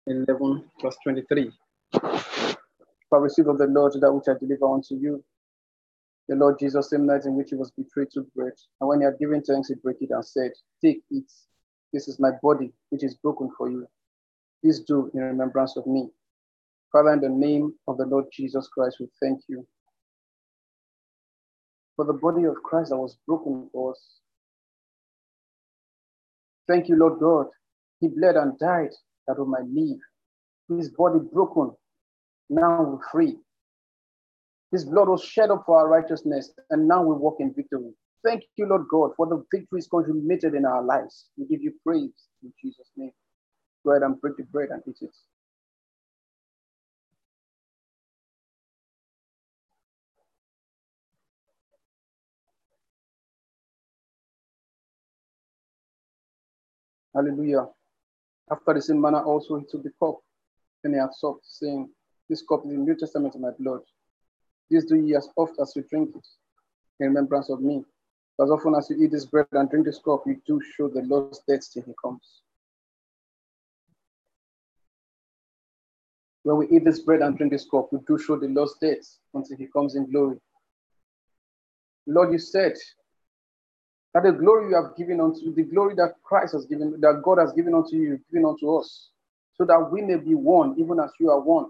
11, 0.10 0.64
verse 0.82 0.97
23. 1.03 1.51
For 1.91 3.22
receive 3.22 3.47
of 3.47 3.60
the 3.60 3.68
Lord 3.68 3.93
that 4.01 4.12
which 4.12 4.28
I 4.28 4.34
deliver 4.39 4.74
unto 4.74 4.95
you. 4.95 5.24
The 6.28 6.36
Lord 6.36 6.57
Jesus, 6.60 6.89
same 6.89 7.05
night 7.05 7.26
in 7.26 7.36
which 7.36 7.51
he 7.51 7.55
was 7.55 7.72
betrayed, 7.72 8.10
took 8.12 8.32
bread. 8.34 8.53
And 8.82 8.88
when 8.88 9.01
he 9.01 9.05
had 9.05 9.20
given 9.20 9.41
thanks, 9.43 9.68
he 9.70 9.76
broke 9.76 10.01
it 10.01 10.10
and 10.10 10.26
said, 10.26 10.51
Take, 10.84 11.03
it. 11.12 11.32
This 11.93 12.07
is 12.07 12.20
my 12.20 12.32
body, 12.41 12.72
which 12.89 13.03
is 13.03 13.16
broken 13.16 13.51
for 13.55 13.70
you. 13.70 13.88
This 14.64 14.80
do 14.80 15.12
in 15.14 15.22
remembrance 15.22 15.78
of 15.78 15.86
me. 15.86 16.10
Father, 16.91 17.14
in 17.14 17.22
the 17.22 17.30
name 17.30 17.74
of 17.88 17.97
the 17.97 18.05
Lord 18.05 18.26
Jesus 18.32 18.68
Christ, 18.68 18.97
we 18.99 19.07
thank 19.22 19.41
you 19.47 19.66
for 21.95 22.05
the 22.05 22.14
body 22.14 22.45
of 22.45 22.55
Christ 22.64 22.89
that 22.89 22.97
was 22.97 23.18
broken 23.28 23.70
for 23.72 23.91
us. 23.91 24.20
Thank 26.68 26.89
you, 26.89 26.95
Lord 26.95 27.20
God. 27.20 27.47
He 27.99 28.07
bled 28.07 28.38
and 28.38 28.57
died 28.57 28.91
that 29.30 29.39
we 29.39 29.47
might 29.47 29.69
live. 29.73 29.99
His 30.80 30.91
body 30.91 31.19
broken, 31.34 31.73
now 32.49 32.84
we're 32.84 33.09
free. 33.11 33.38
His 34.71 34.86
blood 34.86 35.09
was 35.09 35.23
shed 35.23 35.51
up 35.51 35.63
for 35.65 35.80
our 35.80 35.89
righteousness, 35.89 36.51
and 36.71 36.88
now 36.88 37.03
we 37.03 37.15
walk 37.15 37.38
in 37.41 37.53
victory. 37.55 37.93
Thank 38.25 38.43
you, 38.57 38.67
Lord 38.67 38.84
God, 38.91 39.11
for 39.17 39.27
the 39.27 39.43
victories 39.55 39.88
consummated 39.89 40.55
in 40.55 40.65
our 40.65 40.84
lives. 40.84 41.27
We 41.38 41.47
give 41.47 41.63
you 41.63 41.73
praise 41.86 42.11
in 42.43 42.53
Jesus' 42.61 42.91
name. 42.97 43.13
Go 43.86 43.91
ahead 43.93 44.03
and 44.03 44.19
break 44.21 44.38
the 44.38 44.43
bread 44.45 44.69
and 44.71 44.84
eat 44.88 44.97
it. 45.01 45.15
Hallelujah. 57.15 57.67
After 58.51 58.73
the 58.73 58.81
same 58.81 58.99
manner, 58.99 59.21
also 59.21 59.57
he 59.57 59.65
took 59.65 59.83
the 59.83 59.91
cup 59.99 60.17
and 60.83 60.93
he 60.93 60.99
had 60.99 61.13
supped, 61.13 61.45
saying, 61.45 61.89
This 62.27 62.41
cup 62.41 62.65
is 62.65 62.71
the 62.71 62.77
New 62.77 62.95
Testament 62.95 63.35
of 63.35 63.41
my 63.41 63.51
blood. 63.59 63.81
This 64.69 64.85
do 64.85 64.95
ye 64.95 65.15
as 65.15 65.29
oft 65.35 65.59
as 65.59 65.73
you 65.75 65.83
drink 65.89 66.15
it 66.15 66.27
in 66.99 67.07
remembrance 67.07 67.49
of 67.49 67.61
me. 67.61 67.83
As 68.41 68.49
often 68.49 68.75
as 68.75 68.89
you 68.89 69.03
eat 69.03 69.11
this 69.11 69.25
bread 69.25 69.47
and 69.51 69.69
drink 69.69 69.85
this 69.85 69.99
cup, 69.99 70.23
you 70.25 70.41
do 70.47 70.61
show 70.61 70.87
the 70.87 71.01
Lord's 71.01 71.41
death 71.47 71.71
till 71.71 71.83
he 71.83 71.93
comes. 72.01 72.41
When 76.43 76.57
we 76.57 76.69
eat 76.69 76.85
this 76.85 76.99
bread 76.99 77.21
and 77.21 77.35
drink 77.35 77.51
this 77.51 77.67
cup, 77.69 77.91
we 77.91 77.99
do 78.07 78.17
show 78.17 78.37
the 78.37 78.47
Lord's 78.47 78.75
death 78.81 79.17
until 79.33 79.57
he 79.57 79.67
comes 79.67 79.95
in 79.95 80.09
glory. 80.09 80.37
Lord, 82.07 82.31
you 82.31 82.39
said 82.39 82.73
that 84.14 84.24
the 84.24 84.32
glory 84.32 84.70
you 84.70 84.76
have 84.76 84.95
given 84.95 85.20
unto 85.22 85.53
the 85.53 85.64
glory 85.64 85.95
that 85.95 86.16
Christ 86.24 86.53
has 86.53 86.66
given, 86.66 86.99
that 87.01 87.22
God 87.24 87.38
has 87.38 87.53
given 87.53 87.74
unto 87.74 87.95
you, 87.95 88.20
given 88.32 88.45
unto 88.45 88.76
us, 88.76 89.10
so 89.55 89.66
that 89.66 89.91
we 89.91 90.01
may 90.01 90.16
be 90.16 90.36
one, 90.36 90.76
even 90.80 90.99
as 90.99 91.12
you 91.20 91.30
are 91.30 91.39
one. 91.39 91.70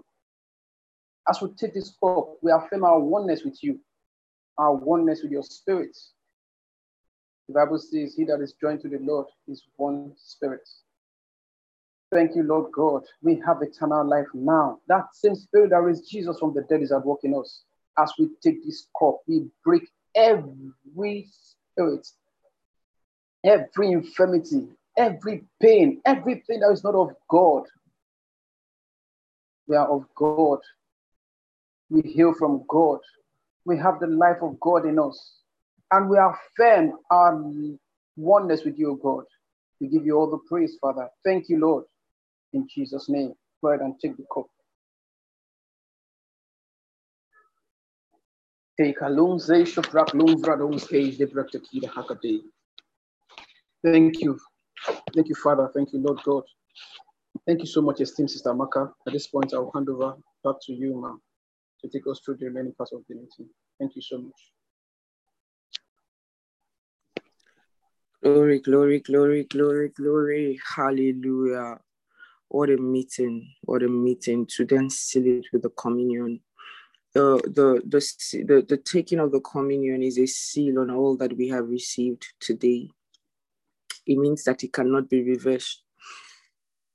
As 1.28 1.40
we 1.42 1.50
take 1.50 1.74
this 1.74 1.94
cup, 2.02 2.36
we 2.42 2.50
affirm 2.50 2.84
our 2.84 2.98
oneness 2.98 3.42
with 3.44 3.62
you, 3.62 3.78
our 4.58 4.74
oneness 4.74 5.22
with 5.22 5.32
your 5.32 5.42
spirit. 5.42 5.96
The 7.48 7.54
Bible 7.54 7.78
says, 7.78 8.14
He 8.14 8.24
that 8.24 8.40
is 8.40 8.54
joined 8.60 8.80
to 8.82 8.88
the 8.88 8.98
Lord 9.00 9.26
is 9.48 9.62
one 9.76 10.12
spirit. 10.16 10.68
Thank 12.12 12.34
you, 12.34 12.42
Lord 12.42 12.72
God. 12.72 13.02
We 13.22 13.40
have 13.46 13.62
eternal 13.62 14.08
life 14.08 14.26
now. 14.34 14.80
That 14.88 15.14
same 15.14 15.36
spirit 15.36 15.70
that 15.70 15.80
raised 15.80 16.10
Jesus 16.10 16.38
from 16.38 16.54
the 16.54 16.62
dead 16.62 16.82
is 16.82 16.90
at 16.90 17.04
work 17.04 17.20
in 17.22 17.34
us. 17.34 17.62
As 17.98 18.12
we 18.18 18.30
take 18.42 18.64
this 18.64 18.86
cup, 18.98 19.18
we 19.28 19.46
break 19.64 19.88
every 20.14 21.28
spirit, 21.72 22.06
every 23.44 23.92
infirmity, 23.92 24.68
every 24.96 25.44
pain, 25.62 26.00
everything 26.04 26.60
that 26.60 26.70
is 26.72 26.84
not 26.84 26.94
of 26.94 27.14
God. 27.28 27.64
We 29.66 29.76
are 29.76 29.88
of 29.88 30.06
God. 30.14 30.58
We 31.90 32.02
heal 32.02 32.34
from 32.34 32.64
God. 32.68 33.00
We 33.64 33.78
have 33.78 34.00
the 34.00 34.06
life 34.06 34.42
of 34.42 34.58
God 34.60 34.86
in 34.86 34.98
us. 34.98 35.36
And 35.90 36.08
we 36.08 36.18
affirm 36.18 36.92
our 37.10 37.44
oneness 38.16 38.64
with 38.64 38.78
you, 38.78 38.98
God. 39.02 39.24
We 39.80 39.88
give 39.88 40.06
you 40.06 40.16
all 40.16 40.30
the 40.30 40.38
praise, 40.48 40.76
Father. 40.80 41.08
Thank 41.24 41.48
you, 41.48 41.58
Lord. 41.58 41.84
In 42.52 42.68
Jesus' 42.72 43.08
name. 43.08 43.34
Go 43.62 43.68
ahead 43.68 43.80
and 43.80 43.98
take 44.00 44.16
the 44.16 44.24
cup. 44.32 44.46
Take 48.78 49.00
a 49.02 49.08
long 49.08 49.38
Thank 53.84 54.20
you. 54.20 54.38
Thank 55.14 55.28
you, 55.28 55.34
Father. 55.34 55.70
Thank 55.74 55.92
you, 55.92 56.00
Lord 56.00 56.20
God. 56.24 56.44
Thank 57.46 57.60
you 57.60 57.66
so 57.66 57.80
much, 57.80 58.00
esteemed 58.00 58.30
Sister 58.30 58.52
Maka. 58.52 58.92
At 59.06 59.12
this 59.12 59.26
point, 59.26 59.54
I'll 59.54 59.70
hand 59.74 59.88
over 59.88 60.14
back 60.44 60.56
to 60.62 60.72
you, 60.72 61.00
ma'am, 61.00 61.20
to 61.80 61.88
take 61.88 62.06
us 62.10 62.20
through 62.24 62.36
the 62.36 62.46
remaining 62.46 62.72
parts 62.72 62.92
of 62.92 63.02
the 63.08 63.14
meeting. 63.14 63.48
Thank 63.78 63.96
you 63.96 64.02
so 64.02 64.18
much. 64.18 64.52
Glory, 68.22 68.60
glory, 68.60 69.00
glory, 69.00 69.44
glory, 69.44 69.88
glory. 69.88 70.60
Hallelujah. 70.76 71.78
What 72.48 72.68
a 72.68 72.76
meeting. 72.76 73.54
What 73.62 73.82
a 73.82 73.88
meeting. 73.88 74.46
To 74.56 74.66
then 74.66 74.90
seal 74.90 75.26
it 75.26 75.46
with 75.52 75.62
the 75.62 75.70
communion. 75.70 76.40
The, 77.14 77.40
the, 77.46 77.82
the, 77.86 78.44
the, 78.44 78.66
the 78.68 78.76
taking 78.76 79.18
of 79.18 79.32
the 79.32 79.40
communion 79.40 80.02
is 80.02 80.18
a 80.18 80.26
seal 80.26 80.80
on 80.80 80.90
all 80.90 81.16
that 81.16 81.36
we 81.36 81.48
have 81.48 81.68
received 81.68 82.26
today. 82.40 82.90
It 84.10 84.18
means 84.18 84.44
that 84.44 84.62
it 84.62 84.72
cannot 84.72 85.08
be 85.08 85.22
reversed. 85.22 85.82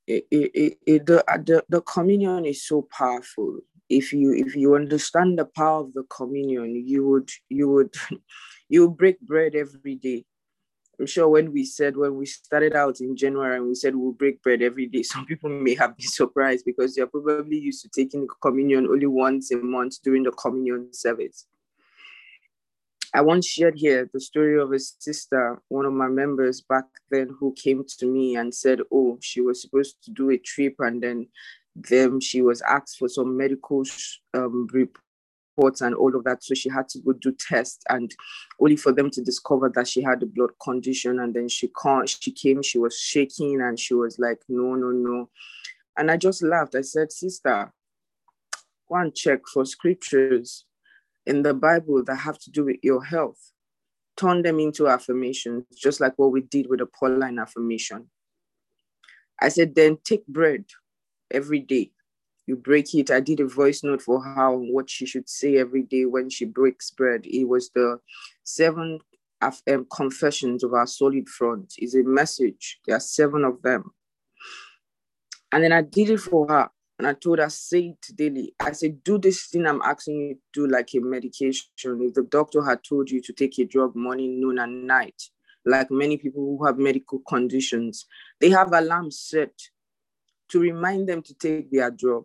It, 0.05 0.27
it, 0.29 0.77
it, 0.85 1.05
the, 1.05 1.23
the, 1.45 1.63
the 1.67 1.81
communion 1.81 2.45
is 2.45 2.67
so 2.67 2.87
powerful. 2.91 3.59
If 3.89 4.13
you 4.13 4.33
if 4.33 4.55
you 4.55 4.75
understand 4.75 5.37
the 5.37 5.45
power 5.45 5.81
of 5.81 5.93
the 5.93 6.03
communion, 6.09 6.75
you 6.75 7.07
would 7.07 7.29
you 7.49 7.69
would 7.69 7.93
you 8.69 8.87
would 8.87 8.97
break 8.97 9.19
bread 9.21 9.55
every 9.55 9.95
day 9.95 10.25
I'm 10.99 11.05
sure 11.05 11.27
when 11.27 11.51
we 11.51 11.65
said 11.65 11.97
when 11.97 12.15
we 12.15 12.25
started 12.25 12.75
out 12.75 13.01
in 13.01 13.17
January 13.17 13.57
and 13.57 13.67
we 13.67 13.75
said 13.75 13.95
we'll 13.95 14.13
break 14.13 14.41
bread 14.41 14.61
every 14.61 14.87
day, 14.87 15.03
some 15.03 15.25
people 15.25 15.49
may 15.49 15.75
have 15.75 15.97
been 15.97 16.07
surprised 16.07 16.65
because 16.65 16.95
they're 16.95 17.07
probably 17.07 17.57
used 17.57 17.81
to 17.83 17.89
taking 17.89 18.27
communion 18.41 18.87
only 18.87 19.07
once 19.07 19.51
a 19.51 19.57
month 19.57 20.01
during 20.03 20.23
the 20.23 20.31
communion 20.31 20.93
service. 20.93 21.47
I 23.15 23.21
once 23.21 23.47
shared 23.47 23.75
here 23.75 24.09
the 24.11 24.19
story 24.19 24.59
of 24.59 24.73
a 24.73 24.79
sister, 24.79 25.61
one 25.69 25.85
of 25.85 25.93
my 25.93 26.09
members 26.09 26.59
back 26.59 26.83
then, 27.09 27.29
who 27.39 27.53
came 27.53 27.81
to 27.99 28.05
me 28.05 28.35
and 28.35 28.53
said, 28.53 28.81
"Oh, 28.91 29.17
she 29.21 29.39
was 29.39 29.61
supposed 29.61 30.03
to 30.03 30.11
do 30.11 30.31
a 30.31 30.37
trip, 30.37 30.75
and 30.79 31.01
then 31.01 31.29
then 31.75 32.19
she 32.19 32.41
was 32.41 32.61
asked 32.63 32.97
for 32.97 33.07
some 33.07 33.37
medical 33.37 33.83
um, 34.33 34.67
reports 34.73 35.79
and 35.79 35.95
all 35.95 36.13
of 36.13 36.25
that. 36.25 36.43
So 36.43 36.55
she 36.55 36.69
had 36.69 36.89
to 36.89 36.99
go 36.99 37.13
do 37.13 37.33
tests 37.39 37.83
and 37.89 38.13
only 38.59 38.75
for 38.75 38.91
them 38.91 39.09
to 39.11 39.23
discover 39.23 39.71
that 39.75 39.87
she 39.87 40.01
had 40.01 40.21
a 40.23 40.25
blood 40.25 40.51
condition. 40.61 41.19
And 41.19 41.33
then 41.33 41.47
she 41.47 41.69
can't, 41.81 42.09
she 42.09 42.31
came, 42.31 42.61
she 42.61 42.77
was 42.77 42.97
shaking 42.99 43.61
and 43.61 43.79
she 43.79 43.93
was 43.93 44.19
like, 44.19 44.39
no, 44.47 44.75
no, 44.75 44.91
no. 44.91 45.29
And 45.97 46.11
I 46.11 46.17
just 46.17 46.43
laughed. 46.43 46.75
I 46.75 46.81
said, 46.81 47.11
sister, 47.11 47.71
go 48.89 48.95
and 48.95 49.15
check 49.15 49.41
for 49.53 49.65
scriptures 49.65 50.65
in 51.25 51.43
the 51.43 51.53
Bible 51.53 52.03
that 52.03 52.15
have 52.15 52.39
to 52.39 52.51
do 52.51 52.65
with 52.65 52.77
your 52.83 53.03
health. 53.03 53.51
Turn 54.17 54.43
them 54.43 54.59
into 54.59 54.87
affirmations, 54.87 55.65
just 55.75 55.99
like 55.99 56.13
what 56.17 56.31
we 56.31 56.41
did 56.41 56.67
with 56.69 56.79
the 56.79 56.85
Pauline 56.85 57.39
affirmation. 57.39 58.09
I 59.41 59.49
said, 59.49 59.75
then 59.75 59.97
take 60.05 60.25
bread 60.27 60.65
every 61.31 61.59
day 61.59 61.91
you 62.47 62.55
break 62.55 62.93
it. 62.93 63.09
I 63.09 63.19
did 63.19 63.39
a 63.39 63.47
voice 63.47 63.83
note 63.83 64.01
for 64.01 64.25
on 64.25 64.71
what 64.71 64.89
she 64.89 65.05
should 65.05 65.27
say 65.27 65.57
every 65.57 65.83
day 65.83 66.05
when 66.05 66.29
she 66.29 66.45
breaks 66.45 66.91
bread. 66.91 67.25
It 67.25 67.45
was 67.45 67.69
the 67.71 67.99
seven 68.43 68.99
um, 69.41 69.87
confessions 69.93 70.63
of 70.63 70.73
our 70.73 70.87
solid 70.87 71.27
front. 71.27 71.73
Is 71.79 71.95
a 71.95 72.03
message. 72.03 72.79
There 72.85 72.95
are 72.95 73.01
seven 73.01 73.43
of 73.43 73.61
them. 73.61 73.91
And 75.51 75.63
then 75.63 75.71
I 75.71 75.81
did 75.81 76.09
it 76.09 76.19
for 76.19 76.47
her. 76.47 76.69
And 76.97 77.07
I 77.07 77.13
told 77.13 77.39
her, 77.39 77.49
say 77.49 77.95
it 77.99 78.15
daily. 78.15 78.53
I 78.59 78.71
said, 78.71 79.03
do 79.03 79.17
this 79.17 79.47
thing 79.47 79.65
I'm 79.65 79.81
asking 79.81 80.15
you 80.15 80.35
to 80.35 80.41
do 80.53 80.67
like 80.67 80.93
a 80.95 80.99
medication. 80.99 81.67
If 81.77 82.13
the 82.13 82.23
doctor 82.23 82.63
had 82.63 82.83
told 82.83 83.09
you 83.11 83.21
to 83.21 83.33
take 83.33 83.59
a 83.59 83.65
drug 83.65 83.95
morning, 83.95 84.39
noon, 84.39 84.59
and 84.59 84.87
night, 84.87 85.21
like 85.65 85.91
many 85.91 86.17
people 86.17 86.41
who 86.41 86.65
have 86.65 86.77
medical 86.77 87.19
conditions, 87.27 88.05
they 88.39 88.49
have 88.49 88.71
alarms 88.71 89.19
set 89.19 89.51
to 90.49 90.59
remind 90.59 91.09
them 91.09 91.21
to 91.23 91.33
take 91.33 91.69
their 91.71 91.91
drug. 91.91 92.23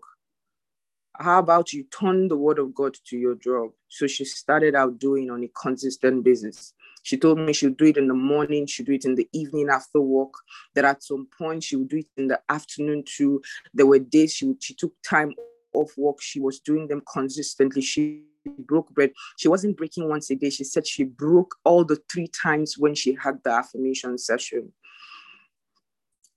How 1.19 1.41
about 1.41 1.73
you 1.73 1.85
turn 1.85 2.29
the 2.29 2.37
word 2.37 2.59
of 2.59 2.75
God 2.75 2.97
to 3.07 3.17
your 3.17 3.35
drug? 3.35 3.73
So 3.89 4.07
she 4.07 4.25
started 4.25 4.75
out 4.75 4.99
doing 4.99 5.31
on 5.31 5.43
a 5.43 5.49
consistent 5.49 6.25
basis. 6.25 6.75
She 7.03 7.17
told 7.17 7.39
me 7.39 7.53
she'll 7.53 7.71
do 7.71 7.87
it 7.87 7.97
in 7.97 8.09
the 8.09 8.15
morning, 8.15 8.67
she'll 8.67 8.87
do 8.87 8.93
it 8.93 9.05
in 9.05 9.15
the 9.15 9.29
evening 9.33 9.69
after 9.71 10.01
work. 10.01 10.35
That 10.75 10.85
at 10.85 11.03
some 11.03 11.29
point 11.37 11.65
she 11.65 11.77
would 11.77 11.89
do 11.89 11.99
it 11.99 12.09
in 12.17 12.29
the 12.29 12.41
afternoon 12.49 13.05
too. 13.07 13.43
There 13.73 13.87
were 13.87 13.99
days 13.99 14.33
she, 14.35 14.55
she 14.61 14.75
took 14.75 14.93
time 15.03 15.35
off 15.73 15.97
work, 15.97 16.21
she 16.21 16.41
was 16.41 16.61
doing 16.61 16.89
them 16.89 17.03
consistently. 17.11 17.83
She 17.83 18.25
broke 18.59 18.91
bread. 18.91 19.13
She 19.39 19.49
wasn't 19.49 19.77
breaking 19.77 20.09
once 20.09 20.31
a 20.31 20.37
day. 20.37 20.51
She 20.51 20.65
said 20.65 20.87
she 20.87 21.05
broke 21.05 21.57
all 21.65 21.85
the 21.85 22.01
three 22.11 22.29
times 22.29 22.77
when 22.79 22.95
she 22.95 23.15
had 23.15 23.39
the 23.45 23.51
affirmation 23.51 24.19
session. 24.19 24.73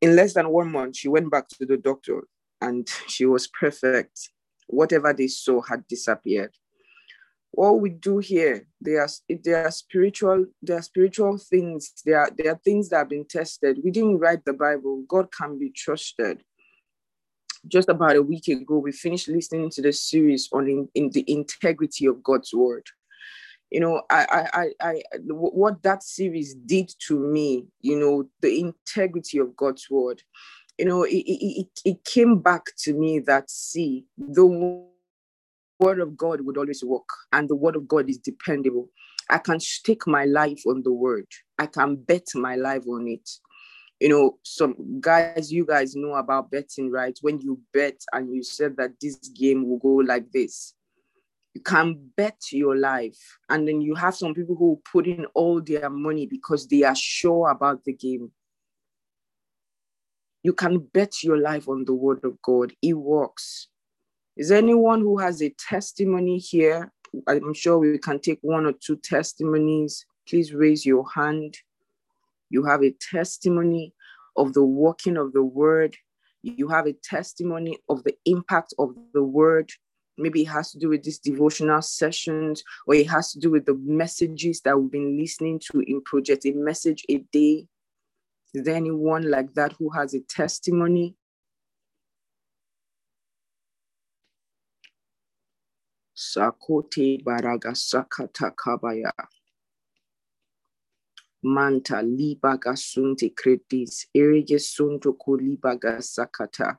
In 0.01 0.15
less 0.15 0.33
than 0.33 0.49
one 0.49 0.71
month, 0.71 0.97
she 0.97 1.07
went 1.07 1.31
back 1.31 1.47
to 1.49 1.65
the 1.65 1.77
doctor 1.77 2.27
and 2.61 2.87
she 3.07 3.25
was 3.25 3.47
perfect. 3.47 4.29
Whatever 4.67 5.13
they 5.13 5.27
saw 5.27 5.61
had 5.61 5.87
disappeared. 5.87 6.53
What 7.55 7.79
we 7.81 7.91
do 7.91 8.17
here, 8.17 8.67
they 8.81 8.95
are 8.95 9.09
they 9.29 9.53
are 9.53 9.71
spiritual, 9.71 10.45
they 10.61 10.73
are 10.73 10.81
spiritual 10.81 11.37
things. 11.37 11.93
They 12.05 12.13
are 12.13 12.29
they 12.35 12.47
are 12.47 12.59
things 12.63 12.89
that 12.89 12.97
have 12.97 13.09
been 13.09 13.25
tested. 13.25 13.79
We 13.83 13.91
didn't 13.91 14.19
write 14.19 14.43
the 14.43 14.53
Bible. 14.53 15.03
God 15.07 15.31
can 15.31 15.59
be 15.59 15.69
trusted 15.69 16.43
just 17.67 17.89
about 17.89 18.15
a 18.15 18.21
week 18.21 18.47
ago, 18.47 18.77
we 18.77 18.91
finished 18.91 19.27
listening 19.27 19.69
to 19.71 19.81
the 19.81 19.93
series 19.93 20.49
on 20.51 20.67
in, 20.67 20.89
in 20.95 21.09
the 21.11 21.23
integrity 21.27 22.05
of 22.05 22.23
God's 22.23 22.53
word. 22.53 22.85
You 23.71 23.79
know, 23.79 24.01
I, 24.09 24.47
I, 24.53 24.71
I, 24.81 24.87
I, 24.87 25.01
what 25.27 25.81
that 25.83 26.03
series 26.03 26.53
did 26.53 26.91
to 27.07 27.17
me, 27.17 27.65
you 27.81 27.99
know, 27.99 28.29
the 28.41 28.59
integrity 28.59 29.39
of 29.39 29.55
God's 29.55 29.89
word, 29.89 30.21
you 30.77 30.85
know, 30.85 31.03
it, 31.03 31.23
it, 31.25 31.67
it 31.85 32.03
came 32.03 32.39
back 32.39 32.65
to 32.79 32.93
me 32.93 33.19
that, 33.19 33.49
see, 33.49 34.05
the 34.17 34.45
word 35.79 35.99
of 35.99 36.15
God 36.15 36.41
would 36.41 36.57
always 36.57 36.83
work 36.83 37.07
and 37.31 37.49
the 37.49 37.55
word 37.55 37.75
of 37.75 37.87
God 37.87 38.09
is 38.09 38.17
dependable. 38.17 38.89
I 39.29 39.37
can 39.37 39.59
stake 39.59 40.05
my 40.05 40.25
life 40.25 40.61
on 40.67 40.83
the 40.83 40.91
word. 40.91 41.27
I 41.57 41.67
can 41.67 41.95
bet 41.95 42.27
my 42.35 42.55
life 42.55 42.83
on 42.87 43.07
it 43.07 43.29
you 44.03 44.09
know, 44.09 44.37
some 44.43 44.75
guys, 44.99 45.49
you 45.49 45.65
guys 45.65 45.95
know 45.95 46.15
about 46.15 46.51
betting, 46.51 46.91
right? 46.91 47.17
When 47.21 47.39
you 47.39 47.61
bet 47.73 48.01
and 48.11 48.35
you 48.35 48.43
said 48.43 48.75
that 48.75 48.91
this 49.01 49.15
game 49.15 49.65
will 49.65 49.77
go 49.77 50.03
like 50.05 50.29
this, 50.33 50.73
you 51.53 51.61
can 51.61 52.09
bet 52.17 52.37
your 52.51 52.75
life. 52.75 53.17
And 53.49 53.65
then 53.65 53.79
you 53.79 53.95
have 53.95 54.13
some 54.13 54.33
people 54.33 54.57
who 54.57 54.81
put 54.91 55.07
in 55.07 55.25
all 55.35 55.61
their 55.61 55.89
money 55.89 56.25
because 56.25 56.67
they 56.67 56.83
are 56.83 56.97
sure 56.97 57.49
about 57.49 57.85
the 57.85 57.93
game. 57.93 58.29
You 60.43 60.51
can 60.51 60.79
bet 60.79 61.23
your 61.23 61.37
life 61.37 61.69
on 61.69 61.85
the 61.85 61.93
word 61.93 62.25
of 62.25 62.41
God. 62.41 62.73
It 62.81 62.95
works. 62.95 63.69
Is 64.35 64.51
anyone 64.51 65.01
who 65.01 65.17
has 65.19 65.41
a 65.41 65.49
testimony 65.49 66.37
here? 66.37 66.91
I'm 67.27 67.53
sure 67.53 67.77
we 67.77 67.97
can 67.99 68.19
take 68.19 68.39
one 68.41 68.65
or 68.65 68.73
two 68.73 68.97
testimonies. 68.97 70.05
Please 70.27 70.53
raise 70.53 70.85
your 70.85 71.05
hand 71.13 71.57
you 72.53 72.63
have 72.63 72.83
a 72.83 72.91
testimony 72.91 73.93
of 74.37 74.53
the 74.53 74.63
working 74.63 75.17
of 75.17 75.33
the 75.33 75.41
word. 75.41 75.97
You 76.43 76.67
have 76.67 76.85
a 76.85 76.93
testimony 76.93 77.79
of 77.89 78.03
the 78.03 78.15
impact 78.25 78.75
of 78.77 78.95
the 79.13 79.23
word. 79.23 79.71
Maybe 80.19 80.43
it 80.43 80.49
has 80.49 80.71
to 80.71 80.77
do 80.77 80.89
with 80.89 81.01
these 81.01 81.17
devotional 81.17 81.81
sessions, 81.81 82.63
or 82.85 82.93
it 82.93 83.09
has 83.09 83.31
to 83.31 83.39
do 83.39 83.49
with 83.49 83.65
the 83.65 83.73
messages 83.83 84.61
that 84.61 84.79
we've 84.79 84.91
been 84.91 85.17
listening 85.17 85.59
to 85.71 85.79
in 85.79 86.03
Project, 86.03 86.45
a 86.45 86.51
message 86.51 87.03
a 87.09 87.17
day. 87.31 87.65
Is 88.53 88.63
there 88.65 88.75
anyone 88.75 89.31
like 89.31 89.51
that 89.55 89.73
who 89.79 89.89
has 89.89 90.13
a 90.13 90.19
testimony? 90.19 91.15
Sakote 96.23 97.21
baraga 97.21 97.75
sakata 97.75 98.51
kabaya. 98.55 99.11
Manta 101.43 102.01
libaga 102.01 102.73
erege 104.15 104.59
sunto 104.59 105.13
libaga 105.37 106.01
sakata. 106.01 106.77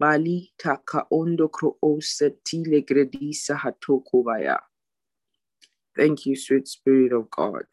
Bali 0.00 0.52
taka 0.56 1.06
ondo 1.12 1.48
kro 1.48 1.76
gredisa. 1.82 3.74
Thank 5.94 6.26
you, 6.26 6.36
sweet 6.36 6.68
spirit 6.68 7.12
of 7.12 7.30
God. 7.30 7.66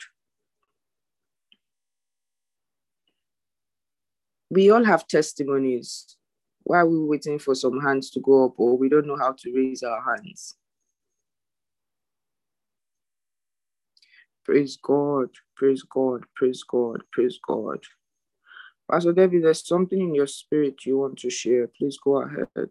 We 4.50 4.72
all 4.72 4.84
have 4.84 5.08
testimonies. 5.08 6.18
Why 6.64 6.80
are 6.80 6.90
we 6.90 7.00
waiting 7.00 7.40
for 7.40 7.56
some 7.56 7.80
hands 7.80 8.10
to 8.12 8.20
go 8.20 8.46
up 8.46 8.56
or 8.58 8.78
we 8.78 8.90
don't 8.90 9.08
know 9.08 9.18
how 9.18 9.32
to 9.32 9.54
raise 9.54 9.84
our 9.84 10.02
hands? 10.02 10.56
Praise 14.46 14.78
God, 14.84 15.30
praise 15.58 15.84
God, 15.84 16.26
praise 16.36 16.64
God, 16.64 17.04
praise 17.14 17.40
God. 17.48 17.80
Pastor 18.92 19.14
David, 19.14 19.44
there's 19.46 19.68
something 19.68 20.00
in 20.02 20.16
your 20.16 20.28
spirit 20.28 20.86
you 20.86 21.00
want 21.00 21.18
to 21.20 21.30
share. 21.32 21.68
Please 21.68 21.98
go 22.04 22.22
ahead. 22.22 22.70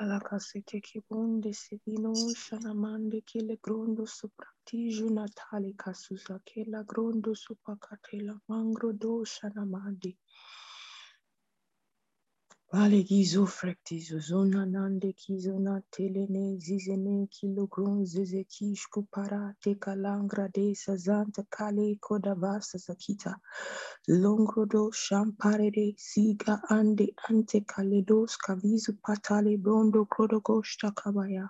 Alakasete 0.00 0.80
kibonde 0.80 1.52
sivino. 1.54 2.12
Vale 12.74 13.00
gizo 13.10 13.42
frektizo 13.58 14.18
zona 14.30 14.60
nande 14.74 15.10
kizo 15.22 15.54
na 15.66 15.74
telene 15.94 16.44
zizene 16.64 17.16
kilogron 17.34 17.98
zize 18.12 18.42
kishku 18.54 19.00
para 19.14 19.42
te 19.62 19.72
kalangra 19.84 20.46
de 20.56 20.66
sazanta 20.84 21.42
kale 21.56 21.86
koda 22.06 22.34
vasa 22.42 22.78
sakita 22.86 23.32
longrodo 24.22 24.82
shampare 25.04 25.68
de 25.78 25.86
siga 26.08 26.54
ande 26.78 27.06
ante 27.28 27.58
kaledos 27.72 28.32
kavizu 28.44 28.92
patale 29.04 29.54
brondo 29.64 30.00
krodogoshta 30.12 30.88
kabaya 31.00 31.46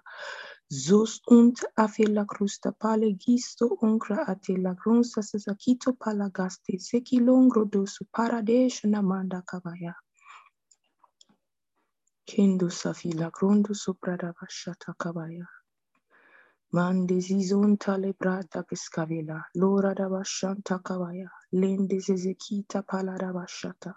Zos 0.86 1.20
unt 1.30 1.58
afela 1.76 2.24
crusta 2.26 2.72
pale 2.82 3.08
gisto 3.14 3.66
uncra 3.82 4.18
ate 4.32 4.56
la 4.64 4.74
grunsa 4.74 5.22
sasakito 5.22 5.92
palagaste 6.02 6.74
seki 6.88 7.20
longro 7.28 7.64
dosu 7.74 8.02
paradesh 8.16 8.84
namanda 8.84 9.42
kabaya. 9.50 9.94
Kendo 12.28 12.70
safila 12.70 13.30
grondo 13.32 13.74
soprada 13.74 14.32
bashata 14.34 14.94
kabaya. 14.98 15.46
Mande 16.74 17.20
zizon 17.20 17.78
tale 17.78 18.12
brada 18.14 18.64
pescavela, 18.64 19.44
lora 19.56 19.94
da 19.94 20.08
bashanta 20.08 20.80
kabaya, 20.82 21.28
lende 21.54 21.98
zezekita 22.00 22.82
palada 22.84 23.32
bashata. 23.32 23.94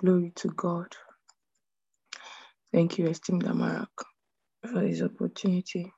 Glory 0.00 0.32
to 0.36 0.48
God. 0.48 0.94
Thank 2.72 2.98
you, 2.98 3.08
esteemed 3.08 3.44
Amarak, 3.44 3.88
for 4.62 4.80
this 4.82 5.02
opportunity. 5.02 5.92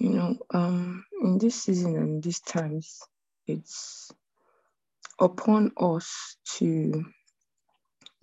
You 0.00 0.10
know, 0.10 0.36
um, 0.52 1.04
in 1.22 1.38
this 1.38 1.62
season 1.64 1.96
and 1.96 2.22
these 2.22 2.40
times, 2.40 3.00
it's 3.46 4.10
upon 5.20 5.72
us 5.78 6.36
to 6.58 7.04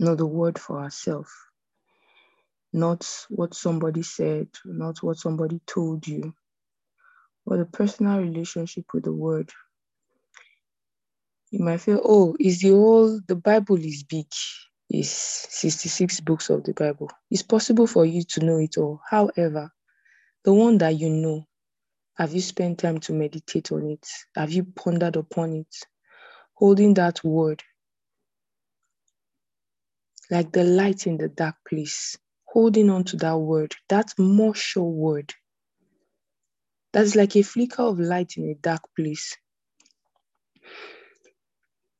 know 0.01 0.15
the 0.15 0.27
word 0.27 0.59
for 0.59 0.79
ourselves, 0.81 1.31
not 2.73 3.07
what 3.29 3.53
somebody 3.53 4.03
said, 4.03 4.47
not 4.65 5.03
what 5.03 5.17
somebody 5.17 5.61
told 5.67 6.07
you, 6.07 6.33
but 7.45 7.59
a 7.59 7.65
personal 7.65 8.19
relationship 8.19 8.85
with 8.93 9.03
the 9.05 9.13
word. 9.13 9.49
You 11.51 11.63
might 11.63 11.81
feel, 11.81 12.01
oh, 12.03 12.35
is 12.39 12.61
the 12.61 12.69
whole, 12.69 13.19
the 13.27 13.35
Bible 13.35 13.77
is 13.77 14.03
big, 14.03 14.27
is 14.89 15.11
66 15.11 16.21
books 16.21 16.49
of 16.49 16.63
the 16.63 16.73
Bible. 16.73 17.11
It's 17.29 17.43
possible 17.43 17.87
for 17.87 18.05
you 18.05 18.23
to 18.31 18.45
know 18.45 18.57
it 18.59 18.77
all. 18.77 19.01
However, 19.09 19.71
the 20.45 20.53
one 20.53 20.77
that 20.79 20.95
you 20.97 21.09
know, 21.09 21.45
have 22.17 22.33
you 22.33 22.41
spent 22.41 22.79
time 22.79 22.99
to 23.01 23.13
meditate 23.13 23.71
on 23.71 23.87
it? 23.91 24.07
Have 24.35 24.51
you 24.51 24.63
pondered 24.63 25.15
upon 25.17 25.53
it? 25.53 25.75
Holding 26.55 26.93
that 26.95 27.23
word 27.23 27.63
like 30.31 30.53
the 30.53 30.65
light 30.65 31.07
in 31.07 31.17
the 31.17 31.29
dark 31.29 31.57
place, 31.69 32.17
holding 32.45 32.89
on 32.91 33.05
to 33.05 33.17
that 33.17 33.37
word, 33.37 33.75
that 33.89 34.13
more 34.19 34.55
sure 34.55 34.85
word. 34.89 35.33
That's 36.93 37.15
like 37.15 37.35
a 37.37 37.43
flicker 37.43 37.83
of 37.83 37.99
light 37.99 38.33
in 38.37 38.49
a 38.49 38.55
dark 38.55 38.83
place. 38.97 39.37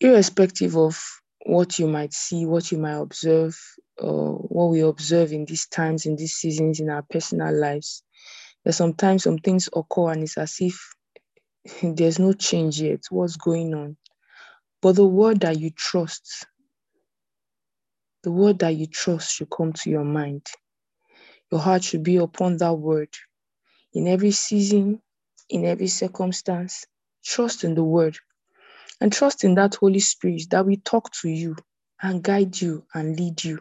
Irrespective 0.02 0.78
of 0.78 1.02
what 1.46 1.80
you 1.80 1.88
might 1.88 2.14
see, 2.14 2.46
what 2.46 2.72
you 2.72 2.80
might 2.80 2.98
observe, 3.02 3.58
or 3.98 4.36
what 4.36 4.68
we 4.72 4.82
observe 4.82 5.34
in 5.34 5.46
these 5.46 5.68
times, 5.68 6.06
in 6.06 6.16
these 6.18 6.34
seasons, 6.36 6.80
in 6.82 6.90
our 6.90 7.04
personal 7.10 7.54
lives, 7.54 8.02
There's 8.64 8.78
sometimes 8.78 9.24
some 9.24 9.40
things 9.40 9.70
occur 9.76 10.12
and 10.12 10.24
it's 10.24 10.38
as 10.38 10.58
if 10.60 10.94
there's 11.84 12.20
no 12.20 12.34
change 12.34 12.82
yet. 12.82 13.02
What's 13.12 13.38
going 13.38 13.74
on? 13.76 13.98
But 14.82 14.98
the 14.98 15.08
word 15.08 15.42
that 15.42 15.60
you 15.60 15.72
trust, 15.72 16.48
the 18.24 18.32
word 18.32 18.60
that 18.60 18.76
you 18.76 18.88
trust 18.88 19.34
should 19.34 19.50
come 19.50 19.74
to 19.74 19.90
your 19.90 20.06
mind. 20.06 20.48
Your 21.52 21.62
heart 21.62 21.84
should 21.84 22.04
be 22.04 22.18
upon 22.18 22.58
that 22.58 22.74
word. 22.74 23.10
In 23.94 24.08
every 24.08 24.32
season, 24.32 25.02
in 25.50 25.66
every 25.66 25.88
circumstance, 25.88 26.86
trust 27.26 27.64
in 27.64 27.76
the 27.76 27.84
word 27.84 28.18
and 29.02 29.12
trust 29.14 29.44
in 29.44 29.56
that 29.56 29.76
Holy 29.76 30.00
Spirit 30.00 30.44
that 30.52 30.66
will 30.66 30.78
talk 30.86 31.12
to 31.22 31.30
you 31.30 31.56
and 32.02 32.24
guide 32.24 32.60
you 32.62 32.86
and 32.94 33.20
lead 33.20 33.44
you 33.44 33.60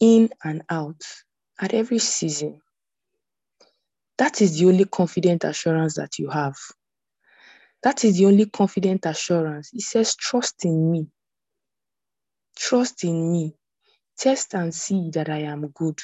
in 0.00 0.30
and 0.44 0.62
out 0.70 1.02
at 1.60 1.74
every 1.74 1.98
season. 2.00 2.60
That 4.18 4.42
is 4.42 4.58
the 4.58 4.66
only 4.68 4.86
confident 4.86 5.44
assurance 5.44 5.96
that 5.96 6.18
you 6.18 6.30
have. 6.30 6.56
That 7.82 8.04
is 8.04 8.18
the 8.18 8.26
only 8.26 8.46
confident 8.46 9.06
assurance. 9.06 9.70
It 9.74 9.82
says, 9.82 10.16
Trust 10.16 10.64
in 10.64 10.90
me. 10.92 11.08
Trust 12.56 13.04
in 13.04 13.32
me. 13.32 13.54
Test 14.18 14.54
and 14.54 14.74
see 14.74 15.10
that 15.14 15.28
I 15.30 15.40
am 15.40 15.68
good. 15.68 15.98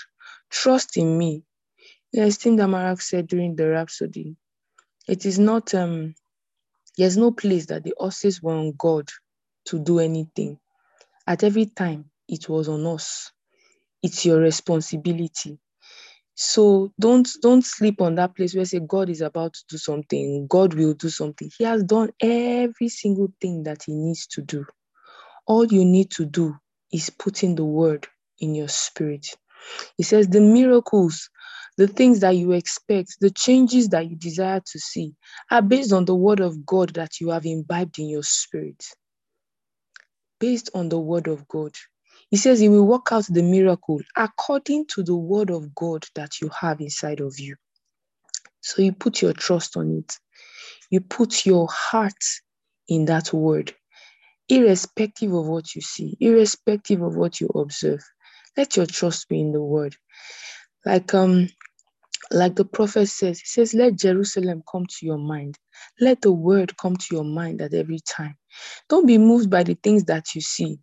Trust 0.50 0.96
in 0.98 1.18
me. 1.18 1.44
The 2.12 2.22
esteemed 2.22 2.60
Amarak 2.60 3.02
said 3.02 3.28
during 3.28 3.56
the 3.56 3.68
Rhapsody, 3.70 4.36
it 5.08 5.26
is 5.26 5.38
not, 5.38 5.74
um, 5.74 6.14
there's 6.98 7.16
no 7.18 7.32
place 7.32 7.66
that 7.66 7.84
the 7.84 7.94
horses 7.98 8.42
were 8.42 8.54
on 8.54 8.74
God 8.78 9.08
to 9.66 9.80
do 9.80 10.00
anything. 10.00 10.58
At 11.26 11.44
every 11.44 11.66
time, 11.66 12.10
it 12.28 12.48
was 12.48 12.68
on 12.68 12.86
us. 12.86 13.32
It's 14.02 14.26
your 14.26 14.40
responsibility. 14.40 15.58
So 16.34 16.92
don't 17.00 17.28
don't 17.42 17.64
sleep 17.64 18.00
on 18.00 18.16
that 18.16 18.34
place 18.36 18.54
where 18.54 18.64
say 18.64 18.80
God 18.80 19.10
is 19.10 19.20
about 19.20 19.54
to 19.54 19.60
do 19.70 19.78
something, 19.78 20.46
God 20.48 20.74
will 20.74 20.94
do 20.94 21.10
something. 21.10 21.50
He 21.58 21.64
has 21.64 21.84
done 21.84 22.10
every 22.20 22.88
single 22.88 23.28
thing 23.40 23.64
that 23.64 23.84
he 23.86 23.94
needs 23.94 24.26
to 24.28 24.42
do. 24.42 24.66
All 25.46 25.66
you 25.66 25.84
need 25.84 26.10
to 26.12 26.26
do 26.26 26.56
is 26.92 27.10
put 27.10 27.44
in 27.44 27.56
the 27.56 27.64
word 27.64 28.08
in 28.40 28.54
your 28.54 28.68
spirit. 28.68 29.26
He 29.98 30.04
says 30.04 30.28
the 30.28 30.42
miracles, 30.42 31.30
the 31.78 31.88
things 31.88 32.20
that 32.20 32.36
you 32.36 32.52
expect, 32.52 33.16
the 33.20 33.30
changes 33.30 33.90
that 33.90 34.10
you 34.10 34.16
desire 34.16 34.60
to 34.72 34.80
see 34.80 35.14
are 35.50 35.62
based 35.62 35.92
on 35.92 36.06
the 36.06 36.16
word 36.16 36.40
of 36.40 36.66
God 36.66 36.94
that 36.94 37.20
you 37.20 37.30
have 37.30 37.46
imbibed 37.46 37.98
in 37.98 38.08
your 38.08 38.24
spirit. 38.24 38.84
Based 40.40 40.70
on 40.74 40.88
the 40.90 41.00
word 41.00 41.28
of 41.28 41.48
God. 41.48 41.72
He 42.30 42.38
says 42.38 42.60
he 42.60 42.68
will 42.70 42.86
work 42.86 43.12
out 43.12 43.26
the 43.28 43.42
miracle 43.42 44.00
according 44.16 44.86
to 44.94 45.02
the 45.04 45.16
word 45.16 45.50
of 45.50 45.74
God 45.74 46.04
that 46.16 46.40
you 46.42 46.50
have 46.60 46.80
inside 46.80 47.20
of 47.20 47.38
you. 47.38 47.56
So 48.62 48.82
you 48.82 48.92
put 48.92 49.22
your 49.22 49.34
trust 49.34 49.76
on 49.76 49.98
it. 49.98 50.14
You 50.90 51.00
put 51.00 51.46
your 51.46 51.68
heart 51.70 52.24
in 52.88 53.06
that 53.06 53.32
word, 53.32 53.74
irrespective 54.48 55.32
of 55.34 55.46
what 55.46 55.74
you 55.74 55.82
see, 55.82 56.16
irrespective 56.20 57.02
of 57.02 57.16
what 57.16 57.40
you 57.40 57.48
observe. 57.48 58.02
Let 58.56 58.76
your 58.76 58.86
trust 58.86 59.28
be 59.28 59.40
in 59.40 59.52
the 59.52 59.62
word. 59.62 59.96
Like 60.86 61.14
um, 61.14 61.48
like 62.32 62.56
the 62.56 62.64
prophet 62.66 63.08
says, 63.08 63.40
he 63.40 63.46
says, 63.46 63.74
Let 63.74 63.96
Jerusalem 63.96 64.62
come 64.70 64.86
to 64.86 65.06
your 65.06 65.18
mind. 65.18 65.58
Let 66.00 66.22
the 66.22 66.32
word 66.32 66.76
come 66.76 66.96
to 66.96 67.06
your 67.14 67.24
mind 67.24 67.62
at 67.62 67.74
every 67.74 68.00
time. 68.00 68.36
Don't 68.88 69.06
be 69.06 69.18
moved 69.18 69.50
by 69.50 69.62
the 69.64 69.74
things 69.74 70.04
that 70.06 70.34
you 70.34 70.42
see. 70.42 70.78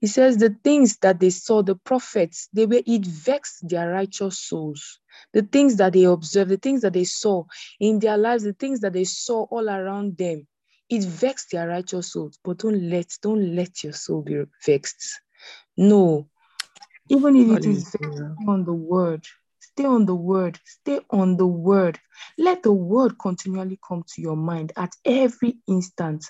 He 0.00 0.08
says 0.08 0.38
the 0.38 0.56
things 0.64 0.98
that 0.98 1.20
they 1.20 1.30
saw, 1.30 1.62
the 1.62 1.76
prophets, 1.76 2.48
they 2.52 2.66
were 2.66 2.82
it 2.86 3.06
vexed 3.06 3.68
their 3.68 3.90
righteous 3.90 4.38
souls. 4.38 5.00
The 5.34 5.42
things 5.42 5.76
that 5.76 5.94
they 5.94 6.04
observed, 6.04 6.50
the 6.50 6.58
things 6.58 6.82
that 6.82 6.92
they 6.92 7.04
saw 7.04 7.44
in 7.80 7.98
their 7.98 8.18
lives, 8.18 8.44
the 8.44 8.52
things 8.54 8.80
that 8.80 8.92
they 8.92 9.04
saw 9.04 9.44
all 9.44 9.68
around 9.68 10.18
them, 10.18 10.46
it 10.88 11.04
vexed 11.04 11.50
their 11.52 11.68
righteous 11.68 12.12
souls. 12.12 12.38
But 12.44 12.58
don't 12.58 12.90
let, 12.90 13.16
don't 13.22 13.54
let 13.54 13.82
your 13.82 13.92
soul 13.92 14.22
be 14.22 14.42
vexed. 14.64 15.20
No. 15.76 16.28
Even 17.08 17.36
if 17.36 17.58
it 17.58 17.66
is 17.66 17.96
on 18.48 18.64
the 18.64 18.72
word. 18.72 19.24
Stay 19.60 19.84
on 19.84 20.06
the 20.06 20.14
word. 20.14 20.58
Stay 20.64 21.00
on 21.10 21.36
the 21.36 21.46
word. 21.46 21.98
Let 22.38 22.62
the 22.62 22.72
word 22.72 23.18
continually 23.18 23.78
come 23.86 24.04
to 24.14 24.22
your 24.22 24.36
mind 24.36 24.72
at 24.76 24.94
every 25.04 25.58
instant 25.68 26.24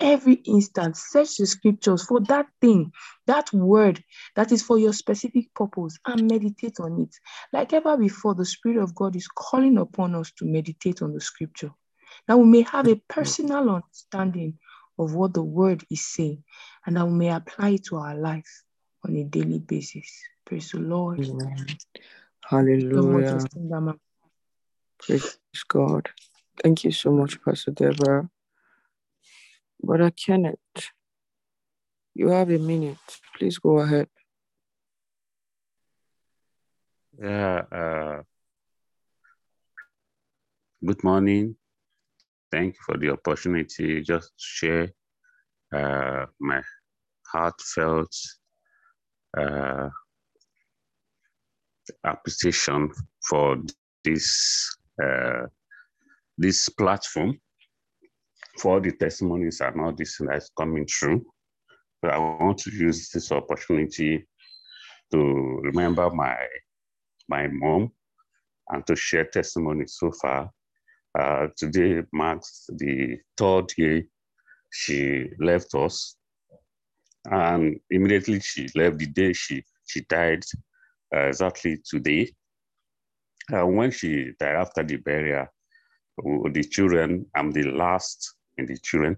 every 0.00 0.34
instant 0.34 0.96
search 0.96 1.36
the 1.36 1.46
scriptures 1.46 2.04
for 2.04 2.20
that 2.20 2.46
thing 2.60 2.92
that 3.26 3.52
word 3.52 4.02
that 4.36 4.52
is 4.52 4.62
for 4.62 4.78
your 4.78 4.92
specific 4.92 5.52
purpose 5.54 5.98
and 6.06 6.30
meditate 6.30 6.78
on 6.80 7.00
it 7.00 7.14
like 7.52 7.72
ever 7.72 7.96
before 7.96 8.34
the 8.34 8.44
spirit 8.44 8.80
of 8.80 8.94
god 8.94 9.16
is 9.16 9.26
calling 9.26 9.76
upon 9.78 10.14
us 10.14 10.30
to 10.32 10.44
meditate 10.44 11.02
on 11.02 11.12
the 11.12 11.20
scripture 11.20 11.70
that 12.26 12.38
we 12.38 12.46
may 12.46 12.62
have 12.62 12.88
a 12.88 12.96
personal 13.08 13.70
understanding 13.70 14.58
of 14.98 15.14
what 15.14 15.32
the 15.34 15.42
word 15.42 15.84
is 15.90 16.04
saying 16.04 16.42
and 16.86 16.96
that 16.96 17.06
we 17.06 17.12
may 17.12 17.28
apply 17.30 17.70
it 17.70 17.84
to 17.84 17.96
our 17.96 18.16
life 18.16 18.62
on 19.04 19.14
a 19.16 19.24
daily 19.24 19.58
basis 19.58 20.22
praise 20.44 20.70
the 20.70 20.78
lord 20.78 21.20
Amen. 21.20 21.66
Hallelujah. 22.48 23.44
Praise 24.98 25.38
God. 25.68 26.08
Thank 26.62 26.84
you 26.84 26.92
so 26.92 27.12
much, 27.12 27.42
Pastor 27.44 27.72
Deborah. 27.72 28.28
Brother 29.82 30.10
Kenneth, 30.10 30.58
you 32.14 32.28
have 32.28 32.50
a 32.50 32.58
minute. 32.58 32.96
Please 33.36 33.58
go 33.58 33.78
ahead. 33.78 34.08
Yeah. 37.20 37.62
Uh, 37.70 38.22
good 40.84 41.04
morning. 41.04 41.56
Thank 42.50 42.74
you 42.74 42.80
for 42.86 42.96
the 42.96 43.10
opportunity 43.10 44.02
just 44.02 44.28
to 44.28 44.32
share 44.38 44.92
uh, 45.74 46.26
my 46.40 46.62
heartfelt 47.30 48.14
uh, 49.36 49.88
appreciation 52.04 52.90
for 53.28 53.56
this 54.04 54.76
uh, 55.02 55.46
this 56.38 56.68
platform 56.68 57.38
for 58.58 58.80
the 58.80 58.92
testimonies 58.92 59.60
and 59.60 59.80
all 59.80 59.92
this 59.92 60.18
that's 60.20 60.50
coming 60.56 60.86
through. 60.86 61.24
But 62.00 62.12
I 62.12 62.18
want 62.18 62.58
to 62.58 62.70
use 62.70 63.10
this 63.10 63.32
opportunity 63.32 64.26
to 65.12 65.18
remember 65.62 66.10
my 66.10 66.36
my 67.28 67.48
mom 67.48 67.92
and 68.70 68.86
to 68.86 68.96
share 68.96 69.24
testimony 69.24 69.84
so 69.86 70.12
far. 70.12 70.50
Uh, 71.16 71.46
today 71.56 72.02
marks 72.12 72.66
the 72.76 73.18
third 73.36 73.66
year 73.76 74.02
she 74.70 75.28
left 75.40 75.74
us, 75.74 76.16
and 77.26 77.78
immediately 77.90 78.40
she 78.40 78.68
left 78.74 78.98
the 78.98 79.06
day 79.06 79.32
she 79.32 79.62
she 79.86 80.02
died 80.02 80.42
uh, 81.14 81.20
exactly 81.20 81.78
today. 81.88 82.30
Uh, 83.52 83.66
when 83.66 83.90
she 83.90 84.32
died 84.38 84.56
after 84.56 84.82
the 84.82 84.96
burial, 84.96 85.46
the 86.52 86.64
children, 86.70 87.24
I'm 87.34 87.50
the 87.50 87.62
last 87.62 88.34
in 88.58 88.66
the 88.66 88.76
children, 88.82 89.16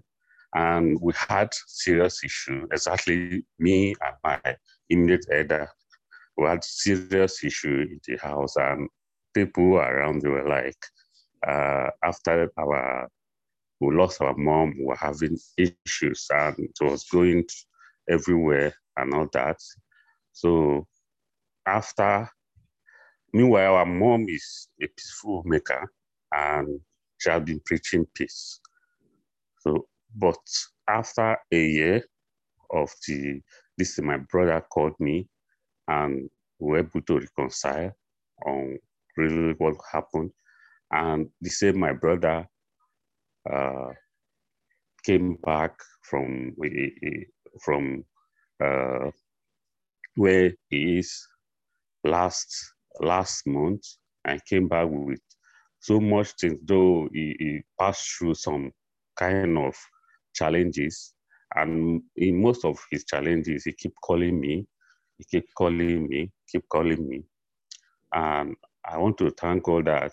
and 0.55 0.97
we 1.01 1.11
had 1.15 1.53
serious 1.67 2.23
issue. 2.23 2.65
Exactly, 2.71 3.43
me 3.59 3.95
and 4.01 4.15
my 4.23 4.55
immediate 4.89 5.25
elder, 5.31 5.67
we 6.37 6.47
had 6.47 6.63
serious 6.63 7.43
issue 7.43 7.81
in 7.81 7.99
the 8.07 8.17
house, 8.17 8.55
and 8.55 8.87
people 9.33 9.75
around 9.75 10.23
were 10.23 10.47
like, 10.47 10.77
uh, 11.47 11.89
after 12.03 12.51
our 12.57 13.09
we 13.79 13.95
lost 13.95 14.21
our 14.21 14.35
mom, 14.35 14.75
we 14.77 14.85
were 14.85 14.95
having 14.95 15.37
issues, 15.57 16.27
and 16.29 16.55
it 16.59 16.77
was 16.79 17.03
going 17.05 17.45
everywhere 18.07 18.73
and 18.95 19.13
all 19.13 19.27
that. 19.33 19.57
So 20.33 20.85
after, 21.65 22.29
meanwhile, 23.33 23.75
our 23.75 23.85
mom 23.85 24.27
is 24.29 24.67
a 24.81 24.87
peaceful 24.87 25.41
maker, 25.45 25.91
and 26.31 26.79
she 27.17 27.31
has 27.31 27.41
been 27.43 27.59
preaching 27.65 28.05
peace. 28.13 28.59
So, 29.61 29.87
but 30.15 30.37
after 30.87 31.37
a 31.51 31.65
year 31.65 32.03
of 32.71 32.91
the, 33.07 33.41
this, 33.77 33.99
my 33.99 34.17
brother 34.17 34.63
called 34.71 34.99
me 34.99 35.27
and 35.87 36.29
we 36.59 36.71
were 36.71 36.79
able 36.79 37.01
to 37.01 37.19
reconcile 37.19 37.93
on 38.45 38.77
really 39.17 39.53
what 39.57 39.75
happened. 39.91 40.31
And 40.91 41.29
they 41.41 41.49
said 41.49 41.75
my 41.75 41.93
brother 41.93 42.47
uh, 43.51 43.89
came 45.05 45.37
back 45.43 45.73
from 46.09 46.55
from 47.63 48.03
uh, 48.63 49.11
where 50.15 50.51
he 50.69 50.99
is 50.99 51.27
last 52.03 52.53
last 52.99 53.47
month 53.47 53.81
and 54.25 54.43
came 54.45 54.67
back 54.67 54.87
with 54.89 55.19
so 55.79 55.99
much 55.99 56.33
things, 56.39 56.59
though 56.65 57.09
he, 57.11 57.35
he 57.39 57.61
passed 57.79 58.07
through 58.17 58.35
some 58.35 58.71
kind 59.17 59.57
of 59.57 59.75
challenges. 60.35 61.13
And 61.55 62.01
in 62.15 62.41
most 62.41 62.63
of 62.65 62.77
his 62.91 63.03
challenges, 63.05 63.63
he 63.65 63.73
keep 63.73 63.93
calling 64.03 64.39
me, 64.39 64.67
he 65.17 65.25
keep 65.29 65.45
calling 65.57 66.07
me, 66.07 66.31
keep 66.49 66.67
calling 66.69 67.07
me. 67.09 67.23
And 68.13 68.55
I 68.85 68.97
want 68.97 69.17
to 69.19 69.31
thank 69.31 69.63
God 69.63 69.85
that 69.87 70.11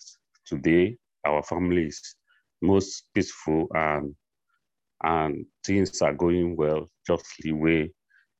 today 0.48 0.96
our 1.26 1.42
family 1.42 1.86
is 1.86 2.16
most 2.62 3.04
peaceful 3.14 3.68
and 3.74 4.14
and 5.04 5.46
things 5.64 6.02
are 6.02 6.14
going 6.14 6.56
well 6.56 6.88
just 7.06 7.24
the 7.40 7.52
way 7.52 7.90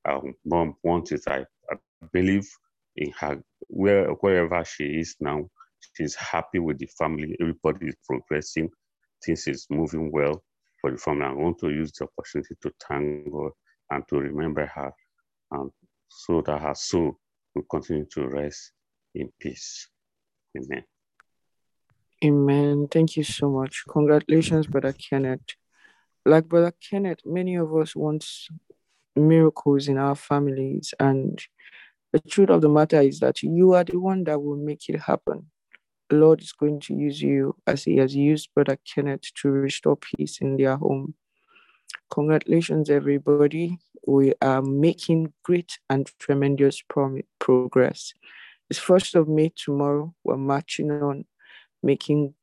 our 0.07 0.23
mom 0.45 0.75
wants 0.83 1.13
it. 1.13 1.23
I, 1.29 1.45
I 1.71 1.77
believe 2.13 2.49
in 2.97 3.13
her 3.21 3.41
where 3.69 4.09
wherever 4.11 4.65
she 4.65 4.85
is 4.85 5.15
now, 5.21 5.49
she's 5.95 6.15
happy 6.15 6.59
with 6.59 6.79
the 6.79 6.89
family. 6.99 7.37
Everybody 7.41 7.89
is 7.89 7.97
progressing, 8.09 8.71
things 9.25 9.47
is 9.47 9.67
moving 9.71 10.11
well 10.11 10.43
for 10.81 10.91
the 10.91 10.99
family. 10.99 11.27
I 11.27 11.33
want 11.33 11.59
to 11.61 11.71
use 11.71 11.93
the 11.93 12.07
opportunity 12.07 12.55
to 12.63 12.73
thank 12.89 13.31
God 13.31 13.53
and 13.91 14.05
to 14.09 14.19
remember 14.19 14.67
her, 14.67 14.93
and 15.53 15.71
so 16.09 16.43
that 16.43 16.61
her 16.61 16.75
soul 16.75 17.19
will 17.55 17.65
continue 17.71 18.07
to 18.13 18.29
rest 18.29 18.73
in 19.15 19.31
peace. 19.41 19.89
Amen. 20.57 20.83
Amen. 22.25 22.89
Thank 22.91 23.17
you 23.17 23.23
so 23.23 23.49
much. 23.49 23.85
Congratulations, 23.89 24.67
Brother 24.67 24.93
Kenneth. 24.93 25.41
Like 26.27 26.49
Brother 26.49 26.73
Kenneth, 26.91 27.21
many 27.25 27.55
of 27.55 27.75
us 27.77 27.95
want 27.95 28.27
miracles 29.15 29.89
in 29.89 29.99
our 29.99 30.15
families, 30.15 30.93
and 30.99 31.41
the 32.13 32.19
truth 32.21 32.51
of 32.51 32.61
the 32.61 32.69
matter 32.69 33.01
is 33.01 33.21
that 33.21 33.43
you 33.43 33.75
are 33.75 33.85
the 33.85 33.99
one 33.99 34.25
that 34.25 34.43
will 34.43 34.57
make 34.57 34.89
it 34.89 35.01
happen. 35.01 35.51
The 36.11 36.17
Lord 36.17 36.41
is 36.41 36.53
going 36.53 36.81
to 36.81 36.95
use 36.95 37.23
you 37.23 37.55
as 37.67 37.85
He 37.85 37.97
has 37.99 38.17
used 38.17 38.49
Brother 38.55 38.79
Kenneth 38.85 39.33
to 39.43 39.51
restore 39.51 39.97
peace 39.97 40.41
in 40.41 40.57
their 40.57 40.77
home. 40.77 41.15
Congratulations, 42.11 42.91
everybody. 42.91 43.79
We 44.07 44.33
are 44.41 44.63
making 44.63 45.35
great 45.45 45.79
and 45.91 46.11
tremendous 46.19 46.83
prom- 46.83 47.23
progress. 47.39 48.15
It's 48.71 48.79
first 48.79 49.15
of 49.15 49.29
May 49.29 49.53
tomorrow. 49.55 50.15
We're 50.25 50.37
marching 50.37 50.91
on, 50.91 51.27
making, 51.83 52.35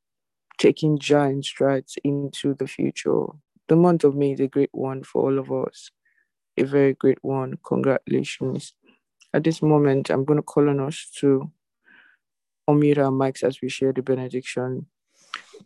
taking 0.58 1.00
giant 1.00 1.46
strides 1.46 1.98
into 2.04 2.54
the 2.54 2.68
future. 2.68 3.26
The 3.68 3.76
month 3.76 4.04
of 4.04 4.16
May 4.16 4.34
is 4.34 4.40
a 4.40 4.48
great 4.48 4.70
one 4.72 5.04
for 5.04 5.24
all 5.24 5.40
of 5.40 5.52
us. 5.52 5.90
A 6.58 6.64
very 6.64 6.94
great 6.94 7.24
one. 7.24 7.58
Congratulations. 7.66 8.74
At 9.34 9.44
this 9.44 9.62
moment, 9.62 10.10
I'm 10.10 10.24
going 10.24 10.38
to 10.38 10.44
call 10.44 10.70
on 10.70 10.80
us 10.80 11.10
to 11.20 11.52
unmute 12.70 12.98
our 12.98 13.12
mics 13.12 13.44
as 13.44 13.62
we 13.62 13.70
share 13.70 13.92
the 13.92 14.02
benediction. 14.02 14.88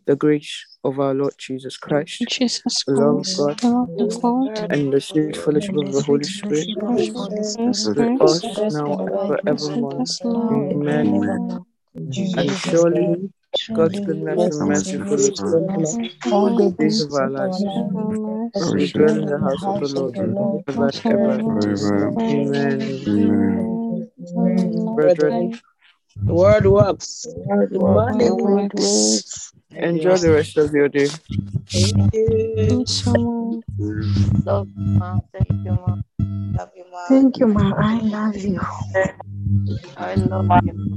The 0.06 0.16
grace 0.16 0.66
of 0.82 0.98
our 0.98 1.14
Lord 1.14 1.34
Jesus 1.38 1.76
Christ, 1.76 2.24
Jesus 2.28 2.84
the 2.84 2.94
love 2.94 3.18
of 3.18 3.26
Christ, 3.36 3.62
God, 3.62 3.88
the 3.96 4.04
love 4.04 4.16
of 4.16 4.22
God, 4.22 4.72
and 4.72 4.92
the 4.92 5.00
sweet 5.00 5.36
fellowship 5.36 5.76
of 5.76 5.92
the 5.92 6.02
Holy 6.02 6.24
Spirit 6.24 6.66
fellowship 6.80 7.16
of 7.16 7.36
the 7.94 8.02
Holy 8.02 8.10
with 8.10 8.22
us 8.22 8.72
now 8.72 8.96
and 8.98 9.10
rest 9.30 9.42
forevermore. 9.44 10.00
us 10.00 10.20
now 10.24 10.50
Amen. 10.52 11.64
And 11.94 12.56
surely 12.56 13.30
God's 13.74 13.98
Surely, 13.98 14.04
goodness 14.04 14.60
and 14.60 14.68
mercy 14.68 14.98
goodness 14.98 15.38
follows 15.38 15.68
us 15.70 15.98
all 16.32 16.56
the 16.56 16.60
follow 16.60 16.70
days 16.70 17.00
of 17.00 17.12
our 17.14 17.30
lives. 17.30 17.64
all 17.64 17.90
our 17.96 18.50
And 18.54 18.78
we 18.78 18.92
dwell 18.92 19.18
in 19.18 19.26
the 19.26 19.38
house 19.38 19.62
of 19.62 19.80
the 19.80 19.88
Lord 19.88 20.14
forever 20.14 21.32
and 21.32 21.58
ever. 21.58 22.10
Lord. 22.10 22.18
Amen. 22.20 22.80
Amen. 23.08 24.08
Have 24.20 24.36
a 24.36 24.78
lovely 24.78 24.94
Brethren. 24.94 25.60
The 26.26 26.34
word 26.34 26.66
works. 26.66 27.24
The 27.24 27.78
money 27.80 28.30
works. 28.30 28.74
works. 28.74 29.52
enjoy 29.72 30.16
the 30.16 30.32
rest 30.32 30.56
of 30.58 30.72
your 30.72 30.88
day. 30.88 31.08
Thank 31.72 32.14
you. 32.14 32.54
Thanks 32.56 32.92
so 32.92 33.12
much. 33.14 33.64
Love 34.44 34.68
you, 34.76 34.84
ma. 34.94 35.18
Thank 35.32 35.64
you, 35.64 35.72
ma. 35.72 35.96
Love 36.56 36.70
you, 36.76 36.84
ma. 36.92 37.06
Thank 37.08 37.38
you, 37.38 37.46
ma. 37.48 37.72
I 37.76 37.98
love 38.00 38.36
you. 38.36 38.60
I 39.96 40.14
love 40.14 40.64
you. 40.64 40.90